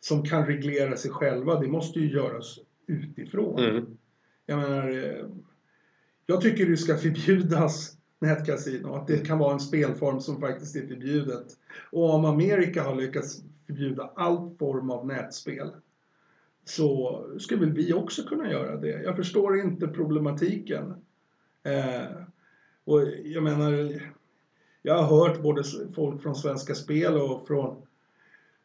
som 0.00 0.22
kan 0.22 0.46
reglera 0.46 0.96
sig 0.96 1.10
själva. 1.10 1.60
Det 1.60 1.68
måste 1.68 1.98
ju 2.00 2.10
göras 2.10 2.58
utifrån. 2.86 3.58
mm. 3.58 3.86
Jag 4.46 4.58
menar, 4.58 4.88
eh, 4.90 5.26
jag 6.26 6.40
tycker 6.40 6.66
det 6.66 6.76
ska 6.76 6.96
förbjudas 6.96 7.93
nätkasino. 8.18 8.94
Att 8.94 9.06
det 9.06 9.26
kan 9.26 9.38
vara 9.38 9.52
en 9.52 9.60
spelform 9.60 10.20
som 10.20 10.40
faktiskt 10.40 10.76
är 10.76 10.86
förbjudet. 10.86 11.46
Och 11.92 12.14
om 12.14 12.24
Amerika 12.24 12.82
har 12.82 12.94
lyckats 12.94 13.42
förbjuda 13.66 14.10
all 14.16 14.50
form 14.58 14.90
av 14.90 15.06
nätspel 15.06 15.70
så 16.64 17.20
skulle 17.38 17.60
väl 17.60 17.72
vi 17.72 17.92
också 17.92 18.22
kunna 18.22 18.50
göra 18.50 18.76
det. 18.76 19.02
Jag 19.02 19.16
förstår 19.16 19.60
inte 19.60 19.88
problematiken. 19.88 20.94
Eh, 21.62 22.16
och 22.84 23.02
jag 23.24 23.42
menar, 23.42 24.00
jag 24.82 25.02
har 25.02 25.18
hört 25.18 25.42
både 25.42 25.62
folk 25.94 26.22
från 26.22 26.34
Svenska 26.34 26.74
Spel 26.74 27.14
och 27.14 27.46
från, 27.46 27.76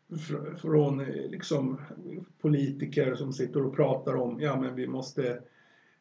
fr- 0.09 0.55
från 0.55 0.99
eh, 0.99 1.07
liksom 1.07 1.81
politiker 2.41 3.15
som 3.15 3.33
sitter 3.33 3.65
och 3.65 3.75
pratar 3.75 4.15
om 4.15 4.41
ja 4.41 4.61
men 4.61 4.75
vi 4.75 4.87
måste 4.87 5.41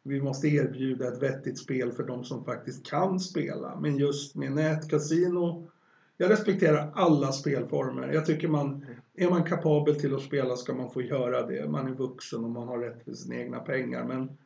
vi 0.03 0.20
måste 0.20 0.49
erbjuda 0.49 1.09
ett 1.09 1.22
vettigt 1.22 1.59
spel 1.59 1.92
för 1.92 2.05
de 2.05 2.24
som 2.24 2.44
faktiskt 2.44 2.86
kan 2.86 3.20
spela. 3.20 3.80
Men 3.80 3.96
just 3.96 4.36
med 4.36 4.53
nätkasino, 4.53 5.70
jag 6.16 6.30
respekterar 6.30 6.90
alla 6.94 7.32
spelformer. 7.32 8.12
Jag 8.12 8.26
tycker 8.26 8.49
man, 8.49 8.86
är 9.14 9.30
man 9.30 9.44
kapabel 9.44 10.01
till 10.01 10.14
att 10.14 10.22
spela 10.22 10.57
ska 10.57 10.74
man 10.74 10.90
få 10.90 11.03
göra 11.03 11.46
det. 11.46 11.68
Man 11.68 11.86
är 11.86 11.94
vuxen 11.94 12.44
och 12.44 12.51
man 12.51 12.68
har 12.68 12.78
rätt 12.78 13.05
till 13.05 13.16
sina 13.16 13.36
egna 13.36 13.61
pengar. 13.61 14.05
Men 14.05 14.38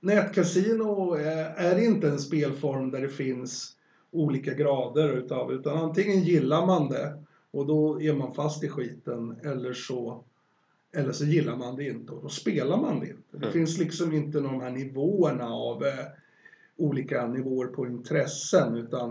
nätkasino 0.00 1.14
är, 1.14 1.78
inte 1.78 2.08
en 2.08 2.18
spelform 2.18 2.90
där 2.90 3.00
det 3.00 3.08
finns 3.08 3.76
olika 4.10 4.54
grader 4.54 5.08
utav, 5.08 5.52
utan 5.52 5.76
antingen 5.76 6.22
gillar 6.22 6.66
man 6.66 6.88
det 6.88 7.22
och 7.50 7.66
då 7.66 8.02
är 8.02 8.12
man 8.12 8.34
fast 8.34 8.64
i 8.64 8.68
skiten 8.68 9.36
eller 9.42 9.72
så 9.72 10.24
eller 10.96 11.12
så 11.12 11.24
gillar 11.24 11.56
man 11.56 11.76
det 11.76 11.84
inte 11.84 12.12
och 12.12 12.22
då 12.22 12.28
spelar 12.28 12.76
man 12.76 13.00
det 13.00 13.06
inte. 13.06 13.22
Det 13.30 13.36
Mm. 13.36 13.52
finns 13.52 13.78
liksom 13.78 14.12
inte 14.12 14.40
de 14.40 14.60
här 14.60 14.70
nivåerna 14.70 15.50
av 15.50 15.84
eh, 15.84 16.06
olika 16.76 17.26
nivåer 17.26 17.66
på 17.66 17.86
intressen 17.86 18.76
utan 18.76 19.10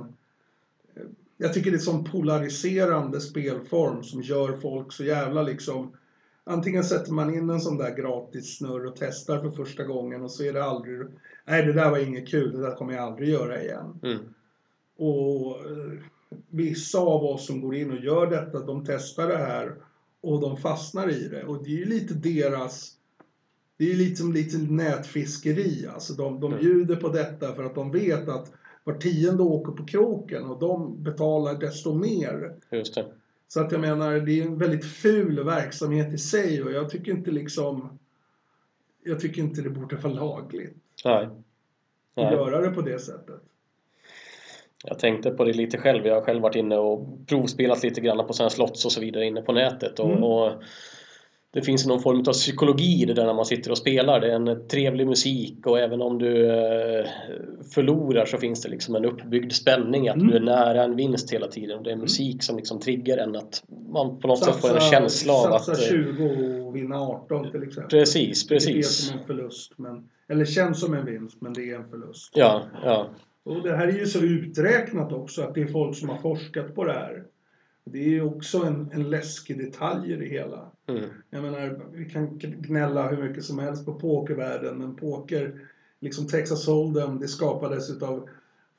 eh, 0.96 1.04
jag 1.38 1.54
tycker 1.54 1.72
det 1.72 1.78
är 1.78 1.80
som 1.80 2.04
polariserande 2.04 3.22
spelform 3.22 4.04
som 4.04 4.22
gör 4.22 4.58
folk 4.58 4.94
så 4.94 5.04
jävla 5.04 5.44
liksom 5.44 5.92
Antingen 6.44 6.84
sätter 6.84 7.12
man 7.12 7.34
in 7.34 7.50
en 7.50 7.60
sån 7.60 7.78
där 7.78 7.96
gratis 7.96 8.58
snurr 8.58 8.86
och 8.86 8.96
testar 9.00 9.40
för 9.40 9.52
första 9.52 9.84
gången 9.84 10.22
och 10.22 10.32
så 10.32 10.44
är 10.44 10.54
det 10.54 10.64
aldrig 10.64 11.00
Nej 11.46 11.66
det 11.66 11.74
där 11.74 11.90
var 11.92 11.98
inget 11.98 12.30
kul, 12.30 12.52
det 12.52 12.62
där 12.62 12.76
kommer 12.76 12.94
jag 12.94 13.04
aldrig 13.04 13.30
göra 13.30 13.62
igen. 13.64 14.00
Mm. 14.04 14.20
Och 14.98 15.56
eh, 15.66 16.00
vissa 16.50 17.00
av 17.00 17.24
oss 17.24 17.46
som 17.48 17.62
går 17.62 17.76
in 17.76 17.92
och 17.92 18.04
gör 18.04 18.28
detta, 18.28 18.60
de 18.60 18.86
testar 18.86 19.28
det 19.28 19.38
här 19.38 19.76
och 20.22 20.41
de 20.41 20.57
fastnar 20.57 21.09
i 21.09 21.28
det. 21.28 21.43
Och 21.43 21.63
det 21.63 21.69
är 21.69 21.78
ju 21.78 21.86
lite 21.86 22.13
deras... 22.13 22.97
Det 23.78 23.86
är 23.86 23.89
ju 23.89 23.95
lite 23.97 24.15
som 24.15 24.34
lite 24.34 24.57
nätfiskeri. 24.57 25.88
Alltså 25.93 26.13
de, 26.13 26.39
de 26.39 26.51
Mm. 26.51 26.63
bjuder 26.63 26.95
på 26.95 27.09
detta 27.09 27.55
för 27.55 27.63
att 27.63 27.76
de 27.76 27.91
vet 27.91 28.30
att 28.30 28.51
var 28.84 28.93
tionde 28.93 29.43
åker 29.43 29.72
på 29.72 29.86
kroken 29.86 30.45
och 30.45 30.59
de 30.59 31.03
betalar 31.03 31.55
desto 31.59 31.93
mer. 31.93 32.55
Just 32.72 32.95
det. 32.95 33.05
Så 33.47 33.59
att 33.61 33.72
jag 33.72 33.82
menar, 33.82 34.13
det 34.19 34.39
är 34.39 34.45
en 34.45 34.57
väldigt 34.57 34.86
ful 34.86 35.43
verksamhet 35.43 36.13
i 36.13 36.17
sig 36.17 36.63
och 36.63 36.72
jag 36.72 36.89
tycker 36.89 37.11
inte 37.11 37.32
liksom... 37.32 37.99
Jag 39.03 39.19
tycker 39.19 39.41
inte 39.41 39.61
det 39.61 39.69
borde 39.69 39.95
vara 39.95 40.13
lagligt 40.13 40.78
Nej. 41.05 41.26
att 41.26 41.32
Nej. 42.15 42.34
göra 42.34 42.61
det 42.61 42.69
på 42.69 42.82
det 42.82 42.99
sättet. 42.99 43.41
Jag 44.84 45.00
tänkte 45.00 45.32
på 45.32 45.44
det 45.44 45.54
lite 45.54 45.78
själv. 45.78 46.06
Jag 46.08 46.16
har 46.16 46.22
själv 46.22 46.42
varit 46.42 46.56
inne 46.56 46.78
och 46.78 47.28
provspelat 47.28 47.84
lite 47.84 48.02
grann 48.02 48.28
på 48.28 48.34
sådana 48.34 48.50
slots 48.50 48.86
och 48.86 48.92
så 48.92 49.02
vidare 49.02 49.26
inne 49.26 49.42
på 49.42 49.52
nätet. 49.52 50.00
Och, 50.00 50.12
Mm. 50.12 50.24
och 50.24 50.52
det 51.54 51.62
finns 51.62 51.86
någon 51.88 52.02
form 52.02 52.20
av 52.20 52.32
psykologi 52.34 53.02
i 53.02 53.06
det 53.06 53.14
där 53.14 53.26
när 53.26 53.34
man 53.34 53.46
sitter 53.46 53.72
och 53.72 53.78
spelar. 53.78 54.20
Det 54.20 54.32
är 54.32 54.36
en 54.36 54.68
trevlig 54.68 55.08
musik 55.08 55.68
och 55.68 55.80
även 55.80 56.02
om 56.02 56.18
du 56.20 56.46
eh, 56.50 57.06
förlorar 57.74 58.26
så 58.26 58.38
finns 58.38 58.62
det 58.62 58.70
liksom 58.70 58.96
en 58.96 59.06
uppbyggd 59.06 59.52
spänning 59.52 60.08
att 60.10 60.16
Mm. 60.16 60.28
du 60.28 60.36
är 60.36 60.40
nära 60.40 60.84
en 60.84 60.96
vinst 60.96 61.34
hela 61.34 61.48
tiden. 61.48 61.78
Och 61.78 61.84
det 61.84 61.92
är 61.92 61.96
musik 61.96 62.44
som 62.44 62.56
liksom 62.58 62.80
triggar 62.80 63.18
en 63.18 63.36
att 63.36 63.64
man 63.94 64.20
på 64.20 64.28
något 64.28 64.44
sätt 64.44 64.56
får 64.56 64.74
en 64.76 64.80
känsla 64.82 65.34
av 65.34 65.54
att... 65.54 65.66
satsa 65.66 65.84
eh, 65.84 65.90
20 65.90 66.64
och 66.68 66.76
vinna 66.76 67.00
18 67.02 67.52
till 67.52 67.64
exempel. 67.64 68.00
Precis, 68.00 68.48
Det 68.48 68.54
är 68.54 68.56
precis. 68.56 68.98
som 69.08 69.20
en 69.20 69.26
förlust, 69.26 69.74
men, 69.78 70.10
eller 70.30 70.46
känns 70.46 70.80
som 70.80 70.94
en 70.94 71.06
vinst, 71.06 71.38
men 71.42 71.54
det 71.54 71.70
är 71.72 71.76
en 71.76 71.90
förlust. 71.90 72.32
Ja, 72.36 72.62
ja. 72.86 73.08
Och 73.44 73.64
det 73.64 73.76
här 73.76 73.88
är 73.88 73.92
ju 73.92 74.06
så 74.06 74.20
uträknat 74.20 75.12
också 75.12 75.42
att 75.42 75.56
det 75.56 75.62
är 75.62 75.68
folk 75.68 75.98
som 75.98 76.10
har 76.10 76.18
forskat 76.18 76.76
på 76.76 76.84
det 76.84 76.94
här. 76.94 77.24
Det 77.86 78.00
är 78.00 78.10
ju 78.10 78.22
också 78.22 78.58
en, 78.64 78.89
en 78.92 79.10
läskig 79.10 79.58
detalj 79.58 80.14
i 80.14 80.16
det 80.16 80.26
hela. 80.26 80.72
Mm. 80.88 81.10
Jag 81.30 81.44
menar, 81.44 81.80
vi 81.92 82.10
kan 82.10 82.38
gnälla 82.39 83.10
hur 83.10 83.28
mycket 83.28 83.44
som 83.44 83.60
helst 83.60 83.86
på 83.86 83.94
pokervärlden, 83.94 84.78
men 84.78 84.96
poker, 84.96 85.60
liksom 86.00 86.28
Texas 86.28 86.68
Hold'em, 86.68 87.20
det 87.20 87.28
skapades 87.28 87.89
utav 87.89 88.30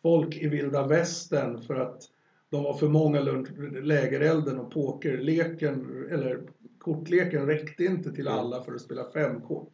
folk 0.02 0.36
i 0.36 0.48
vilda 0.48 0.86
västern 0.86 1.62
för 1.62 1.74
att 1.74 2.02
de 2.50 2.62
var 2.62 2.74
för 2.74 2.88
många 2.88 3.20
runt 3.20 3.48
lägerelden 3.82 4.58
och 4.58 4.70
pokerleken, 4.70 6.06
eller 6.10 6.40
kortleken 6.78 7.46
räckte 7.46 7.84
inte 7.84 8.12
till 8.12 8.28
alla 8.28 8.62
för 8.62 8.74
att 8.74 8.80
spela 8.80 9.10
fem 9.10 9.40
kort. 9.40 9.72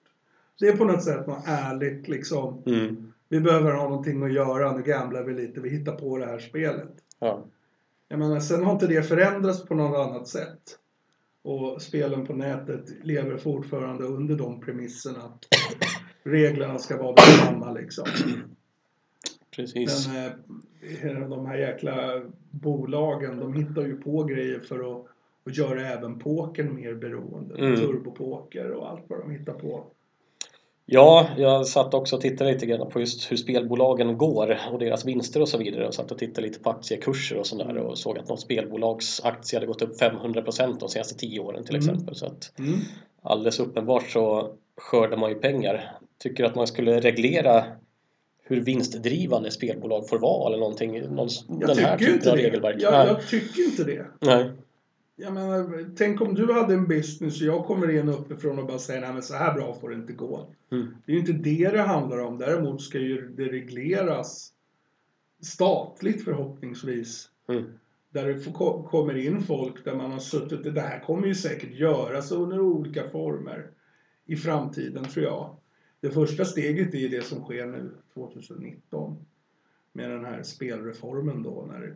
Det 0.60 0.68
är 0.68 0.76
på 0.76 0.84
något 0.84 1.04
sätt 1.04 1.26
något 1.26 1.44
ärligt 1.46 2.08
liksom. 2.08 2.62
Mm. 2.66 3.07
Vi 3.28 3.40
behöver 3.40 3.72
ha 3.72 3.88
någonting 3.88 4.22
att 4.22 4.32
göra, 4.32 4.76
nu 4.76 4.82
gamblar 4.82 5.22
vi 5.22 5.34
lite, 5.34 5.60
vi 5.60 5.70
hittar 5.70 5.92
på 5.92 6.18
det 6.18 6.26
här 6.26 6.38
spelet. 6.38 6.94
Ja. 7.18 7.44
Jag 8.08 8.18
menar, 8.18 8.40
sen 8.40 8.64
har 8.64 8.72
inte 8.72 8.86
det 8.86 9.02
förändrats 9.02 9.64
på 9.64 9.74
något 9.74 10.08
annat 10.08 10.28
sätt. 10.28 10.78
Och 11.42 11.82
spelen 11.82 12.26
på 12.26 12.32
nätet 12.32 13.04
lever 13.04 13.36
fortfarande 13.36 14.04
under 14.04 14.36
de 14.36 14.60
premisserna 14.60 15.18
att 15.18 15.44
reglerna 16.22 16.78
ska 16.78 16.96
vara 16.96 17.14
detsamma 17.14 17.72
liksom. 17.72 18.06
Precis. 19.56 20.08
Men 20.08 21.22
eh, 21.22 21.28
de 21.28 21.46
här 21.46 21.58
jäkla 21.58 22.22
bolagen, 22.50 23.40
de 23.40 23.54
hittar 23.54 23.82
ju 23.82 23.96
på 23.96 24.24
grejer 24.24 24.60
för 24.60 24.96
att, 24.96 25.06
att 25.44 25.56
göra 25.56 25.88
även 25.88 26.18
pokern 26.18 26.74
mer 26.74 26.94
beroende. 26.94 27.54
Mm. 27.58 27.76
Turbopoker 27.76 28.70
och 28.70 28.90
allt 28.90 29.04
vad 29.08 29.20
de 29.20 29.30
hittar 29.30 29.54
på. 29.54 29.86
Ja, 30.90 31.26
jag 31.38 31.66
satt 31.66 31.94
också 31.94 32.16
och 32.16 32.22
tittade 32.22 32.52
lite 32.52 32.66
grann 32.66 32.90
på 32.90 33.00
just 33.00 33.32
hur 33.32 33.36
spelbolagen 33.36 34.18
går 34.18 34.58
och 34.72 34.78
deras 34.78 35.04
vinster 35.04 35.40
och 35.40 35.48
så 35.48 35.58
vidare. 35.58 35.86
Och 35.88 35.94
satt 35.94 36.10
och 36.10 36.18
tittade 36.18 36.46
lite 36.46 36.58
på 36.60 36.70
aktiekurser 36.70 37.36
och 37.38 37.46
sådär 37.46 37.76
och 37.76 37.98
såg 37.98 38.18
att 38.18 38.28
något 38.28 38.40
spelbolags 38.40 39.20
aktie 39.24 39.56
hade 39.58 39.66
gått 39.66 39.82
upp 39.82 40.00
500% 40.00 40.80
de 40.80 40.88
senaste 40.88 41.14
10 41.18 41.40
åren 41.40 41.64
till 41.64 41.76
Mm. 41.76 41.88
exempel. 41.88 42.14
Så 42.14 42.26
att 42.26 42.52
Mm. 42.58 42.78
alldeles 43.22 43.60
uppenbart 43.60 44.10
så 44.10 44.50
skördar 44.76 45.16
man 45.16 45.30
ju 45.30 45.36
pengar. 45.36 45.92
Tycker 46.18 46.44
att 46.44 46.54
man 46.54 46.66
skulle 46.66 47.00
reglera 47.00 47.64
hur 48.44 48.60
vinstdrivande 48.60 49.50
spelbolag 49.50 50.08
får 50.08 50.18
vara 50.18 50.48
eller 50.48 50.58
någonting. 50.58 51.00
Någon, 51.02 51.28
Jag 51.60 51.68
den 51.68 51.78
här 51.78 51.98
typen 51.98 52.30
av 52.30 52.36
regelverk. 52.36 52.76
Jag, 52.78 53.06
jag 53.08 53.28
tycker 53.28 53.62
inte 53.64 53.84
det. 53.84 54.06
Nej. 54.20 54.50
Jag 55.20 55.34
menar, 55.34 55.90
tänk 55.96 56.20
om 56.20 56.34
du 56.34 56.52
hade 56.52 56.74
en 56.74 56.88
business 56.88 57.40
och 57.40 57.46
jag 57.46 57.64
kommer 57.64 57.98
in 57.98 58.08
uppifrån 58.08 58.58
och 58.58 58.66
bara 58.66 58.78
säger 58.78 59.00
nej 59.00 59.12
men 59.12 59.22
så 59.22 59.34
här 59.34 59.54
bra 59.54 59.74
får 59.74 59.88
det 59.88 59.96
inte 59.96 60.12
gå. 60.12 60.52
Mm. 60.72 60.86
Det 61.06 61.12
är 61.12 61.14
ju 61.14 61.20
inte 61.20 61.32
det 61.32 61.70
det 61.70 61.80
handlar 61.80 62.18
om. 62.18 62.38
Däremot 62.38 62.82
ska 62.82 62.98
ju 62.98 63.28
det 63.28 63.48
regleras 63.48 64.52
statligt 65.40 66.24
förhoppningsvis. 66.24 67.28
Mm. 67.48 67.64
Där 68.10 68.24
det 68.24 68.38
får, 68.38 68.84
kommer 68.84 69.16
in 69.16 69.40
folk 69.40 69.84
där 69.84 69.94
man 69.94 70.10
har 70.10 70.18
suttit, 70.18 70.74
det 70.74 70.80
här 70.80 71.00
kommer 71.00 71.26
ju 71.28 71.34
säkert 71.34 71.72
göras 71.72 72.32
under 72.32 72.60
olika 72.60 73.08
former 73.08 73.70
i 74.26 74.36
framtiden 74.36 75.04
tror 75.04 75.24
jag. 75.24 75.56
Det 76.00 76.10
första 76.10 76.44
steget 76.44 76.94
är 76.94 77.08
det 77.08 77.24
som 77.24 77.40
sker 77.40 77.66
nu 77.66 77.94
2019 78.14 79.24
med 79.92 80.10
den 80.10 80.24
här 80.24 80.42
spelreformen 80.42 81.42
då 81.42 81.66
när 81.68 81.80
det, 81.80 81.94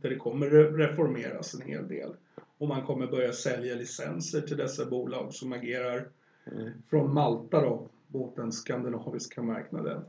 där 0.00 0.08
det 0.08 0.16
kommer 0.16 0.46
re- 0.46 0.76
reformeras 0.76 1.54
en 1.54 1.60
hel 1.60 1.88
del. 1.88 2.14
Och 2.62 2.68
man 2.68 2.82
kommer 2.82 3.06
börja 3.06 3.32
sälja 3.32 3.74
licenser 3.74 4.40
till 4.40 4.56
dessa 4.56 4.86
bolag 4.86 5.34
som 5.34 5.52
agerar 5.52 6.08
Mm. 6.44 6.70
från 6.90 7.14
Malta 7.14 7.60
då, 7.60 7.88
mot 8.06 8.36
den 8.36 8.52
skandinaviska 8.52 9.42
marknaden. 9.42 10.02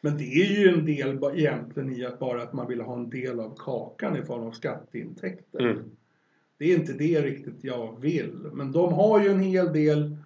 Men 0.00 0.16
det 0.16 0.24
är 0.24 0.60
ju 0.60 0.68
en 0.68 0.86
del 0.86 1.38
egentligen 1.38 1.92
i 1.92 2.04
att 2.04 2.18
bara 2.18 2.42
att 2.42 2.52
man 2.52 2.68
vill 2.68 2.80
ha 2.80 2.96
en 2.96 3.10
del 3.10 3.40
av 3.40 3.56
kakan 3.56 4.16
i 4.16 4.22
form 4.22 4.46
av 4.46 4.50
skatteintäkter. 4.52 5.60
Mm. 5.60 5.90
Det 6.58 6.72
är 6.72 6.76
inte 6.76 6.92
det 6.92 7.22
riktigt 7.22 7.64
jag 7.64 8.00
vill. 8.00 8.50
Men 8.52 8.72
de 8.72 8.92
har 8.92 9.22
ju 9.22 9.28
en 9.28 9.40
hel 9.40 9.72
del 9.72 10.16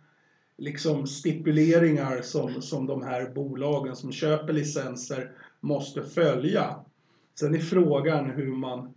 liksom 0.57 1.07
stipuleringar 1.07 2.21
som, 2.23 2.63
som 2.63 2.87
de 2.87 3.03
här 3.03 3.31
bolagen 3.31 3.97
som 3.97 4.13
köper 4.13 4.53
licenser 4.53 5.33
måste 5.61 6.03
följa. 6.03 6.75
Sen 7.41 7.55
är 7.55 7.59
frågan 7.59 8.31
hur 8.31 8.53
man 8.57 8.95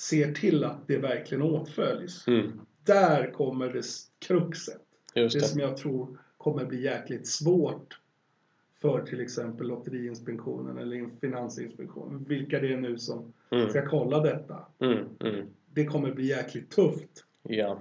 ser 0.00 0.32
till 0.32 0.64
att 0.64 0.88
det 0.88 0.96
verkligen 0.98 1.42
åtföljs. 1.42 2.26
Mm. 2.26 2.60
Där 2.84 3.30
kommer 3.32 3.68
det 3.68 3.82
kruxet. 4.26 4.80
Just 5.14 5.34
Det 5.34 5.40
det. 5.40 5.46
som 5.46 5.60
jag 5.60 5.76
tror 5.76 6.18
kommer 6.36 6.64
bli 6.64 6.82
jäkligt 6.82 7.26
svårt 7.26 8.00
för 8.80 9.02
till 9.02 9.20
exempel 9.20 9.66
Lotteriinspektionen 9.66 10.78
eller 10.78 11.08
Finansinspektionen, 11.20 12.24
vilka 12.28 12.60
det 12.60 12.72
är 12.72 12.76
nu 12.76 12.98
som 12.98 13.32
Mm. 13.50 13.70
ska 13.70 13.86
kolla 13.88 14.20
detta. 14.20 14.56
Mm. 14.80 14.98
Mm. 15.20 15.46
Det 15.74 15.84
kommer 15.84 16.12
bli 16.12 16.26
jäkligt 16.26 16.70
tufft. 16.70 17.24
Ja. 17.42 17.78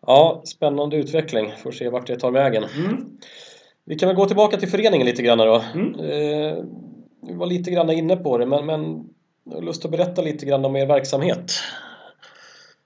Ja, 0.00 0.42
spännande 0.44 0.96
utveckling. 0.96 1.52
Får 1.62 1.72
se 1.72 1.88
vart 1.88 2.06
det 2.06 2.16
tar 2.18 2.30
vägen. 2.30 2.64
Mm. 2.64 3.18
Vi 3.84 3.94
kan 3.94 4.06
väl 4.06 4.16
gå 4.16 4.26
tillbaka 4.26 4.56
till 4.56 4.68
föreningen 4.68 5.06
lite 5.06 5.22
grann 5.22 5.38
då. 5.38 5.64
Mm. 5.74 5.94
Eh, 5.94 6.64
vi 7.20 7.34
var 7.34 7.46
lite 7.46 7.70
grann 7.70 7.90
inne 7.90 8.16
på 8.16 8.38
det, 8.38 8.46
men, 8.46 8.66
men 8.66 9.08
jag 9.44 9.54
har 9.54 9.62
lust 9.62 9.84
att 9.84 9.90
berätta 9.90 10.22
lite 10.22 10.46
grann 10.46 10.64
om 10.64 10.76
er 10.76 10.86
verksamhet. 10.86 11.52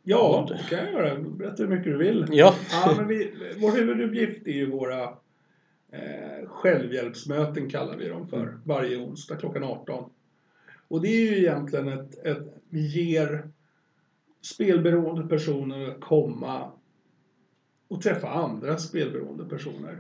Ja, 0.03 0.47
det 0.49 0.77
kan 0.77 0.79
jag 0.79 0.93
göra. 0.93 1.19
Berätta 1.19 1.63
hur 1.63 1.71
mycket 1.71 1.85
du 1.85 1.99
vill. 1.99 2.27
Ja. 2.31 2.55
Ja, 2.71 2.95
men 2.97 3.09
vi, 3.09 3.33
vår 3.61 3.73
huvuduppgift 3.73 4.47
är 4.47 4.53
ju 4.53 4.71
våra 4.71 5.03
eh, 5.93 6.47
självhjälpsmöten 6.47 7.71
kallar 7.71 7.97
vi 7.97 8.09
dem 8.09 8.29
för. 8.29 8.59
Varje 8.65 8.97
onsdag 8.97 9.37
klockan 9.37 9.65
18. 9.65 10.11
Och 10.89 11.03
det 11.03 11.09
är 11.09 11.33
ju 11.33 11.39
egentligen 11.39 11.89
ett, 11.89 12.27
ett 12.27 12.55
vi 12.69 12.87
ger 12.87 13.49
spelberoende 14.43 15.29
personer 15.29 15.89
att 15.89 16.01
komma 16.01 16.71
och 17.89 18.03
träffa 18.03 18.29
andra 18.29 18.79
spelberoende 18.79 19.45
personer. 19.45 19.99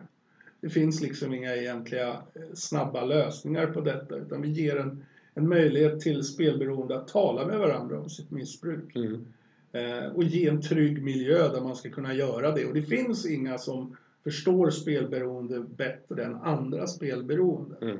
Det 0.60 0.68
finns 0.68 1.00
liksom 1.00 1.34
inga 1.34 1.56
egentliga 1.56 2.08
eh, 2.08 2.54
snabba 2.54 3.04
lösningar 3.04 3.66
på 3.66 3.80
detta 3.80 4.16
utan 4.16 4.42
vi 4.42 4.48
ger 4.48 4.76
en, 4.76 5.04
en 5.38 5.48
möjlighet 5.48 6.00
till 6.00 6.22
spelberoende 6.22 6.96
att 6.96 7.08
tala 7.08 7.46
med 7.46 7.58
varandra 7.58 8.00
om 8.00 8.10
sitt 8.10 8.30
missbruk. 8.30 8.96
Mm. 8.96 9.26
Eh, 9.72 10.06
och 10.06 10.24
ge 10.24 10.48
en 10.48 10.62
trygg 10.62 11.02
miljö 11.02 11.48
där 11.48 11.60
man 11.60 11.76
ska 11.76 11.90
kunna 11.90 12.14
göra 12.14 12.50
det. 12.50 12.66
Och 12.66 12.74
det 12.74 12.82
finns 12.82 13.26
inga 13.26 13.58
som 13.58 13.96
förstår 14.24 14.70
spelberoende 14.70 15.60
bättre 15.60 16.24
än 16.24 16.34
andra 16.34 16.86
spelberoende. 16.86 17.76
Mm. 17.80 17.98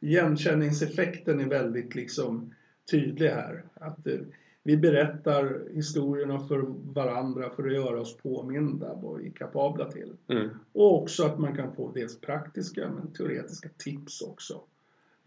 Igenkänningseffekten 0.00 1.40
är 1.40 1.48
väldigt 1.48 1.94
liksom 1.94 2.54
tydlig 2.90 3.28
här. 3.28 3.64
Att 3.74 4.06
eh, 4.06 4.18
vi 4.62 4.76
berättar 4.76 5.62
historierna 5.74 6.40
för 6.40 6.64
varandra 6.94 7.50
för 7.50 7.66
att 7.66 7.74
göra 7.74 8.00
oss 8.00 8.16
påminda 8.16 8.94
vad 9.02 9.18
vi 9.18 9.26
är 9.26 9.32
kapabla 9.32 9.90
till. 9.90 10.12
Mm. 10.28 10.48
Och 10.72 11.02
också 11.02 11.24
att 11.24 11.38
man 11.38 11.56
kan 11.56 11.74
få 11.74 11.92
dels 11.92 12.20
praktiska 12.20 12.90
men 12.90 13.12
teoretiska 13.12 13.68
tips 13.76 14.22
också. 14.22 14.60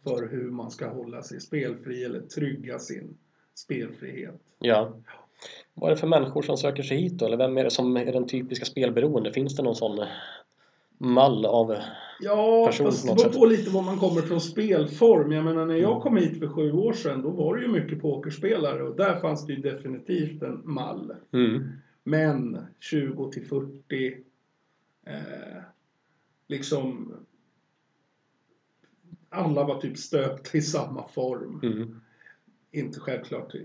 För 0.07 0.27
hur 0.27 0.51
man 0.51 0.71
ska 0.71 0.87
hålla 0.89 1.23
sig 1.23 1.41
spelfri 1.41 2.03
eller 2.03 2.21
trygga 2.21 2.79
sin 2.79 3.17
spelfrihet. 3.55 4.41
Ja. 4.59 4.93
Vad 5.73 5.91
är 5.91 5.95
det 5.95 5.99
för 5.99 6.07
människor 6.07 6.41
som 6.41 6.57
söker 6.57 6.83
sig 6.83 6.97
hit 6.97 7.13
då? 7.13 7.25
Eller 7.25 7.37
vem 7.37 7.57
är 7.57 7.63
det 7.63 7.71
som 7.71 7.97
är 7.97 8.11
den 8.11 8.27
typiska 8.27 8.65
spelberoende? 8.65 9.33
Finns 9.33 9.55
det 9.55 9.63
någon 9.63 9.75
sån 9.75 10.05
mall 10.97 11.45
av... 11.45 11.75
Ja, 12.19 12.65
person 12.67 12.85
fast 12.85 13.07
på 13.07 13.13
det 13.13 13.23
beror 13.23 13.39
på 13.39 13.45
lite 13.45 13.69
var 13.69 13.81
man 13.81 13.99
kommer 13.99 14.21
från 14.21 14.41
spelform. 14.41 15.31
Jag 15.31 15.45
menar 15.45 15.65
när 15.65 15.75
jag 15.75 16.01
kom 16.01 16.17
hit 16.17 16.39
för 16.39 16.47
sju 16.47 16.71
år 16.71 16.93
sedan 16.93 17.21
då 17.21 17.29
var 17.29 17.55
det 17.55 17.61
ju 17.61 17.67
mycket 17.67 18.01
pokerspelare 18.01 18.83
och 18.83 18.95
där 18.95 19.19
fanns 19.19 19.45
det 19.45 19.53
ju 19.53 19.61
definitivt 19.61 20.41
en 20.43 20.61
mall. 20.63 21.15
Mm. 21.33 21.69
Men 22.03 22.57
20 22.79 23.31
till 23.31 23.45
40 23.45 24.17
eh, 25.05 25.13
liksom 26.47 27.13
alla 29.37 29.63
var 29.63 29.81
typ 29.81 29.97
stöpta 29.97 30.57
i 30.57 30.61
samma 30.61 31.07
form. 31.07 31.59
Mm. 31.63 32.01
Inte 32.71 32.99
självklart 32.99 33.55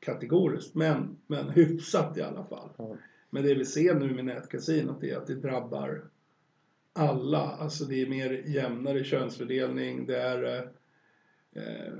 kategoriskt, 0.00 0.74
men, 0.74 1.16
men 1.26 1.48
hyfsat 1.48 2.18
i 2.18 2.22
alla 2.22 2.44
fall. 2.44 2.68
Ja. 2.76 2.96
Men 3.30 3.42
det 3.42 3.54
vi 3.54 3.64
ser 3.64 3.94
nu 3.94 4.14
med 4.14 4.24
nätkasinot 4.24 5.02
är 5.04 5.16
att 5.16 5.26
det 5.26 5.34
drabbar 5.34 6.04
alla. 6.92 7.38
Alltså 7.38 7.84
det 7.84 8.02
är 8.02 8.06
mer 8.06 8.30
jämnare 8.46 9.04
könsfördelning, 9.04 10.06
det 10.06 10.16
är 10.16 10.70
eh, 11.52 11.94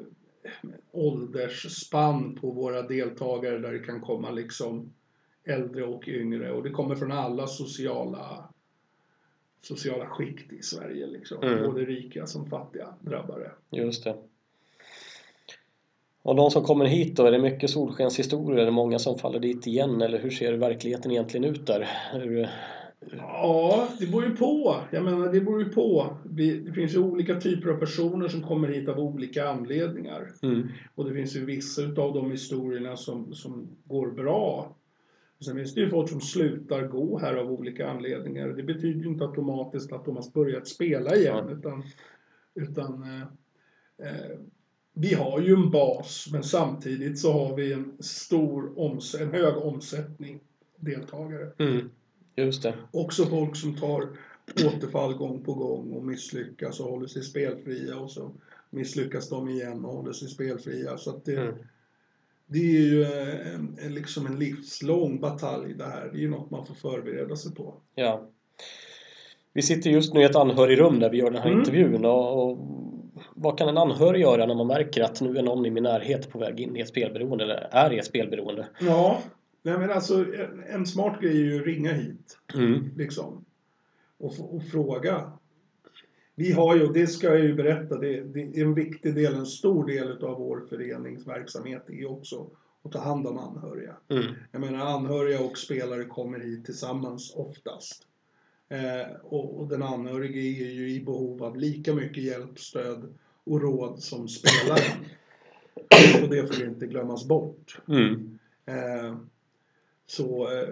åldersspann 0.90 2.34
på 2.34 2.50
våra 2.50 2.82
deltagare 2.82 3.58
där 3.58 3.72
det 3.72 3.78
kan 3.78 4.00
komma 4.00 4.30
liksom 4.30 4.92
äldre 5.44 5.84
och 5.84 6.08
yngre 6.08 6.52
och 6.52 6.62
det 6.62 6.70
kommer 6.70 6.94
från 6.94 7.12
alla 7.12 7.46
sociala 7.46 8.52
sociala 9.60 10.06
skikt 10.06 10.52
i 10.52 10.62
Sverige 10.62 11.06
liksom. 11.06 11.42
Mm. 11.42 11.62
Både 11.70 11.84
rika 11.84 12.26
som 12.26 12.46
fattiga 12.46 12.94
drabbare. 13.00 13.50
Just 13.70 14.04
det. 14.04 14.16
Och 16.22 16.36
de 16.36 16.50
som 16.50 16.64
kommer 16.64 16.84
hit 16.84 17.16
då, 17.16 17.26
är 17.26 17.32
det 17.32 17.38
mycket 17.38 17.70
solskenshistorier? 17.70 18.60
Är 18.60 18.64
det 18.64 18.70
många 18.70 18.98
som 18.98 19.18
faller 19.18 19.38
dit 19.38 19.66
igen? 19.66 20.02
Eller 20.02 20.18
hur 20.18 20.30
ser 20.30 20.52
verkligheten 20.52 21.10
egentligen 21.10 21.44
ut 21.44 21.66
där? 21.66 21.88
Hur, 22.12 22.48
Ja, 23.18 23.88
det 23.98 24.06
beror 24.06 24.24
ju 24.24 24.36
på. 24.36 24.76
Jag 24.90 25.04
menar, 25.04 25.32
det 25.32 25.40
beror 25.40 25.62
ju 25.62 25.68
på. 25.68 26.16
Det 26.24 26.74
finns 26.74 26.94
ju 26.94 26.98
olika 26.98 27.40
typer 27.40 27.70
av 27.70 27.76
personer 27.76 28.28
som 28.28 28.42
kommer 28.42 28.68
hit 28.68 28.88
av 28.88 28.98
olika 28.98 29.48
anledningar. 29.48 30.32
mm. 30.42 30.68
Och 30.94 31.04
det 31.04 31.14
finns 31.14 31.36
ju 31.36 31.44
vissa 31.44 31.82
utav 31.82 32.14
de 32.14 32.30
historierna 32.30 32.96
som, 32.96 33.34
som 33.34 33.68
går 33.84 34.10
bra. 34.10 34.76
Sen 35.44 35.56
finns 35.56 35.74
det 35.74 35.80
ju 35.80 35.90
folk 35.90 36.08
som 36.08 36.20
slutar 36.20 36.86
gå 36.86 37.18
här 37.18 37.34
av 37.34 37.52
olika 37.52 37.88
anledningar. 37.90 38.48
Det 38.48 38.62
betyder 38.62 39.00
ju 39.00 39.08
inte 39.08 39.24
automatiskt 39.24 39.92
att 39.92 40.04
de 40.04 40.16
har 40.16 40.30
börjat 40.34 40.68
spela 40.68 41.16
igen. 41.16 41.46
Ja. 41.48 41.50
Utan, 41.50 41.82
utan 42.54 43.02
eh, 43.02 43.22
eh, 44.08 44.38
vi 44.94 45.14
har 45.14 45.40
ju 45.40 45.52
en 45.54 45.70
bas, 45.70 46.28
men 46.32 46.42
samtidigt 46.42 47.18
så 47.18 47.32
har 47.32 47.56
vi 47.56 47.72
en 47.72 47.96
stor 48.00 48.72
oms- 48.76 49.22
en 49.22 49.30
hög 49.30 49.56
omsättning 49.56 50.40
deltagare. 50.76 51.52
Mm. 51.58 51.90
Just 52.36 52.62
det. 52.62 52.74
Också 52.90 53.24
folk 53.26 53.56
som 53.56 53.76
tar 53.76 54.08
återfall 54.66 55.14
gång 55.14 55.44
på 55.44 55.54
gång 55.54 55.92
och 55.92 56.04
misslyckas 56.04 56.80
och 56.80 56.90
håller 56.90 57.06
sig 57.06 57.22
spelfria 57.22 57.98
och 57.98 58.10
så 58.10 58.32
misslyckas 58.70 59.28
de 59.28 59.48
igen 59.48 59.84
och 59.84 59.92
håller 59.96 60.12
sig 60.12 60.28
spelfria. 60.28 60.96
Så 60.96 61.10
att 61.10 61.24
det, 61.24 61.36
Mm. 61.36 61.54
Det 62.52 62.58
är 62.58 62.80
ju 62.80 63.04
en, 63.04 63.78
en, 63.82 63.94
liksom 63.94 64.26
en 64.26 64.38
livslång 64.38 65.20
batalj 65.20 65.74
det 65.74 65.84
här. 65.84 66.10
Det 66.12 66.18
är 66.18 66.22
ju 66.22 66.30
något 66.30 66.50
man 66.50 66.66
får 66.66 66.74
förbereda 66.74 67.36
sig 67.36 67.54
på. 67.54 67.74
Ja. 67.94 68.28
Vi 69.52 69.62
sitter 69.62 69.90
just 69.90 70.14
nu 70.14 70.20
i 70.20 70.24
ett 70.24 70.36
anhörigrum 70.36 71.00
där 71.00 71.10
vi 71.10 71.18
gör 71.18 71.30
den 71.30 71.42
här 71.42 71.48
Mm. 71.48 71.58
intervjun 71.58 72.04
och, 72.04 72.50
och 72.50 72.58
vad 73.34 73.58
kan 73.58 73.68
en 73.68 73.78
anhörig 73.78 74.20
göra 74.20 74.46
när 74.46 74.54
man 74.54 74.66
märker 74.66 75.02
att 75.02 75.20
nu 75.20 75.38
är 75.38 75.42
någon 75.42 75.66
i 75.66 75.70
min 75.70 75.82
närhet 75.82 76.30
på 76.30 76.38
väg 76.38 76.60
in 76.60 76.76
i 76.76 76.80
ett 76.80 76.88
spelberoende 76.88 77.44
eller 77.44 77.68
är 77.70 77.92
i 77.92 77.98
ett 77.98 78.04
spelberoende? 78.04 78.68
Ja, 78.80 79.22
nej 79.62 79.78
men 79.78 79.90
alltså 79.90 80.14
en, 80.14 80.64
en 80.68 80.86
smart 80.86 81.20
grej 81.20 81.30
är 81.30 81.44
ju 81.44 81.60
att 81.60 81.66
ringa 81.66 81.92
hit. 81.92 82.38
Mm. 82.54 82.90
liksom. 82.96 83.44
Och, 84.18 84.54
och 84.54 84.62
fråga. 84.64 85.32
Vi 86.34 86.52
har 86.52 86.76
ju, 86.76 86.86
det 86.86 87.06
ska 87.06 87.26
jag 87.26 87.40
ju 87.40 87.54
berätta, 87.54 87.98
det, 87.98 88.20
det 88.20 88.40
är 88.40 88.64
en 88.64 88.74
viktig 88.74 89.14
del, 89.14 89.34
en 89.34 89.46
stor 89.46 89.86
del 89.86 90.24
av 90.24 90.38
vår 90.38 90.60
föreningsverksamhet 90.68 91.90
är 91.90 92.10
också 92.10 92.50
att 92.82 92.92
ta 92.92 92.98
hand 92.98 93.26
om 93.26 93.38
anhöriga. 93.38 93.96
Mm. 94.08 94.34
Jag 94.52 94.60
menar 94.60 94.86
anhöriga 94.86 95.40
och 95.40 95.58
spelare 95.58 96.04
kommer 96.04 96.40
hit 96.40 96.64
tillsammans 96.64 97.32
oftast. 97.36 98.06
Eh, 98.68 99.16
och, 99.22 99.60
och 99.60 99.68
den 99.68 99.82
anhörige 99.82 100.40
är 100.40 100.70
ju 100.72 100.90
i 100.90 101.00
behov 101.00 101.42
av 101.44 101.56
lika 101.56 101.94
mycket 101.94 102.22
hjälp, 102.22 102.58
stöd 102.58 103.14
och 103.44 103.62
råd 103.62 104.02
som 104.02 104.28
spelaren. 104.28 105.04
och 106.22 106.28
det 106.28 106.46
får 106.46 106.66
inte 106.66 106.86
glömmas 106.86 107.28
bort. 107.28 107.80
Mm. 107.88 108.38
Eh, 108.66 109.16
så 110.06 110.52
eh, 110.52 110.68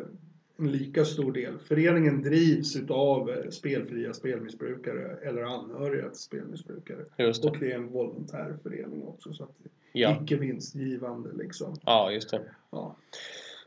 en 0.59 0.73
lika 0.73 1.05
stor 1.05 1.33
del. 1.33 1.59
Föreningen 1.59 2.23
drivs 2.23 2.77
utav 2.77 3.31
eh, 3.31 3.51
spelfria 3.51 4.13
spelmissbrukare 4.13 5.17
eller 5.23 5.43
anhöriga 5.43 6.09
till 6.09 6.21
spelmissbrukare. 6.21 7.05
Det. 7.17 7.47
Och 7.47 7.59
det 7.61 7.73
är 7.73 7.75
en 7.75 7.89
volontär 7.89 8.57
förening 8.63 9.03
också. 9.05 9.33
Så 9.33 9.45
att 9.45 9.51
Ja. 9.93 10.19
icke 10.23 10.37
vinstgivande 10.37 11.31
liksom. 11.33 11.77
ja, 11.85 12.13
just 12.13 12.31
det. 12.31 12.41
Ja. 12.71 12.97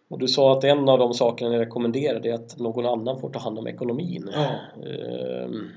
Och 0.08 0.20
du 0.20 0.28
sa 0.28 0.58
att 0.58 0.64
en 0.64 0.90
av 0.90 1.00
de 1.00 1.14
sakerna 1.14 1.50
ni 1.50 1.58
rekommenderar 1.58 2.26
är 2.28 2.34
att 2.34 2.60
någon 2.60 2.86
annan 2.86 3.20
får 3.20 3.30
ta 3.30 3.40
hand 3.40 3.60
om 3.60 3.68
ekonomin. 3.68 4.30
Ja. 4.34 4.56
Ehm, 4.86 5.70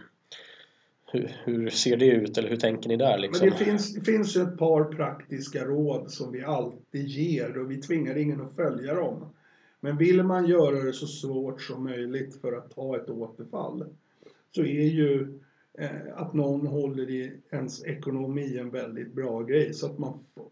hur, 1.12 1.36
hur 1.44 1.70
ser 1.70 1.96
det 1.96 2.06
ut 2.06 2.38
eller 2.38 2.48
hur 2.48 2.56
tänker 2.56 2.88
ni 2.88 2.96
där 2.96 3.18
liksom? 3.18 3.48
Men 3.48 3.58
det 3.58 3.64
finns, 3.64 3.94
det 3.94 4.00
finns 4.00 4.36
ett 4.36 4.58
par 4.58 4.84
praktiska 4.84 5.64
råd 5.64 6.10
som 6.10 6.32
vi 6.32 6.44
alltid 6.44 7.06
ger 7.08 7.58
och 7.58 7.70
vi 7.70 7.76
tvingar 7.76 8.16
ingen 8.16 8.40
att 8.40 8.56
följa 8.56 8.94
dem. 8.94 9.26
Men 9.84 9.96
vill 9.96 10.22
man 10.22 10.46
göra 10.46 10.82
det 10.82 10.92
så 10.92 11.06
svårt 11.06 11.62
som 11.62 11.84
möjligt 11.84 12.40
för 12.40 12.52
att 12.52 12.70
ta 12.70 12.96
ett 12.96 13.10
återfall 13.10 13.86
så 14.50 14.60
är 14.60 14.84
ju 14.84 15.38
eh, 15.78 15.90
att 16.14 16.34
någon 16.34 16.66
håller 16.66 17.10
i 17.10 17.32
ens 17.50 17.84
ekonomi 17.84 18.58
en 18.58 18.70
väldigt 18.70 19.12
bra 19.12 19.42
grej. 19.42 19.74
Så 19.74 19.86
att 19.86 19.98
man 19.98 20.18
får... 20.34 20.46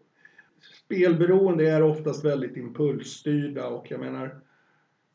Spelberoende 0.85 1.69
är 1.69 1.83
oftast 1.83 2.25
väldigt 2.25 2.57
impulsstyrda 2.57 3.67
och 3.67 3.91
jag 3.91 3.99
menar 3.99 4.41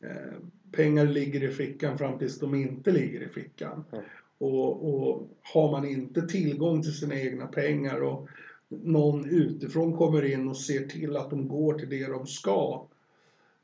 eh, 0.03 0.37
pengar 0.71 1.05
ligger 1.05 1.43
i 1.43 1.51
fickan 1.51 1.97
fram 1.97 2.19
tills 2.19 2.39
de 2.39 2.55
inte 2.55 2.91
ligger 2.91 3.21
i 3.21 3.27
fickan. 3.29 3.83
Mm. 3.91 4.05
Och, 4.37 4.93
och 4.93 5.29
har 5.53 5.71
man 5.71 5.85
inte 5.85 6.27
tillgång 6.27 6.81
till 6.81 6.97
sina 6.97 7.15
egna 7.15 7.47
pengar 7.47 8.01
och 8.01 8.29
någon 8.69 9.29
utifrån 9.29 9.97
kommer 9.97 10.25
in 10.25 10.49
och 10.49 10.57
ser 10.57 10.87
till 10.87 11.17
att 11.17 11.29
de 11.29 11.47
går 11.47 11.73
till 11.73 11.89
det 11.89 12.07
de 12.07 12.27
ska. 12.27 12.87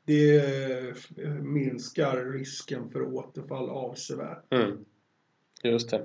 Det 0.06 0.36
eh, 1.24 1.32
minskar 1.42 2.32
risken 2.32 2.90
för 2.90 3.02
återfall 3.02 3.70
avsevärt. 3.70 4.52
Mm. 4.52 4.84
Just 5.62 5.90
det. 5.90 6.02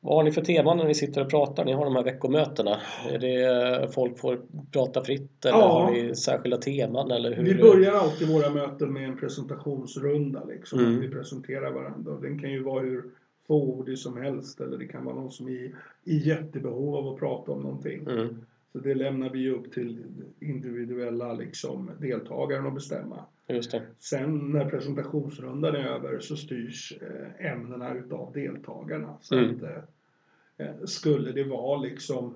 Vad 0.00 0.14
har 0.16 0.22
ni 0.22 0.32
för 0.32 0.40
teman 0.42 0.76
när 0.76 0.84
ni 0.84 0.94
sitter 0.94 1.20
och 1.24 1.30
pratar? 1.30 1.64
Ni 1.64 1.72
har 1.72 1.84
de 1.84 1.96
här 1.96 2.04
veckomötena. 2.04 2.80
Är 3.10 3.18
det 3.18 3.44
eh, 3.82 3.90
folk 3.90 4.18
får 4.18 4.40
prata 4.72 5.04
fritt 5.04 5.44
eller 5.44 5.58
Ja. 5.58 5.68
har 5.68 5.90
ni 5.92 6.14
särskilda 6.14 6.56
teman 6.56 7.10
eller 7.10 7.34
hur? 7.34 7.44
Vi 7.44 7.54
börjar 7.54 7.92
alltid 7.92 8.28
våra 8.28 8.50
möten 8.50 8.92
med 8.92 9.04
en 9.08 9.16
presentationsrunda. 9.18 10.44
Liksom, 10.44 10.78
Mm. 10.78 11.00
vi 11.00 11.08
presenterar 11.08 11.70
varandra. 11.72 12.12
Den 12.20 12.38
kan 12.38 12.52
ju 12.52 12.62
vara 12.62 12.82
hur 12.82 13.04
fåordig 13.46 13.98
som 13.98 14.16
helst 14.22 14.60
eller 14.60 14.78
det 14.78 14.86
kan 14.86 15.04
vara 15.04 15.14
någon 15.14 15.30
som 15.30 15.46
är 15.48 15.52
i, 15.52 15.74
i 16.04 16.16
jättebehov 16.28 16.96
av 16.96 17.08
att 17.14 17.20
prata 17.20 17.52
om 17.52 17.62
någonting. 17.62 18.00
Mm. 18.00 18.44
Så 18.74 18.80
det 18.80 18.94
lämnar 18.94 19.30
vi 19.30 19.50
upp 19.50 19.72
till 19.72 20.04
individuella 20.40 21.32
liksom, 21.32 21.90
deltagaren 22.00 22.66
att 22.66 22.74
bestämma. 22.74 23.24
Just 23.48 23.70
det. 23.70 23.82
Sen 23.98 24.52
när 24.52 24.70
presentationsrundan 24.70 25.74
är 25.74 25.84
över 25.84 26.20
så 26.20 26.36
styrs 26.36 26.92
eh, 27.00 27.46
ämnena 27.52 27.94
utav 27.94 28.32
deltagarna. 28.32 29.18
Så 29.20 29.38
Mm. 29.38 29.56
att, 29.56 29.62
eh, 29.62 30.66
eh, 30.66 30.84
skulle 30.84 31.32
det 31.32 31.44
vara 31.44 31.80
liksom 31.80 32.34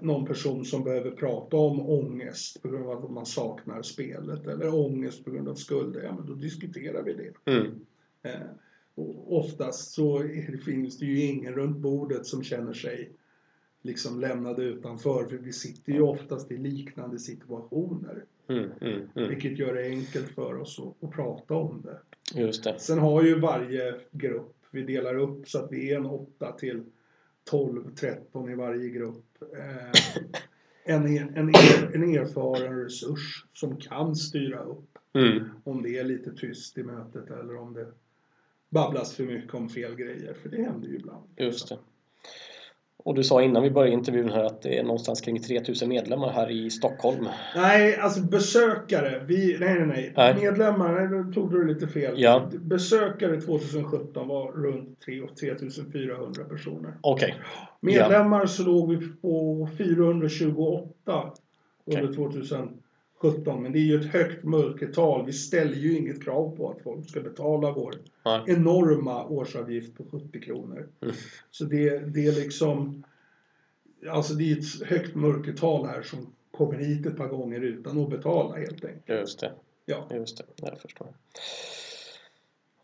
någon 0.00 0.26
person 0.26 0.64
som 0.64 0.84
behöver 0.84 1.10
prata 1.10 1.56
om 1.56 1.80
ångest 1.80 2.62
på 2.62 2.68
grund 2.68 2.86
av 2.86 3.04
att 3.04 3.10
man 3.10 3.26
saknar 3.26 3.82
spelet 3.82 4.46
eller 4.46 4.74
ångest 4.74 5.24
på 5.24 5.30
grund 5.30 5.48
av 5.48 5.54
skulder, 5.54 6.02
ja 6.02 6.14
men 6.16 6.26
då 6.26 6.34
diskuterar 6.34 7.02
vi 7.02 7.12
det. 7.12 7.50
Mm. 7.52 7.70
Och 8.94 9.38
oftast 9.38 9.90
så 9.90 10.22
finns 10.64 10.98
det 10.98 11.06
ju 11.06 11.20
ingen 11.20 11.54
runt 11.54 11.76
bordet 11.76 12.26
som 12.26 12.42
känner 12.42 12.72
sig 12.72 13.10
liksom 13.84 14.20
lämnade 14.20 14.62
utanför 14.62 15.24
för 15.24 15.36
vi 15.36 15.52
sitter 15.52 15.92
ju 15.92 16.00
oftast 16.00 16.52
i 16.52 16.56
liknande 16.56 17.18
situationer. 17.18 18.24
Mm. 18.48 18.70
Mm. 18.80 19.08
Mm. 19.14 19.28
Vilket 19.28 19.58
gör 19.58 19.74
det 19.74 19.86
enkelt 19.86 20.28
för 20.28 20.60
oss 20.60 20.80
att, 20.80 21.04
att 21.04 21.10
prata 21.14 21.54
om 21.54 21.82
det. 21.82 21.98
Det. 22.64 22.80
Sen 22.80 22.98
har 22.98 23.22
ju 23.22 23.40
varje 23.40 23.94
grupp, 24.10 24.56
vi 24.70 24.82
delar 24.82 25.18
upp 25.18 25.48
så 25.48 25.58
att 25.58 25.72
vi 25.72 25.92
är 25.92 25.96
en 25.96 26.06
8 26.06 26.52
till 26.52 26.82
12, 27.44 27.94
13 27.94 28.50
i 28.50 28.54
varje 28.54 28.88
grupp. 28.88 29.42
Eh, 29.52 30.00
en, 30.84 31.06
en, 31.06 31.36
en, 31.36 31.48
en 31.94 32.14
erfaren 32.16 32.84
resurs 32.84 33.44
som 33.52 33.76
kan 33.76 34.16
styra 34.16 34.62
upp 34.62 34.94
Mm. 35.14 35.48
om 35.64 35.82
det 35.82 35.98
är 35.98 36.04
lite 36.04 36.32
tyst 36.32 36.78
i 36.78 36.82
mötet 36.82 37.30
eller 37.30 37.56
om 37.56 37.74
det 37.74 37.86
babblas 38.68 39.14
för 39.14 39.24
mycket 39.24 39.54
om 39.54 39.68
fel 39.68 39.94
grejer, 39.94 40.34
för 40.42 40.48
det 40.48 40.62
händer 40.62 40.88
ju 40.88 40.96
ibland. 40.96 41.24
Just 41.36 41.68
det. 41.68 41.78
Och 43.04 43.14
du 43.14 43.24
sa 43.24 43.42
innan 43.42 43.62
vi 43.62 43.70
började 43.70 43.94
intervjun 43.94 44.28
här 44.28 44.44
att 44.44 44.62
det 44.62 44.78
är 44.78 44.82
någonstans 44.82 45.20
kring 45.20 45.42
3000 45.42 45.88
medlemmar 45.88 46.32
här 46.32 46.50
i 46.50 46.70
Stockholm. 46.70 47.28
Nej, 47.56 47.96
alltså 47.96 48.20
besökare. 48.20 49.24
Vi, 49.26 49.56
nej, 49.60 49.74
nej, 49.74 49.86
nej. 49.86 50.12
nej. 50.16 50.34
Medlemmar, 50.34 50.92
nej, 50.92 51.24
då 51.24 51.32
tog 51.32 51.50
du 51.50 51.66
lite 51.66 51.88
fel. 51.88 52.14
Ja. 52.16 52.50
Besökare 52.52 53.40
2017 53.40 54.28
var 54.28 54.52
runt 54.52 55.00
3400 55.00 56.44
personer. 56.44 56.94
Okej. 57.00 57.34
Okay. 57.80 57.94
Medlemmar 57.98 58.40
ja. 58.40 58.46
så 58.46 58.62
låg 58.62 58.90
vi 58.90 59.08
på 59.22 59.68
428 59.78 61.32
under 61.86 62.02
okay. 62.02 62.14
2000 62.14 62.68
17, 63.20 63.62
men 63.62 63.72
det 63.72 63.78
är 63.78 63.80
ju 63.80 64.00
ett 64.00 64.12
högt 64.12 64.44
mörkertal. 64.44 65.26
Vi 65.26 65.32
ställer 65.32 65.74
ju 65.74 65.98
inget 65.98 66.24
krav 66.24 66.56
på 66.56 66.70
att 66.70 66.82
folk 66.82 67.10
ska 67.10 67.20
betala 67.20 67.72
vår 67.72 67.94
ja. 68.22 68.44
enorma 68.46 69.26
årsavgift 69.26 69.96
på 69.96 70.04
70 70.04 70.40
kronor. 70.40 70.88
Mm. 71.02 71.14
Så 71.50 71.64
det, 71.64 71.98
det 71.98 72.26
är 72.26 72.32
liksom... 72.32 73.04
Alltså 74.10 74.34
det 74.34 74.52
är 74.52 74.58
ett 74.58 74.88
högt 74.88 75.14
mörkertal 75.14 75.86
här 75.86 76.02
som 76.02 76.26
kommer 76.50 76.74
hit 76.74 77.06
ett 77.06 77.16
par 77.16 77.28
gånger 77.28 77.60
utan 77.60 78.02
att 78.02 78.10
betala 78.10 78.56
helt 78.56 78.84
enkelt. 78.84 79.20
Just 79.20 79.40
det. 79.40 79.52
Ja. 79.86 80.08
Just 80.10 80.38
det, 80.38 80.44
jag 80.56 80.80
förstår. 80.80 81.08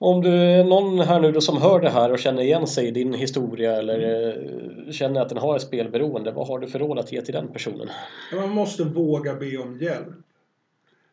Om 0.02 0.22
du 0.22 0.28
är 0.28 0.64
någon 0.64 1.00
här 1.00 1.20
nu 1.20 1.32
då 1.32 1.40
som 1.40 1.62
hör 1.62 1.80
det 1.80 1.90
här 1.90 2.12
och 2.12 2.18
känner 2.18 2.42
igen 2.42 2.66
sig 2.66 2.88
i 2.88 2.90
din 2.90 3.14
historia 3.14 3.76
eller 3.76 4.28
eh, 4.28 4.92
känner 4.92 5.20
att 5.20 5.28
den 5.28 5.38
har 5.38 5.56
ett 5.56 5.62
spelberoende, 5.62 6.30
vad 6.32 6.48
har 6.48 6.58
du 6.58 6.66
för 6.66 6.78
råd 6.78 6.98
att 6.98 7.12
ge 7.12 7.22
till 7.22 7.34
den 7.34 7.48
personen? 7.48 7.88
Man 8.34 8.50
måste 8.50 8.84
våga 8.84 9.34
be 9.34 9.56
om 9.56 9.78
hjälp. 9.78 10.08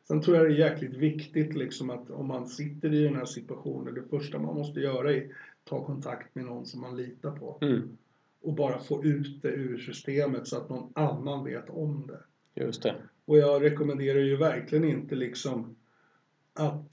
Sen 0.08 0.22
tror 0.22 0.38
jag 0.38 0.46
det 0.46 0.54
är 0.54 0.70
jäkligt 0.70 0.94
viktigt 0.94 1.56
liksom 1.56 1.90
att 1.90 2.10
om 2.12 2.28
man 2.28 2.48
sitter 2.48 2.94
i 2.94 3.04
den 3.04 3.16
här 3.16 3.26
situationen, 3.26 3.94
det 3.94 4.04
första 4.18 4.40
man 4.40 4.56
måste 4.56 4.80
göra 4.80 5.14
är 5.14 5.28
ta 5.64 5.86
kontakt 5.86 6.36
med 6.36 6.46
någon 6.46 6.66
som 6.66 6.82
man 6.82 6.98
litar 6.98 7.32
på. 7.32 7.58
Mm, 7.62 7.98
Och 8.42 8.54
bara 8.54 8.80
få 8.80 9.04
ut 9.04 9.42
det 9.42 9.50
ur 9.50 9.78
systemet 9.78 10.48
så 10.48 10.58
att 10.58 10.70
någon 10.70 10.92
annan 10.96 11.44
vet 11.44 11.70
om 11.70 12.08
det. 12.08 12.64
just 12.64 12.84
det. 12.84 12.96
Och 13.26 13.38
jag 13.38 13.64
rekommenderar 13.64 14.20
ju 14.20 14.38
verkligen 14.38 14.84
inte 14.86 15.16
liksom 15.16 15.76
att 16.54 16.86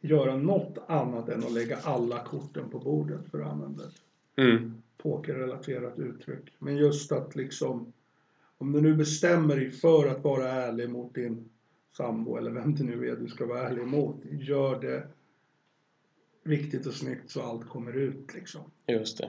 göra 0.00 0.36
något 0.36 0.78
annat 0.86 1.28
än 1.28 1.44
att 1.44 1.52
lägga 1.52 1.76
alla 1.76 2.24
korten 2.24 2.70
på 2.70 2.78
bordet 2.78 3.30
för 3.30 3.40
att 3.40 3.52
använda 3.52 3.84
ett 3.84 4.02
Mm, 4.36 4.82
pokerrelaterat 4.98 5.98
uttryck. 5.98 6.54
Men 6.58 6.76
just 6.76 7.12
att 7.12 7.36
liksom, 7.36 7.92
om 8.58 8.72
du 8.72 8.80
nu 8.80 8.94
bestämmer 8.94 9.56
dig 9.56 9.70
för 9.70 10.08
att 10.08 10.24
vara 10.24 10.48
ärlig 10.52 10.90
mot 10.90 11.14
din 11.14 11.50
sambo 11.96 12.36
eller 12.36 12.50
vem 12.50 12.74
det 12.74 12.84
nu 12.84 13.08
är 13.08 13.16
du 13.16 13.28
ska 13.28 13.46
vara 13.46 13.68
ärlig 13.68 13.86
mot, 13.86 14.16
gör 14.24 14.80
det 14.80 15.06
riktigt 16.44 16.86
och 16.86 16.94
snyggt 16.94 17.30
så 17.30 17.42
allt 17.42 17.68
kommer 17.68 17.96
ut 17.96 18.34
liksom. 18.34 18.60
just 18.86 19.18
det. 19.18 19.28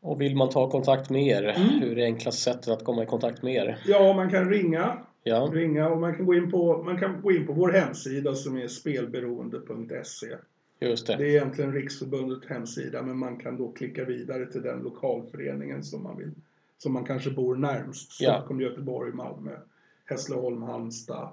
Och 0.00 0.20
vill 0.20 0.36
man 0.36 0.50
ta 0.50 0.70
kontakt 0.70 1.10
med 1.10 1.26
er, 1.26 1.54
hur 1.80 1.90
är 1.92 1.96
det 1.96 2.04
enklaste 2.04 2.42
sättet 2.42 2.68
att 2.68 2.84
komma 2.84 3.02
i 3.02 3.06
kontakt 3.06 3.42
med 3.42 3.54
er? 3.54 3.78
Ja, 3.86 4.12
man 4.16 4.30
kan 4.30 4.50
ringa, 4.50 4.98
Ja, 5.28 5.50
ringa 5.52 5.88
och 5.88 6.00
man 6.00 6.14
kan 6.16 6.26
gå 6.26 6.34
in 6.34 6.50
på, 6.50 6.82
man 6.82 6.98
kan 6.98 7.22
gå 7.22 7.32
in 7.32 7.46
på 7.46 7.52
vår 7.52 7.70
hemsida 7.70 8.34
som 8.34 8.56
är 8.56 8.68
spelberoende.se. 8.68 10.36
just 10.80 11.06
det. 11.06 11.16
Det 11.16 11.24
är 11.24 11.28
egentligen 11.30 11.72
Riksförbundets 11.72 12.46
hemsida 12.46 13.02
men 13.02 13.18
man 13.18 13.36
kan 13.36 13.56
då 13.56 13.72
klicka 13.72 14.04
vidare 14.04 14.46
till 14.46 14.62
den 14.62 14.82
lokalföreningen 14.82 15.82
som 15.84 16.02
man 16.02 16.16
vill, 16.16 16.30
som 16.78 16.92
man 16.92 17.04
kanske 17.04 17.30
bor 17.30 17.54
närmst. 17.56 18.20
Ja. 18.20 18.34
Stockholm, 18.38 18.60
Göteborg, 18.60 19.12
Malmö, 19.12 19.56
Hässleholm, 20.04 20.62
Halmstad, 20.62 21.28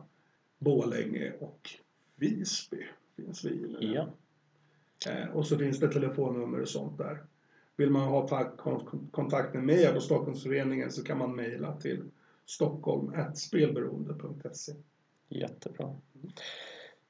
Borlänge 0.60 1.32
och 1.40 1.70
Visby 2.16 2.84
finns 3.16 3.46
vi. 3.46 3.76
Ja, 3.96 4.08
Eh, 5.08 5.36
och 5.36 5.48
så 5.48 5.58
finns 5.58 5.80
det 5.80 5.88
telefonnummer 5.88 6.62
och 6.62 6.68
sånt 6.68 6.98
där. 6.98 7.18
Vill 7.78 7.90
man 7.90 8.08
ha 8.08 8.28
ta- 8.28 8.52
kon- 8.58 9.08
kontakt 9.12 9.54
med 9.54 9.64
mig 9.64 9.94
på 9.94 10.00
Stockholmsföreningen 10.00 10.92
så 10.92 11.04
kan 11.04 11.18
man 11.18 11.36
mejla 11.36 11.76
till 11.78 12.02
stockholm.spelberoende.se. 12.46 14.72
jättebra. 15.30 15.86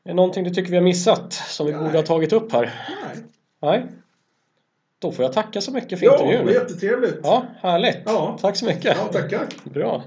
Är 0.04 0.10
det 0.10 0.14
någonting 0.14 0.44
du 0.44 0.50
tycker 0.50 0.72
vi 0.72 0.78
har 0.78 0.84
missat 0.84 1.34
som 1.34 1.66
vi 1.66 1.72
Nej. 1.72 1.82
borde 1.84 1.98
ha 1.98 2.04
tagit 2.06 2.34
upp 2.34 2.52
här? 2.52 2.62
Nej. 3.06 3.24
Nej? 3.62 3.86
Då 5.00 5.12
får 5.12 5.26
jag 5.26 5.34
tacka 5.34 5.62
så 5.62 5.72
mycket 5.72 6.00
för 6.00 6.06
Ja, 6.06 6.18
det 6.18 6.24
var 6.24 6.32
intervjun. 6.32 6.54
jättetrevligt. 6.54 7.20
Ja, 7.24 7.46
härligt. 7.62 7.98
Ja. 8.06 8.38
Tack 8.42 8.56
så 8.56 8.66
mycket. 8.66 8.98
ja 8.98 9.06
tackar. 9.12 9.48
Bra. 9.64 10.04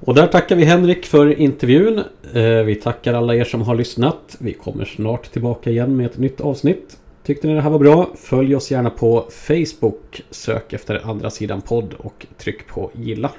Och 0.00 0.14
där 0.14 0.26
tackar 0.26 0.56
vi 0.56 0.64
Henrik 0.64 1.06
för 1.06 1.40
intervjun. 1.40 1.98
Eh, 2.34 2.62
Vi 2.64 2.74
tackar 2.74 3.14
alla 3.14 3.34
er 3.34 3.44
som 3.44 3.62
har 3.62 3.74
lyssnat. 3.74 4.36
Vi 4.40 4.52
kommer 4.52 4.84
snart 4.84 5.32
tillbaka 5.32 5.70
igen 5.70 5.96
med 5.96 6.06
ett 6.06 6.18
nytt 6.18 6.40
avsnitt. 6.40 6.98
Tyckte 7.24 7.46
ni 7.46 7.54
det 7.54 7.60
här 7.60 7.70
var 7.70 7.78
bra? 7.78 8.10
Följ 8.16 8.56
oss 8.56 8.70
gärna 8.70 8.90
på 8.90 9.26
Facebook. 9.30 10.22
Sök 10.30 10.72
efter 10.72 11.10
andra 11.10 11.30
sidan 11.30 11.60
podd 11.60 11.94
och 11.98 12.26
tryck 12.38 12.66
på 12.68 12.90
gilla. 12.94 13.30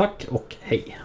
Tack 0.00 0.26
och 0.30 0.56
hej! 0.60 0.98